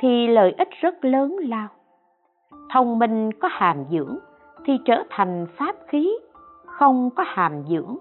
thì 0.00 0.26
lợi 0.26 0.54
ích 0.58 0.68
rất 0.80 1.04
lớn 1.04 1.36
lao. 1.40 1.68
Thông 2.70 2.98
minh 2.98 3.32
có 3.32 3.48
hàm 3.52 3.84
dưỡng 3.90 4.18
thì 4.64 4.78
trở 4.84 5.02
thành 5.10 5.46
pháp 5.56 5.76
khí, 5.88 6.18
không 6.66 7.10
có 7.10 7.24
hàm 7.26 7.62
dưỡng 7.68 7.96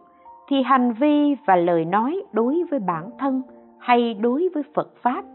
thì 0.51 0.61
hành 0.61 0.93
vi 0.93 1.35
và 1.45 1.55
lời 1.55 1.85
nói 1.85 2.23
đối 2.31 2.63
với 2.71 2.79
bản 2.79 3.09
thân 3.19 3.41
hay 3.79 4.13
đối 4.13 4.49
với 4.53 4.63
phật 4.75 4.93
pháp 5.01 5.25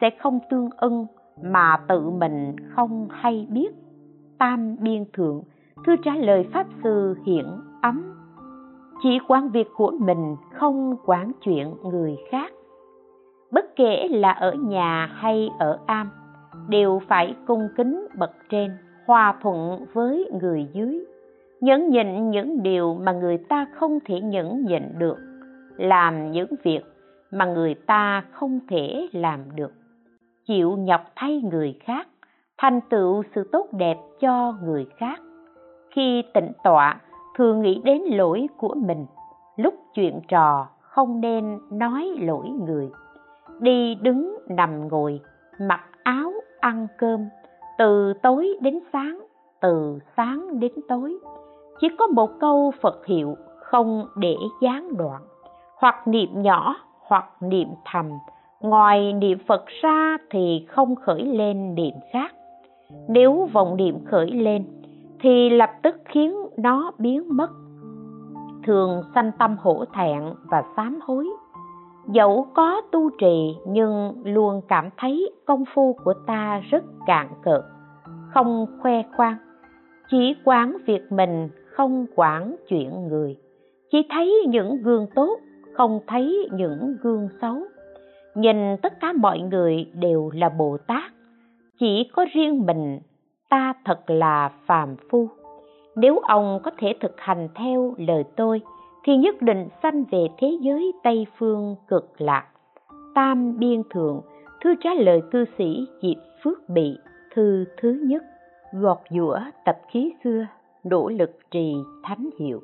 sẽ 0.00 0.10
không 0.18 0.38
tương 0.50 0.70
ưng 0.76 1.06
mà 1.42 1.76
tự 1.88 2.10
mình 2.10 2.56
không 2.70 3.08
hay 3.10 3.46
biết. 3.50 3.68
Tam 4.38 4.76
biên 4.80 5.04
thượng 5.12 5.42
thư 5.86 5.96
trả 5.96 6.14
lời 6.14 6.46
pháp 6.52 6.66
sư 6.82 7.16
hiển 7.26 7.46
ấm, 7.82 8.14
chỉ 9.02 9.18
quản 9.28 9.48
việc 9.48 9.68
của 9.76 9.92
mình 10.00 10.36
không 10.52 10.96
quản 11.04 11.32
chuyện 11.40 11.74
người 11.84 12.16
khác. 12.30 12.52
Bất 13.52 13.76
kể 13.76 14.08
là 14.10 14.32
ở 14.32 14.52
nhà 14.52 15.06
hay 15.12 15.50
ở 15.58 15.78
am, 15.86 16.10
đều 16.68 17.00
phải 17.08 17.36
cung 17.46 17.68
kính 17.76 18.06
bậc 18.18 18.30
trên, 18.50 18.70
hòa 19.06 19.34
thuận 19.42 19.86
với 19.92 20.30
người 20.40 20.68
dưới 20.72 21.04
nhẫn 21.60 21.90
nhịn 21.90 22.30
những 22.30 22.62
điều 22.62 22.94
mà 22.94 23.12
người 23.12 23.38
ta 23.38 23.66
không 23.74 23.98
thể 24.04 24.20
nhẫn 24.20 24.64
nhịn 24.64 24.82
được, 24.98 25.16
làm 25.76 26.30
những 26.30 26.50
việc 26.62 26.80
mà 27.30 27.44
người 27.44 27.74
ta 27.74 28.24
không 28.30 28.60
thể 28.68 29.08
làm 29.12 29.40
được. 29.54 29.72
Chịu 30.46 30.76
nhọc 30.76 31.00
thay 31.16 31.42
người 31.50 31.78
khác, 31.84 32.08
thành 32.58 32.80
tựu 32.90 33.22
sự 33.34 33.48
tốt 33.52 33.66
đẹp 33.72 33.96
cho 34.20 34.54
người 34.64 34.86
khác. 34.96 35.20
Khi 35.90 36.22
tịnh 36.34 36.52
tọa, 36.64 37.00
thường 37.36 37.62
nghĩ 37.62 37.80
đến 37.84 38.02
lỗi 38.02 38.46
của 38.56 38.74
mình. 38.74 39.06
Lúc 39.56 39.74
chuyện 39.94 40.20
trò, 40.28 40.66
không 40.80 41.20
nên 41.20 41.58
nói 41.70 42.08
lỗi 42.20 42.48
người. 42.48 42.88
Đi 43.60 43.94
đứng 43.94 44.38
nằm 44.48 44.88
ngồi, 44.88 45.20
mặc 45.60 45.80
áo 46.02 46.32
ăn 46.60 46.86
cơm, 46.98 47.28
từ 47.78 48.12
tối 48.22 48.58
đến 48.60 48.78
sáng, 48.92 49.20
từ 49.60 49.98
sáng 50.16 50.60
đến 50.60 50.72
tối 50.88 51.18
chỉ 51.80 51.88
có 51.98 52.06
một 52.06 52.30
câu 52.40 52.72
phật 52.80 53.06
hiệu, 53.06 53.36
không 53.60 54.06
để 54.16 54.36
gián 54.60 54.96
đoạn. 54.96 55.22
Hoặc 55.76 56.08
niệm 56.08 56.42
nhỏ, 56.42 56.76
hoặc 57.00 57.24
niệm 57.40 57.68
thầm. 57.84 58.10
Ngoài 58.60 59.12
niệm 59.12 59.38
phật 59.48 59.64
ra 59.66 60.16
thì 60.30 60.66
không 60.68 60.96
khởi 60.96 61.22
lên 61.22 61.74
niệm 61.74 61.94
khác. 62.12 62.34
Nếu 63.08 63.48
vọng 63.52 63.76
niệm 63.76 64.04
khởi 64.04 64.30
lên, 64.30 64.64
thì 65.20 65.50
lập 65.50 65.70
tức 65.82 65.96
khiến 66.04 66.36
nó 66.56 66.92
biến 66.98 67.36
mất. 67.36 67.50
Thường 68.64 69.02
sanh 69.14 69.30
tâm 69.38 69.56
hổ 69.60 69.84
thẹn 69.94 70.22
và 70.44 70.62
sám 70.76 70.98
hối. 71.02 71.28
Dẫu 72.06 72.46
có 72.54 72.80
tu 72.92 73.10
trì, 73.18 73.56
nhưng 73.66 74.22
luôn 74.24 74.60
cảm 74.68 74.90
thấy 74.96 75.32
công 75.46 75.64
phu 75.74 75.96
của 76.04 76.14
ta 76.26 76.60
rất 76.70 76.84
cạn 77.06 77.28
cợt 77.42 77.62
không 78.30 78.66
khoe 78.82 79.02
khoang. 79.16 79.36
Chỉ 80.10 80.36
quán 80.44 80.76
việc 80.86 81.12
mình 81.12 81.48
không 81.78 82.06
quản 82.14 82.56
chuyện 82.68 83.08
người. 83.08 83.36
Chỉ 83.90 84.06
thấy 84.10 84.34
những 84.48 84.82
gương 84.82 85.06
tốt, 85.14 85.38
không 85.74 86.00
thấy 86.06 86.48
những 86.52 86.96
gương 87.02 87.28
xấu. 87.40 87.56
Nhìn 88.34 88.76
tất 88.82 89.00
cả 89.00 89.12
mọi 89.12 89.40
người 89.40 89.86
đều 89.94 90.30
là 90.34 90.48
bồ 90.48 90.76
tát. 90.86 91.12
Chỉ 91.80 92.10
có 92.12 92.26
riêng 92.32 92.66
mình, 92.66 92.98
ta 93.50 93.74
thật 93.84 94.10
là 94.10 94.52
phàm 94.66 94.96
phu. 95.10 95.28
Nếu 95.96 96.18
ông 96.18 96.60
có 96.62 96.70
thể 96.78 96.94
thực 97.00 97.14
hành 97.20 97.48
theo 97.54 97.94
lời 97.98 98.24
tôi, 98.36 98.60
thì 99.04 99.16
nhất 99.16 99.42
định 99.42 99.68
sanh 99.82 100.04
về 100.10 100.26
thế 100.38 100.58
giới 100.60 100.92
tây 101.02 101.26
phương 101.38 101.76
cực 101.88 102.20
lạc. 102.20 102.46
Tam 103.14 103.58
biên 103.58 103.82
thượng, 103.90 104.20
thư 104.60 104.74
trả 104.80 104.90
lời 104.94 105.22
cư 105.30 105.44
sĩ 105.58 105.86
diệp 106.02 106.22
phước 106.42 106.68
bị, 106.68 106.98
thư 107.34 107.64
thứ 107.80 108.00
nhất, 108.06 108.22
gọt 108.72 108.98
giũa 109.10 109.38
tập 109.64 109.78
khí 109.92 110.12
xưa 110.24 110.46
nỗ 110.84 111.08
lực 111.08 111.30
trì 111.50 111.74
thánh 112.02 112.30
hiệu. 112.38 112.60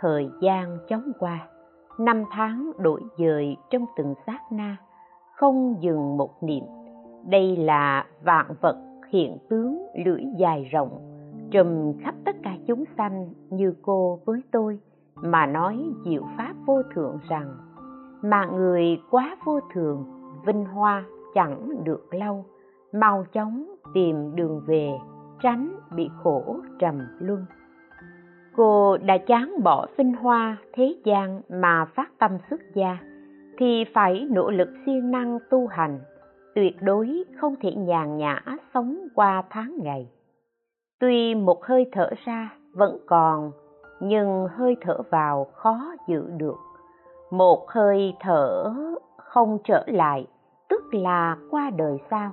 Thời 0.00 0.30
gian 0.40 0.78
chóng 0.88 1.12
qua, 1.18 1.48
năm 1.98 2.24
tháng 2.30 2.72
đổi 2.78 3.00
dời 3.18 3.56
trong 3.70 3.86
từng 3.96 4.14
sát 4.26 4.40
na, 4.52 4.76
không 5.36 5.76
dừng 5.80 6.16
một 6.16 6.42
niệm. 6.42 6.64
Đây 7.26 7.56
là 7.56 8.06
vạn 8.24 8.46
vật 8.60 8.76
hiện 9.10 9.38
tướng 9.48 9.86
lưỡi 10.04 10.22
dài 10.38 10.68
rộng, 10.72 11.00
trùm 11.50 11.92
khắp 12.04 12.14
tất 12.24 12.36
cả 12.42 12.56
chúng 12.66 12.84
sanh 12.96 13.30
như 13.50 13.74
cô 13.82 14.18
với 14.24 14.40
tôi, 14.52 14.78
mà 15.14 15.46
nói 15.46 15.84
diệu 16.04 16.22
pháp 16.36 16.54
vô 16.66 16.82
thượng 16.94 17.18
rằng, 17.28 17.56
mà 18.22 18.46
người 18.46 19.00
quá 19.10 19.36
vô 19.44 19.60
thường, 19.74 20.04
vinh 20.46 20.64
hoa 20.64 21.04
chẳng 21.34 21.84
được 21.84 22.14
lâu, 22.14 22.44
mau 22.92 23.24
chóng 23.32 23.74
tìm 23.94 24.36
đường 24.36 24.62
về 24.66 24.90
tránh 25.42 25.72
bị 25.90 26.10
khổ 26.22 26.56
trầm 26.78 26.98
luân. 27.18 27.46
Cô 28.56 28.96
đã 28.96 29.18
chán 29.18 29.62
bỏ 29.62 29.86
vinh 29.96 30.12
hoa, 30.12 30.56
thế 30.72 30.94
gian 31.04 31.40
mà 31.48 31.84
phát 31.84 32.18
tâm 32.18 32.38
xuất 32.50 32.60
gia, 32.74 32.98
thì 33.58 33.84
phải 33.94 34.26
nỗ 34.30 34.50
lực 34.50 34.68
siêng 34.86 35.10
năng 35.10 35.38
tu 35.50 35.66
hành, 35.66 36.00
tuyệt 36.54 36.76
đối 36.82 37.24
không 37.40 37.54
thể 37.60 37.72
nhàn 37.72 38.16
nhã 38.16 38.42
sống 38.74 38.96
qua 39.14 39.42
tháng 39.50 39.76
ngày. 39.82 40.10
Tuy 41.00 41.34
một 41.34 41.64
hơi 41.64 41.90
thở 41.92 42.10
ra 42.24 42.54
vẫn 42.74 42.98
còn, 43.06 43.50
nhưng 44.00 44.46
hơi 44.56 44.76
thở 44.80 44.98
vào 45.10 45.46
khó 45.52 45.94
giữ 46.08 46.30
được. 46.36 46.58
Một 47.30 47.70
hơi 47.70 48.14
thở 48.20 48.72
không 49.16 49.58
trở 49.64 49.84
lại, 49.86 50.26
tức 50.68 50.94
là 50.94 51.36
qua 51.50 51.70
đời 51.76 51.98
sao 52.10 52.30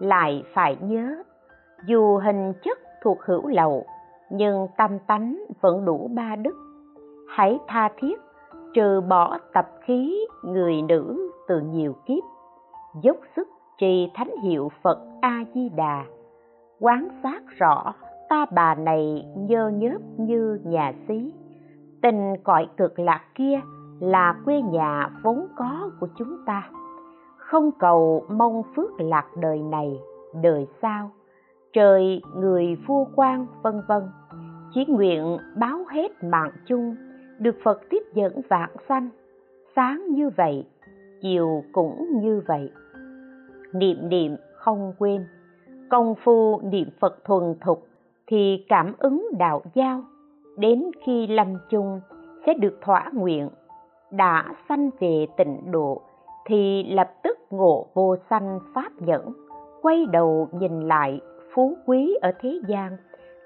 lại 0.00 0.44
phải 0.54 0.76
nhớ 0.80 1.22
dù 1.86 2.16
hình 2.16 2.52
chất 2.62 2.78
thuộc 3.02 3.18
hữu 3.22 3.46
lậu, 3.46 3.84
nhưng 4.30 4.68
tâm 4.76 4.98
tánh 5.06 5.44
vẫn 5.60 5.84
đủ 5.84 6.10
ba 6.14 6.36
đức. 6.36 6.54
Hãy 7.28 7.58
tha 7.66 7.88
thiết, 7.96 8.20
trừ 8.74 9.00
bỏ 9.08 9.38
tập 9.52 9.66
khí 9.80 10.26
người 10.42 10.82
nữ 10.82 11.30
từ 11.48 11.60
nhiều 11.60 11.94
kiếp. 12.06 12.24
Dốc 13.02 13.16
sức 13.36 13.48
trì 13.78 14.10
thánh 14.14 14.30
hiệu 14.42 14.70
phật 14.82 14.98
a 15.20 15.44
di 15.54 15.68
đà 15.68 16.04
quán 16.80 17.08
sát 17.22 17.42
rõ 17.58 17.94
ta 18.28 18.46
bà 18.50 18.74
này 18.74 19.26
nhơ 19.36 19.68
nhớp 19.68 19.98
như 20.16 20.60
nhà 20.64 20.92
xí. 21.08 21.32
Tình 22.02 22.34
cõi 22.44 22.68
cực 22.76 22.98
lạc 22.98 23.20
kia 23.34 23.60
là 24.00 24.34
quê 24.44 24.62
nhà 24.62 25.10
vốn 25.22 25.46
có 25.56 25.90
của 26.00 26.08
chúng 26.18 26.36
ta. 26.46 26.70
Không 27.36 27.70
cầu 27.78 28.24
mong 28.28 28.62
phước 28.76 29.00
lạc 29.00 29.26
đời 29.36 29.62
này, 29.62 29.98
đời 30.42 30.66
sau 30.82 31.10
trời, 31.78 32.22
người 32.34 32.76
vua 32.86 33.04
quan 33.16 33.46
vân 33.62 33.82
vân. 33.88 34.02
Chỉ 34.74 34.84
nguyện 34.88 35.38
báo 35.56 35.84
hết 35.90 36.24
mạng 36.24 36.50
chung, 36.66 36.96
được 37.38 37.56
phật 37.64 37.80
tiếp 37.90 38.02
dẫn 38.14 38.40
vạn 38.48 38.70
sanh. 38.88 39.08
Sáng 39.76 40.06
như 40.10 40.30
vậy, 40.36 40.66
chiều 41.20 41.64
cũng 41.72 42.20
như 42.22 42.42
vậy. 42.46 42.70
Niệm 43.72 44.08
niệm 44.08 44.36
không 44.54 44.92
quên, 44.98 45.26
công 45.90 46.14
phu 46.24 46.60
niệm 46.60 46.88
phật 47.00 47.24
thuần 47.24 47.54
thục 47.60 47.86
thì 48.26 48.64
cảm 48.68 48.94
ứng 48.98 49.28
đạo 49.38 49.62
giao. 49.74 50.02
Đến 50.56 50.90
khi 51.06 51.26
lâm 51.26 51.54
chung, 51.70 52.00
sẽ 52.46 52.54
được 52.54 52.78
thỏa 52.82 53.10
nguyện. 53.12 53.48
Đã 54.10 54.44
sanh 54.68 54.90
về 55.00 55.26
tịnh 55.36 55.70
độ, 55.70 56.02
thì 56.46 56.84
lập 56.94 57.10
tức 57.22 57.38
ngộ 57.50 57.86
vô 57.94 58.16
sanh 58.30 58.58
pháp 58.74 58.92
nhẫn, 58.98 59.32
quay 59.82 60.06
đầu 60.06 60.48
nhìn 60.52 60.80
lại 60.80 61.20
phú 61.54 61.76
quý 61.86 62.18
ở 62.22 62.32
thế 62.40 62.60
gian, 62.68 62.96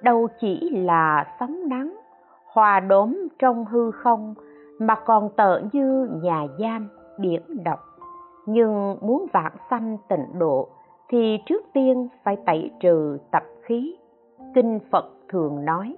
đâu 0.02 0.28
chỉ 0.40 0.70
là 0.70 1.26
sóng 1.40 1.68
nắng, 1.68 1.96
hòa 2.46 2.80
đốm 2.80 3.28
trong 3.38 3.64
hư 3.64 3.90
không, 3.90 4.34
mà 4.78 4.94
còn 4.94 5.30
tợ 5.36 5.62
như 5.72 6.08
nhà 6.22 6.46
giam, 6.58 6.88
biển 7.18 7.42
độc. 7.64 7.80
Nhưng 8.46 8.96
muốn 9.00 9.26
vạn 9.32 9.52
sanh 9.70 9.96
tịnh 10.08 10.38
độ, 10.38 10.68
thì 11.08 11.38
trước 11.46 11.62
tiên 11.72 12.08
phải 12.24 12.36
tẩy 12.46 12.70
trừ 12.80 13.18
tập 13.30 13.42
khí. 13.62 13.96
Kinh 14.54 14.78
phật 14.90 15.04
thường 15.28 15.64
nói, 15.64 15.96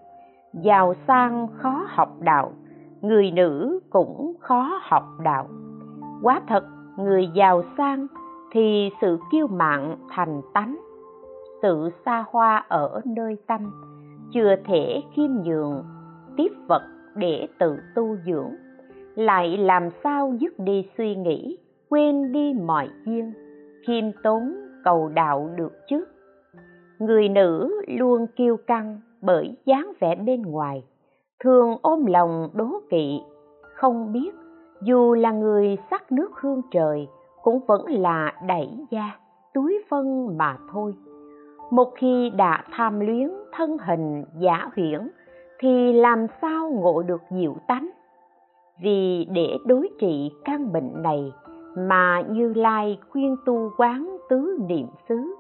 giàu 0.53 0.95
sang 1.07 1.49
khó 1.59 1.87
học 1.89 2.09
đạo, 2.21 2.53
người 3.01 3.31
nữ 3.31 3.81
cũng 3.91 4.35
khó 4.41 4.81
học 4.83 5.05
đạo. 5.23 5.47
Quá 6.23 6.41
thật, 6.49 6.65
người 6.97 7.29
giàu 7.35 7.63
sang 7.79 8.07
thì 8.53 8.91
sự 9.01 9.19
kiêu 9.33 9.47
mạn 9.47 9.97
thành 10.11 10.43
tánh 10.55 10.84
tự 11.65 11.89
xa 12.05 12.25
hoa 12.31 12.65
ở 12.69 13.01
nơi 13.05 13.37
tâm, 13.47 13.73
chưa 14.33 14.57
thể 14.65 15.03
khiêm 15.15 15.31
nhường 15.45 15.85
tiếp 16.37 16.53
vật 16.69 16.83
để 17.15 17.49
tự 17.59 17.77
tu 17.95 18.17
dưỡng, 18.27 18.51
lại 19.15 19.57
làm 19.57 19.89
sao 20.05 20.35
dứt 20.41 20.59
đi 20.59 20.89
suy 20.99 21.15
nghĩ, 21.15 21.59
quên 21.89 22.33
đi 22.33 22.55
mọi 22.65 22.89
duyên, 23.07 23.33
khiêm 23.87 24.05
tốn 24.23 24.55
cầu 24.85 25.09
đạo 25.09 25.51
được 25.57 25.73
chứ? 25.89 26.05
Người 26.99 27.29
nữ 27.29 27.83
luôn 27.89 28.27
kiêu 28.37 28.57
căng 28.57 29.01
bởi 29.23 29.57
dáng 29.65 29.93
vẻ 30.01 30.15
bên 30.15 30.43
ngoài, 30.43 30.85
thường 31.45 31.77
ôm 31.83 32.07
lòng 32.07 32.49
đố 32.55 32.69
kỵ, 32.91 33.21
không 33.75 34.13
biết 34.13 34.31
dù 34.83 35.15
là 35.15 35.33
người 35.33 35.77
sắc 35.91 36.13
nước 36.13 36.31
hương 36.41 36.63
trời 36.71 37.09
cũng 37.43 37.61
vẫn 37.67 37.87
là 37.87 38.33
đẩy 38.49 38.69
da 38.91 39.19
túi 39.55 39.83
phân 39.91 40.37
mà 40.39 40.59
thôi 40.73 40.95
một 41.71 41.93
khi 41.97 42.31
đã 42.37 42.65
tham 42.71 43.01
luyến 43.01 43.31
thân 43.53 43.77
hình 43.87 44.25
giả 44.39 44.69
huyễn, 44.77 45.09
thì 45.59 45.93
làm 45.93 46.27
sao 46.43 46.71
ngộ 46.71 47.03
được 47.03 47.23
diệu 47.31 47.55
tánh? 47.69 47.91
Vì 48.83 49.27
để 49.31 49.59
đối 49.67 49.89
trị 50.01 50.31
căn 50.45 50.73
bệnh 50.73 51.03
này 51.03 51.33
mà 51.77 52.23
như 52.29 52.53
lai 52.55 52.99
khuyên 53.11 53.37
tu 53.47 53.71
quán 53.77 54.17
tứ 54.29 54.59
niệm 54.69 54.87
xứ, 55.09 55.35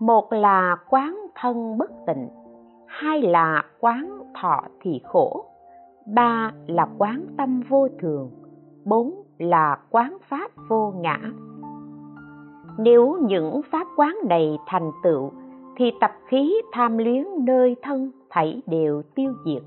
một 0.00 0.32
là 0.32 0.76
quán 0.90 1.26
thân 1.34 1.78
bất 1.78 1.90
tịnh, 2.06 2.28
hai 2.86 3.22
là 3.22 3.64
quán 3.80 4.18
thọ 4.40 4.62
thì 4.80 5.00
khổ, 5.04 5.44
ba 6.14 6.52
là 6.66 6.88
quán 6.98 7.26
tâm 7.36 7.62
vô 7.68 7.88
thường, 8.00 8.30
bốn 8.84 9.22
là 9.38 9.78
quán 9.90 10.16
pháp 10.28 10.50
vô 10.68 10.92
ngã. 10.96 11.18
Nếu 12.78 13.18
những 13.20 13.60
pháp 13.70 13.86
quán 13.96 14.16
này 14.28 14.58
thành 14.66 14.90
tựu 15.02 15.30
thì 15.76 15.90
tập 16.00 16.10
khí 16.28 16.54
tham 16.72 16.98
luyến 16.98 17.24
nơi 17.38 17.76
thân 17.82 18.10
thảy 18.30 18.62
đều 18.66 19.02
tiêu 19.14 19.32
diệt, 19.44 19.62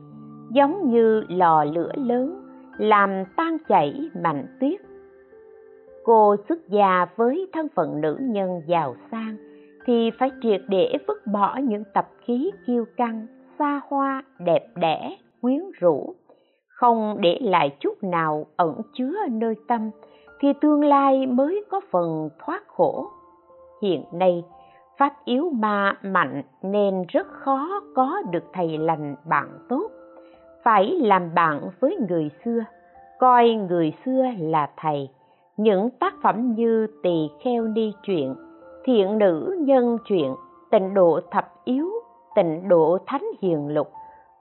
giống 0.51 0.91
như 0.91 1.23
lò 1.27 1.63
lửa 1.63 1.91
lớn, 1.95 2.41
làm 2.77 3.23
tan 3.37 3.57
chảy 3.67 4.09
mạnh 4.23 4.45
tuyết. 4.59 4.81
Cô 6.03 6.35
xuất 6.49 6.69
gia 6.69 7.05
với 7.15 7.47
thân 7.53 7.67
phận 7.75 8.01
nữ 8.01 8.17
nhân 8.21 8.61
giàu 8.67 8.95
sang 9.11 9.37
thì 9.85 10.11
phải 10.19 10.31
triệt 10.41 10.61
để 10.69 10.97
vứt 11.07 11.27
bỏ 11.27 11.57
những 11.63 11.83
tập 11.93 12.07
khí 12.21 12.51
kiêu 12.67 12.85
căng, 12.97 13.27
xa 13.59 13.81
hoa, 13.89 14.23
đẹp 14.39 14.67
đẽ, 14.75 15.17
quyến 15.41 15.59
rũ. 15.79 16.15
Không 16.67 17.15
để 17.19 17.39
lại 17.41 17.75
chút 17.79 18.03
nào 18.03 18.45
ẩn 18.55 18.81
chứa 18.93 19.13
nơi 19.31 19.55
tâm 19.67 19.89
thì 20.39 20.53
tương 20.61 20.83
lai 20.83 21.27
mới 21.27 21.63
có 21.69 21.81
phần 21.91 22.29
thoát 22.45 22.63
khổ. 22.67 23.07
Hiện 23.81 24.03
nay 24.13 24.43
pháp 24.97 25.13
yếu 25.25 25.49
ma 25.49 25.97
mạnh 26.03 26.41
nên 26.61 27.03
rất 27.07 27.27
khó 27.27 27.81
có 27.95 28.21
được 28.31 28.43
thầy 28.53 28.77
lành 28.77 29.15
bạn 29.25 29.47
tốt. 29.69 29.91
Phải 30.63 30.85
làm 30.85 31.33
bạn 31.33 31.61
với 31.79 31.97
người 32.09 32.29
xưa, 32.45 32.63
coi 33.19 33.49
người 33.49 33.93
xưa 34.05 34.23
là 34.39 34.69
thầy. 34.77 35.09
Những 35.57 35.89
tác 35.89 36.13
phẩm 36.23 36.53
như 36.55 36.87
tỳ 37.03 37.29
kheo 37.43 37.67
ni 37.67 37.93
truyện, 38.03 38.35
thiện 38.83 39.17
nữ 39.17 39.57
nhân 39.59 39.97
truyện, 40.05 40.35
tịnh 40.71 40.93
độ 40.93 41.19
thập 41.31 41.53
yếu, 41.65 41.89
tịnh 42.35 42.69
độ 42.69 42.97
thánh 43.05 43.25
hiền 43.41 43.67
lục, 43.67 43.91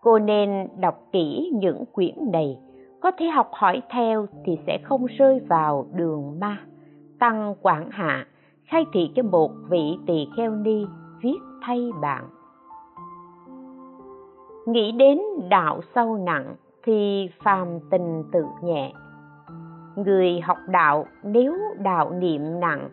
cô 0.01 0.19
nên 0.19 0.69
đọc 0.81 1.01
kỹ 1.13 1.53
những 1.55 1.85
quyển 1.93 2.15
này. 2.33 2.59
Có 3.01 3.11
thể 3.11 3.27
học 3.27 3.51
hỏi 3.53 3.83
theo 3.91 4.27
thì 4.45 4.59
sẽ 4.67 4.79
không 4.83 5.07
rơi 5.07 5.41
vào 5.49 5.87
đường 5.93 6.41
ma. 6.41 6.59
Tăng 7.19 7.55
quảng 7.63 7.91
hạ 7.91 8.27
khai 8.67 8.87
thị 8.93 9.11
cho 9.15 9.23
một 9.23 9.51
vị 9.69 9.99
tỳ 10.07 10.29
kheo 10.37 10.55
ni, 10.55 10.87
viết 11.23 11.39
thay 11.63 11.91
bạn. 12.01 12.25
Nghĩ 14.67 14.93
đến 14.93 15.19
đạo 15.49 15.81
sâu 15.95 16.17
nặng 16.17 16.55
thì 16.85 17.29
phàm 17.45 17.69
tình 17.91 18.25
tự 18.33 18.45
nhẹ. 18.63 18.93
Người 19.97 20.41
học 20.41 20.59
đạo 20.69 21.07
nếu 21.23 21.55
đạo 21.79 22.11
niệm 22.11 22.61
nặng, 22.61 22.89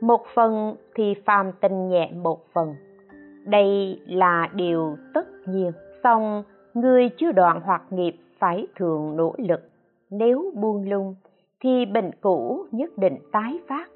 một 0.00 0.20
phần 0.34 0.76
thì 0.94 1.14
phàm 1.26 1.52
tình 1.60 1.88
nhẹ 1.88 2.12
một 2.22 2.38
phần. 2.52 2.74
Đây 3.44 4.00
là 4.06 4.48
điều 4.54 4.96
tất 5.14 5.26
nhiên, 5.46 5.72
song 6.04 6.42
người 6.74 7.10
chưa 7.18 7.32
đoạn 7.32 7.60
hoặc 7.64 7.82
nghiệp 7.90 8.16
phải 8.38 8.66
thường 8.76 9.16
nỗ 9.16 9.34
lực. 9.38 9.60
Nếu 10.10 10.52
buông 10.54 10.88
lung 10.90 11.14
thì 11.60 11.86
bệnh 11.86 12.10
cũ 12.20 12.66
nhất 12.70 12.90
định 12.98 13.16
tái 13.32 13.58
phát 13.68 13.86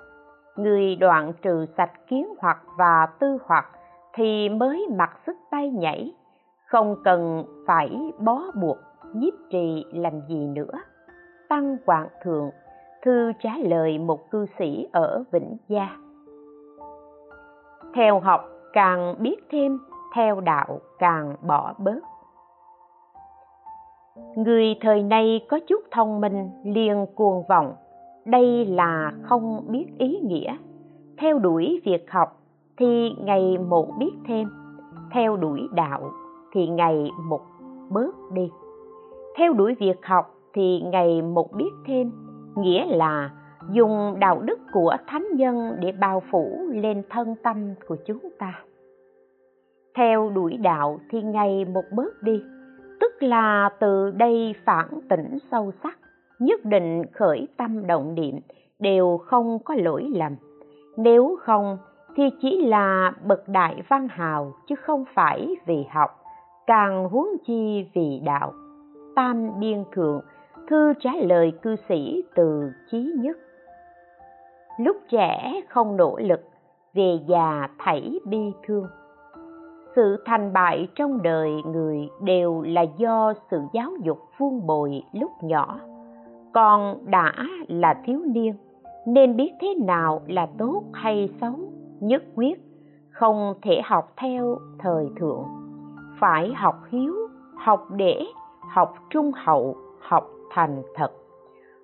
người 0.57 0.96
đoạn 0.96 1.32
trừ 1.42 1.66
sạch 1.76 1.92
kiến 2.09 2.34
hoặc 2.38 2.62
và 2.78 3.07
tư 3.18 3.38
hoặc 3.44 3.66
thì 4.12 4.48
mới 4.48 4.86
mặc 4.96 5.11
sức 5.26 5.36
bay 5.50 5.70
nhảy, 5.70 6.14
không 6.66 6.96
cần 7.05 7.44
phải 7.66 8.12
bó 8.18 8.42
buộc, 8.55 8.76
nhiếp 9.14 9.34
trì 9.50 9.84
làm 9.92 10.20
gì 10.28 10.46
nữa. 10.46 10.72
Tăng 11.48 11.76
quảng 11.86 12.09
thượng, 12.22 12.50
thư 13.02 13.32
trả 13.42 13.50
lời 13.57 13.98
một 13.98 14.30
cư 14.30 14.46
sĩ 14.59 14.88
ở 14.92 15.24
vĩnh 15.32 15.57
gia. 15.68 15.88
Theo 17.94 18.20
học, 18.20 18.44
càng 18.72 19.14
biết 19.18 19.36
thêm, 19.50 19.78
theo 20.14 20.40
đạo 20.40 20.80
càng 20.98 21.36
bỏ 21.42 21.74
bớt. 21.78 22.00
Người 24.36 24.76
thời 24.80 25.02
nay 25.02 25.46
có 25.48 25.59
chút 25.66 25.80
thông 25.90 26.20
minh, 26.20 26.50
liền 26.64 27.07
cuồng 27.14 27.42
vọng 27.48 27.74
đây 28.27 28.66
là 28.66 29.12
không 29.22 29.64
biết 29.68 29.87
ý 29.99 30.20
nghĩa. 30.22 30.57
Theo 31.18 31.39
đuổi 31.39 31.81
việc 31.85 32.11
học 32.11 32.41
thì 32.77 33.11
ngày 33.20 33.59
một 33.59 33.89
biết 33.99 34.12
thêm. 34.27 34.49
Theo 35.12 35.37
đuổi 35.37 35.61
đạo 35.75 36.11
thì 36.53 36.68
ngày 36.68 37.11
một 37.29 37.41
bớt 37.91 38.14
đi. 38.33 38.51
Theo 39.37 39.53
đuổi 39.53 39.75
việc 39.81 40.07
học 40.07 40.35
thì 40.53 40.81
ngày 40.81 41.22
một 41.22 41.53
biết 41.53 41.70
thêm, 41.87 42.11
nghĩa 42.57 42.85
là 42.87 43.31
dùng 43.70 44.14
đạo 44.18 44.41
đức 44.41 44.59
của 44.72 44.97
thánh 45.07 45.27
nhân 45.37 45.77
để 45.81 45.93
bao 45.93 46.22
phủ 46.31 46.59
lên 46.72 47.03
thân 47.11 47.35
tâm 47.43 47.75
của 47.89 47.97
chúng 48.07 48.18
ta. 48.39 48.55
Theo 49.95 50.31
đuổi 50.31 50.57
đạo 50.57 50.99
thì 51.11 51.22
ngày 51.22 51.64
một 51.64 51.85
bớt 51.93 52.22
đi, 52.22 52.43
tức 53.01 53.22
là 53.22 53.70
từ 53.81 54.11
đây 54.11 54.55
phản 54.64 54.89
tỉnh 55.09 55.39
sâu 55.51 55.72
sắc 55.83 55.99
nhất 56.39 56.64
định 56.64 57.03
khởi 57.12 57.49
tâm 57.57 57.87
động 57.87 58.14
niệm, 58.14 58.41
đều 58.78 59.18
không 59.26 59.59
có 59.64 59.74
lỗi 59.74 60.11
lầm. 60.14 60.37
Nếu 60.97 61.37
không, 61.41 61.78
thì 62.16 62.22
chỉ 62.41 62.66
là 62.66 63.12
bậc 63.24 63.49
đại 63.49 63.82
văn 63.89 64.09
hào, 64.11 64.53
chứ 64.68 64.74
không 64.74 65.05
phải 65.14 65.57
vì 65.66 65.85
học, 65.91 66.11
càng 66.66 67.09
huống 67.09 67.28
chi 67.47 67.87
vì 67.95 68.20
đạo. 68.24 68.53
Tam 69.16 69.61
biên 69.61 69.85
thượng, 69.93 70.20
thư 70.68 70.93
trả 71.01 71.11
lời 71.20 71.53
cư 71.62 71.76
sĩ 71.89 72.24
từ 72.35 72.70
chí 72.91 73.12
nhất. 73.18 73.37
Lúc 74.78 74.97
trẻ 75.09 75.61
không 75.68 75.97
nỗ 75.97 76.18
lực, 76.18 76.41
về 76.95 77.18
già 77.26 77.68
thảy 77.78 78.18
bi 78.24 78.53
thương. 78.66 78.87
Sự 79.97 80.22
thành 80.26 80.53
bại 80.53 80.89
trong 80.95 81.22
đời 81.22 81.51
người 81.66 82.09
đều 82.22 82.62
là 82.62 82.82
do 82.82 83.32
sự 83.51 83.61
giáo 83.72 83.91
dục 84.03 84.18
vuông 84.39 84.66
bồi 84.66 85.03
lúc 85.12 85.30
nhỏ 85.43 85.80
con 86.55 86.96
đã 87.11 87.32
là 87.68 87.94
thiếu 88.05 88.20
niên, 88.26 88.55
nên 89.07 89.36
biết 89.36 89.50
thế 89.61 89.74
nào 89.74 90.22
là 90.26 90.46
tốt 90.59 90.82
hay 90.92 91.28
xấu, 91.40 91.59
nhất 92.00 92.22
quyết, 92.34 92.55
không 93.11 93.55
thể 93.62 93.80
học 93.84 94.12
theo 94.16 94.59
thời 94.78 95.07
thượng. 95.20 95.44
Phải 96.20 96.52
học 96.55 96.74
hiếu, 96.90 97.14
học 97.57 97.86
để, 97.90 98.26
học 98.70 98.94
trung 99.11 99.32
hậu, 99.34 99.76
học 100.00 100.30
thành 100.50 100.82
thật. 100.94 101.11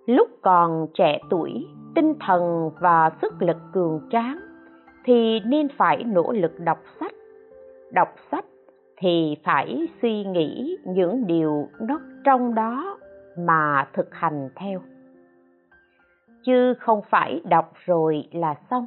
Lúc 0.07 0.29
còn 0.43 0.87
trẻ 0.95 1.19
tuổi, 1.31 1.67
tinh 1.95 2.15
thần 2.27 2.71
và 2.81 3.11
sức 3.23 3.43
lực 3.43 3.57
cường 3.73 4.01
tráng, 4.11 4.39
thì 5.05 5.41
nên 5.41 5.69
phải 5.77 6.05
nỗ 6.05 6.33
lực 6.33 6.53
đọc 6.59 6.79
sách. 7.01 7.13
Đọc 7.93 8.09
sách 8.31 8.45
thì 8.97 9.37
phải 9.45 9.89
suy 10.03 10.25
nghĩ 10.25 10.77
những 10.87 11.27
điều 11.27 11.69
nó 11.81 12.01
trong 12.25 12.55
đó 12.55 12.99
mà 13.39 13.89
thực 13.93 14.15
hành 14.15 14.49
theo. 14.57 14.81
Chứ 16.45 16.75
không 16.75 17.01
phải 17.11 17.41
đọc 17.45 17.73
rồi 17.85 18.29
là 18.33 18.55
xong. 18.71 18.87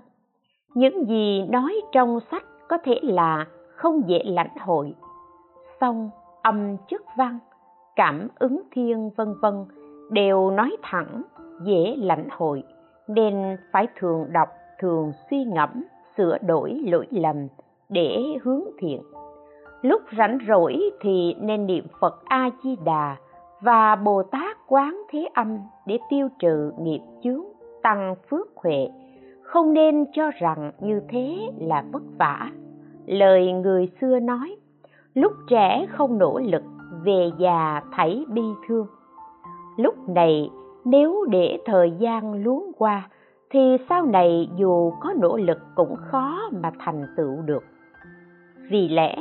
Những 0.75 1.05
gì 1.07 1.45
nói 1.49 1.81
trong 1.91 2.19
sách 2.31 2.43
có 2.69 2.77
thể 2.83 2.99
là 3.03 3.45
không 3.75 4.09
dễ 4.09 4.19
lãnh 4.25 4.57
hội. 4.59 4.95
Song, 5.81 6.09
âm 6.41 6.77
chức 6.89 7.01
văn, 7.17 7.39
cảm 7.95 8.27
ứng 8.39 8.61
thiên 8.71 9.09
vân 9.17 9.33
vân 9.41 9.65
đều 10.11 10.51
nói 10.51 10.77
thẳng, 10.81 11.21
dễ 11.63 11.95
lãnh 11.97 12.27
hội, 12.31 12.63
nên 13.07 13.57
phải 13.71 13.87
thường 13.99 14.25
đọc, 14.33 14.49
thường 14.79 15.11
suy 15.29 15.43
ngẫm, 15.43 15.83
sửa 16.17 16.37
đổi 16.37 16.81
lỗi 16.87 17.07
lầm 17.11 17.47
để 17.89 18.17
hướng 18.43 18.63
thiện. 18.79 19.01
Lúc 19.81 20.01
rảnh 20.17 20.37
rỗi 20.47 20.91
thì 21.01 21.35
nên 21.41 21.65
niệm 21.65 21.87
phật 21.99 22.21
a 22.25 22.49
di 22.63 22.75
đà 22.85 23.15
và 23.63 23.95
bồ 23.95 24.23
tát 24.23 24.57
quán 24.67 25.01
thế 25.09 25.27
âm 25.33 25.57
để 25.85 25.99
tiêu 26.09 26.27
trừ 26.39 26.71
nghiệp 26.79 27.01
chướng, 27.23 27.43
tăng 27.81 28.15
phước 28.29 28.47
huệ. 28.55 28.87
Không 29.41 29.73
nên 29.73 30.05
cho 30.13 30.31
rằng 30.39 30.71
như 30.79 31.01
thế 31.09 31.37
là 31.57 31.83
vất 31.91 32.03
vả. 32.17 32.51
Lời 33.05 33.51
người 33.51 33.91
xưa 34.01 34.19
nói, 34.19 34.55
lúc 35.13 35.31
trẻ 35.49 35.85
không 35.89 36.17
nỗ 36.17 36.39
lực, 36.39 36.63
về 37.03 37.31
già 37.39 37.81
thấy 37.95 38.25
bi 38.29 38.41
thương. 38.67 38.87
Lúc 39.77 40.09
này, 40.09 40.49
nếu 40.85 41.25
để 41.29 41.57
thời 41.65 41.91
gian 41.91 42.43
luống 42.43 42.71
qua, 42.77 43.09
thì 43.49 43.77
sau 43.89 44.05
này 44.05 44.49
dù 44.57 44.91
có 44.99 45.13
nỗ 45.21 45.37
lực 45.37 45.59
cũng 45.75 45.95
khó 45.95 46.39
mà 46.51 46.71
thành 46.79 47.05
tựu 47.17 47.41
được. 47.45 47.63
Vì 48.69 48.89
lẽ, 48.89 49.15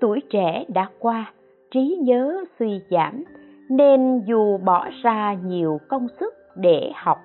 tuổi 0.00 0.20
trẻ 0.30 0.64
đã 0.68 0.88
qua, 0.98 1.32
trí 1.70 1.98
nhớ 2.02 2.44
suy 2.58 2.80
giảm 2.90 3.24
nên 3.68 4.22
dù 4.26 4.58
bỏ 4.58 4.88
ra 5.02 5.34
nhiều 5.34 5.80
công 5.88 6.06
sức 6.20 6.34
để 6.56 6.92
học, 6.94 7.18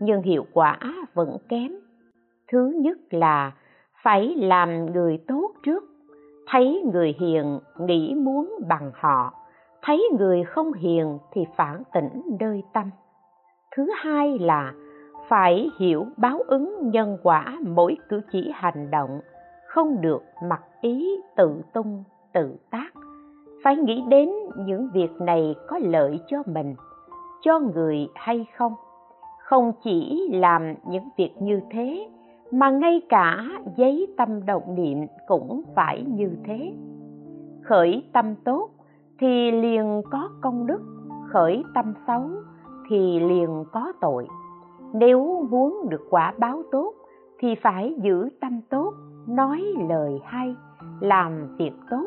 nhưng 0.00 0.22
hiệu 0.22 0.46
quả 0.52 0.78
vẫn 1.14 1.36
kém. 1.48 1.72
Thứ 2.52 2.72
nhất 2.76 2.98
là 3.10 3.52
phải 4.02 4.34
làm 4.36 4.86
người 4.86 5.18
tốt 5.28 5.52
trước, 5.62 5.84
thấy 6.48 6.82
người 6.92 7.14
hiền 7.20 7.58
nghĩ 7.78 8.14
muốn 8.14 8.58
bằng 8.68 8.90
họ, 8.94 9.34
thấy 9.82 10.08
người 10.18 10.44
không 10.44 10.72
hiền 10.72 11.18
thì 11.32 11.44
phản 11.56 11.82
tỉnh 11.92 12.22
nơi 12.40 12.62
tâm. 12.72 12.90
Thứ 13.76 13.90
hai 13.96 14.38
là 14.38 14.72
phải 15.28 15.70
hiểu 15.78 16.06
báo 16.16 16.38
ứng 16.46 16.90
nhân 16.90 17.18
quả 17.22 17.58
mỗi 17.66 17.96
cử 18.08 18.20
chỉ 18.32 18.50
hành 18.54 18.90
động, 18.90 19.20
không 19.68 20.00
được 20.00 20.22
mặc 20.42 20.62
ý 20.80 21.20
tự 21.36 21.62
tung, 21.72 22.04
tự 22.32 22.56
tác 22.70 23.03
phải 23.64 23.76
nghĩ 23.76 24.04
đến 24.08 24.30
những 24.56 24.88
việc 24.92 25.20
này 25.20 25.54
có 25.68 25.78
lợi 25.78 26.20
cho 26.26 26.42
mình, 26.46 26.74
cho 27.42 27.60
người 27.60 28.08
hay 28.14 28.46
không. 28.56 28.72
Không 29.38 29.72
chỉ 29.84 30.28
làm 30.32 30.74
những 30.86 31.08
việc 31.16 31.32
như 31.40 31.60
thế, 31.70 32.08
mà 32.50 32.70
ngay 32.70 33.02
cả 33.08 33.44
giấy 33.76 34.06
tâm 34.16 34.46
động 34.46 34.74
niệm 34.74 34.98
cũng 35.26 35.62
phải 35.74 36.04
như 36.08 36.30
thế. 36.44 36.72
Khởi 37.62 38.04
tâm 38.12 38.34
tốt 38.44 38.70
thì 39.18 39.50
liền 39.50 40.02
có 40.10 40.28
công 40.40 40.66
đức, 40.66 40.80
khởi 41.28 41.64
tâm 41.74 41.94
xấu 42.06 42.30
thì 42.90 43.20
liền 43.20 43.64
có 43.72 43.92
tội. 44.00 44.26
Nếu 44.94 45.46
muốn 45.50 45.86
được 45.90 46.06
quả 46.10 46.34
báo 46.38 46.62
tốt 46.72 46.94
thì 47.38 47.54
phải 47.54 47.94
giữ 48.02 48.28
tâm 48.40 48.60
tốt, 48.70 48.92
nói 49.28 49.64
lời 49.88 50.20
hay, 50.24 50.54
làm 51.00 51.56
việc 51.56 51.72
tốt 51.90 52.06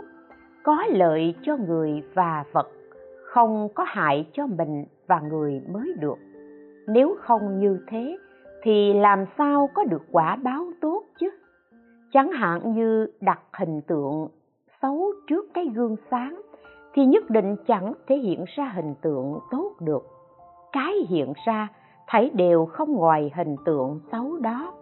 có 0.67 0.83
lợi 0.89 1.35
cho 1.41 1.57
người 1.57 2.03
và 2.13 2.43
vật, 2.51 2.67
không 3.23 3.69
có 3.75 3.85
hại 3.87 4.27
cho 4.33 4.47
mình 4.47 4.85
và 5.07 5.19
người 5.19 5.61
mới 5.69 5.93
được. 5.99 6.17
Nếu 6.87 7.15
không 7.19 7.59
như 7.59 7.79
thế, 7.87 8.17
thì 8.63 8.93
làm 8.93 9.25
sao 9.37 9.69
có 9.73 9.83
được 9.83 10.01
quả 10.11 10.35
báo 10.35 10.65
tốt 10.81 11.03
chứ? 11.19 11.29
Chẳng 12.11 12.31
hạn 12.31 12.73
như 12.73 13.07
đặt 13.21 13.39
hình 13.53 13.81
tượng 13.81 14.27
xấu 14.81 15.11
trước 15.27 15.45
cái 15.53 15.65
gương 15.75 15.95
sáng, 16.11 16.41
thì 16.93 17.05
nhất 17.05 17.29
định 17.29 17.55
chẳng 17.67 17.93
thể 18.07 18.15
hiện 18.15 18.45
ra 18.55 18.71
hình 18.75 18.95
tượng 19.01 19.39
tốt 19.51 19.71
được. 19.79 20.03
Cái 20.71 20.93
hiện 21.09 21.33
ra, 21.45 21.67
thấy 22.07 22.31
đều 22.33 22.65
không 22.65 22.93
ngoài 22.93 23.31
hình 23.35 23.55
tượng 23.65 23.99
xấu 24.11 24.37
đó. 24.37 24.73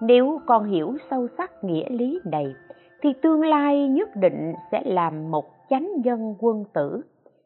Nếu 0.00 0.40
con 0.46 0.64
hiểu 0.64 0.94
sâu 1.10 1.26
sắc 1.38 1.64
nghĩa 1.64 1.90
lý 1.90 2.20
này 2.24 2.54
thì 3.02 3.12
tương 3.22 3.42
lai 3.42 3.88
nhất 3.88 4.16
định 4.16 4.54
sẽ 4.72 4.82
làm 4.84 5.30
một 5.30 5.44
chánh 5.70 5.92
nhân 6.04 6.34
quân 6.38 6.64
tử, 6.74 7.02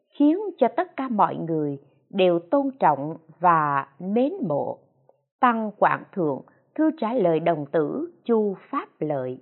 khiến 0.09 0.37
cho 0.57 0.67
tất 0.67 0.95
cả 0.95 1.07
mọi 1.09 1.35
người 1.35 1.77
đều 2.09 2.39
tôn 2.39 2.69
trọng 2.79 3.17
và 3.39 3.87
mến 3.99 4.33
mộ. 4.47 4.77
Tăng 5.39 5.71
quảng 5.77 6.03
thượng, 6.13 6.41
thư 6.75 6.91
trả 6.97 7.13
lời 7.13 7.39
đồng 7.39 7.65
tử 7.71 8.11
chu 8.25 8.55
pháp 8.69 8.87
lợi. 8.99 9.37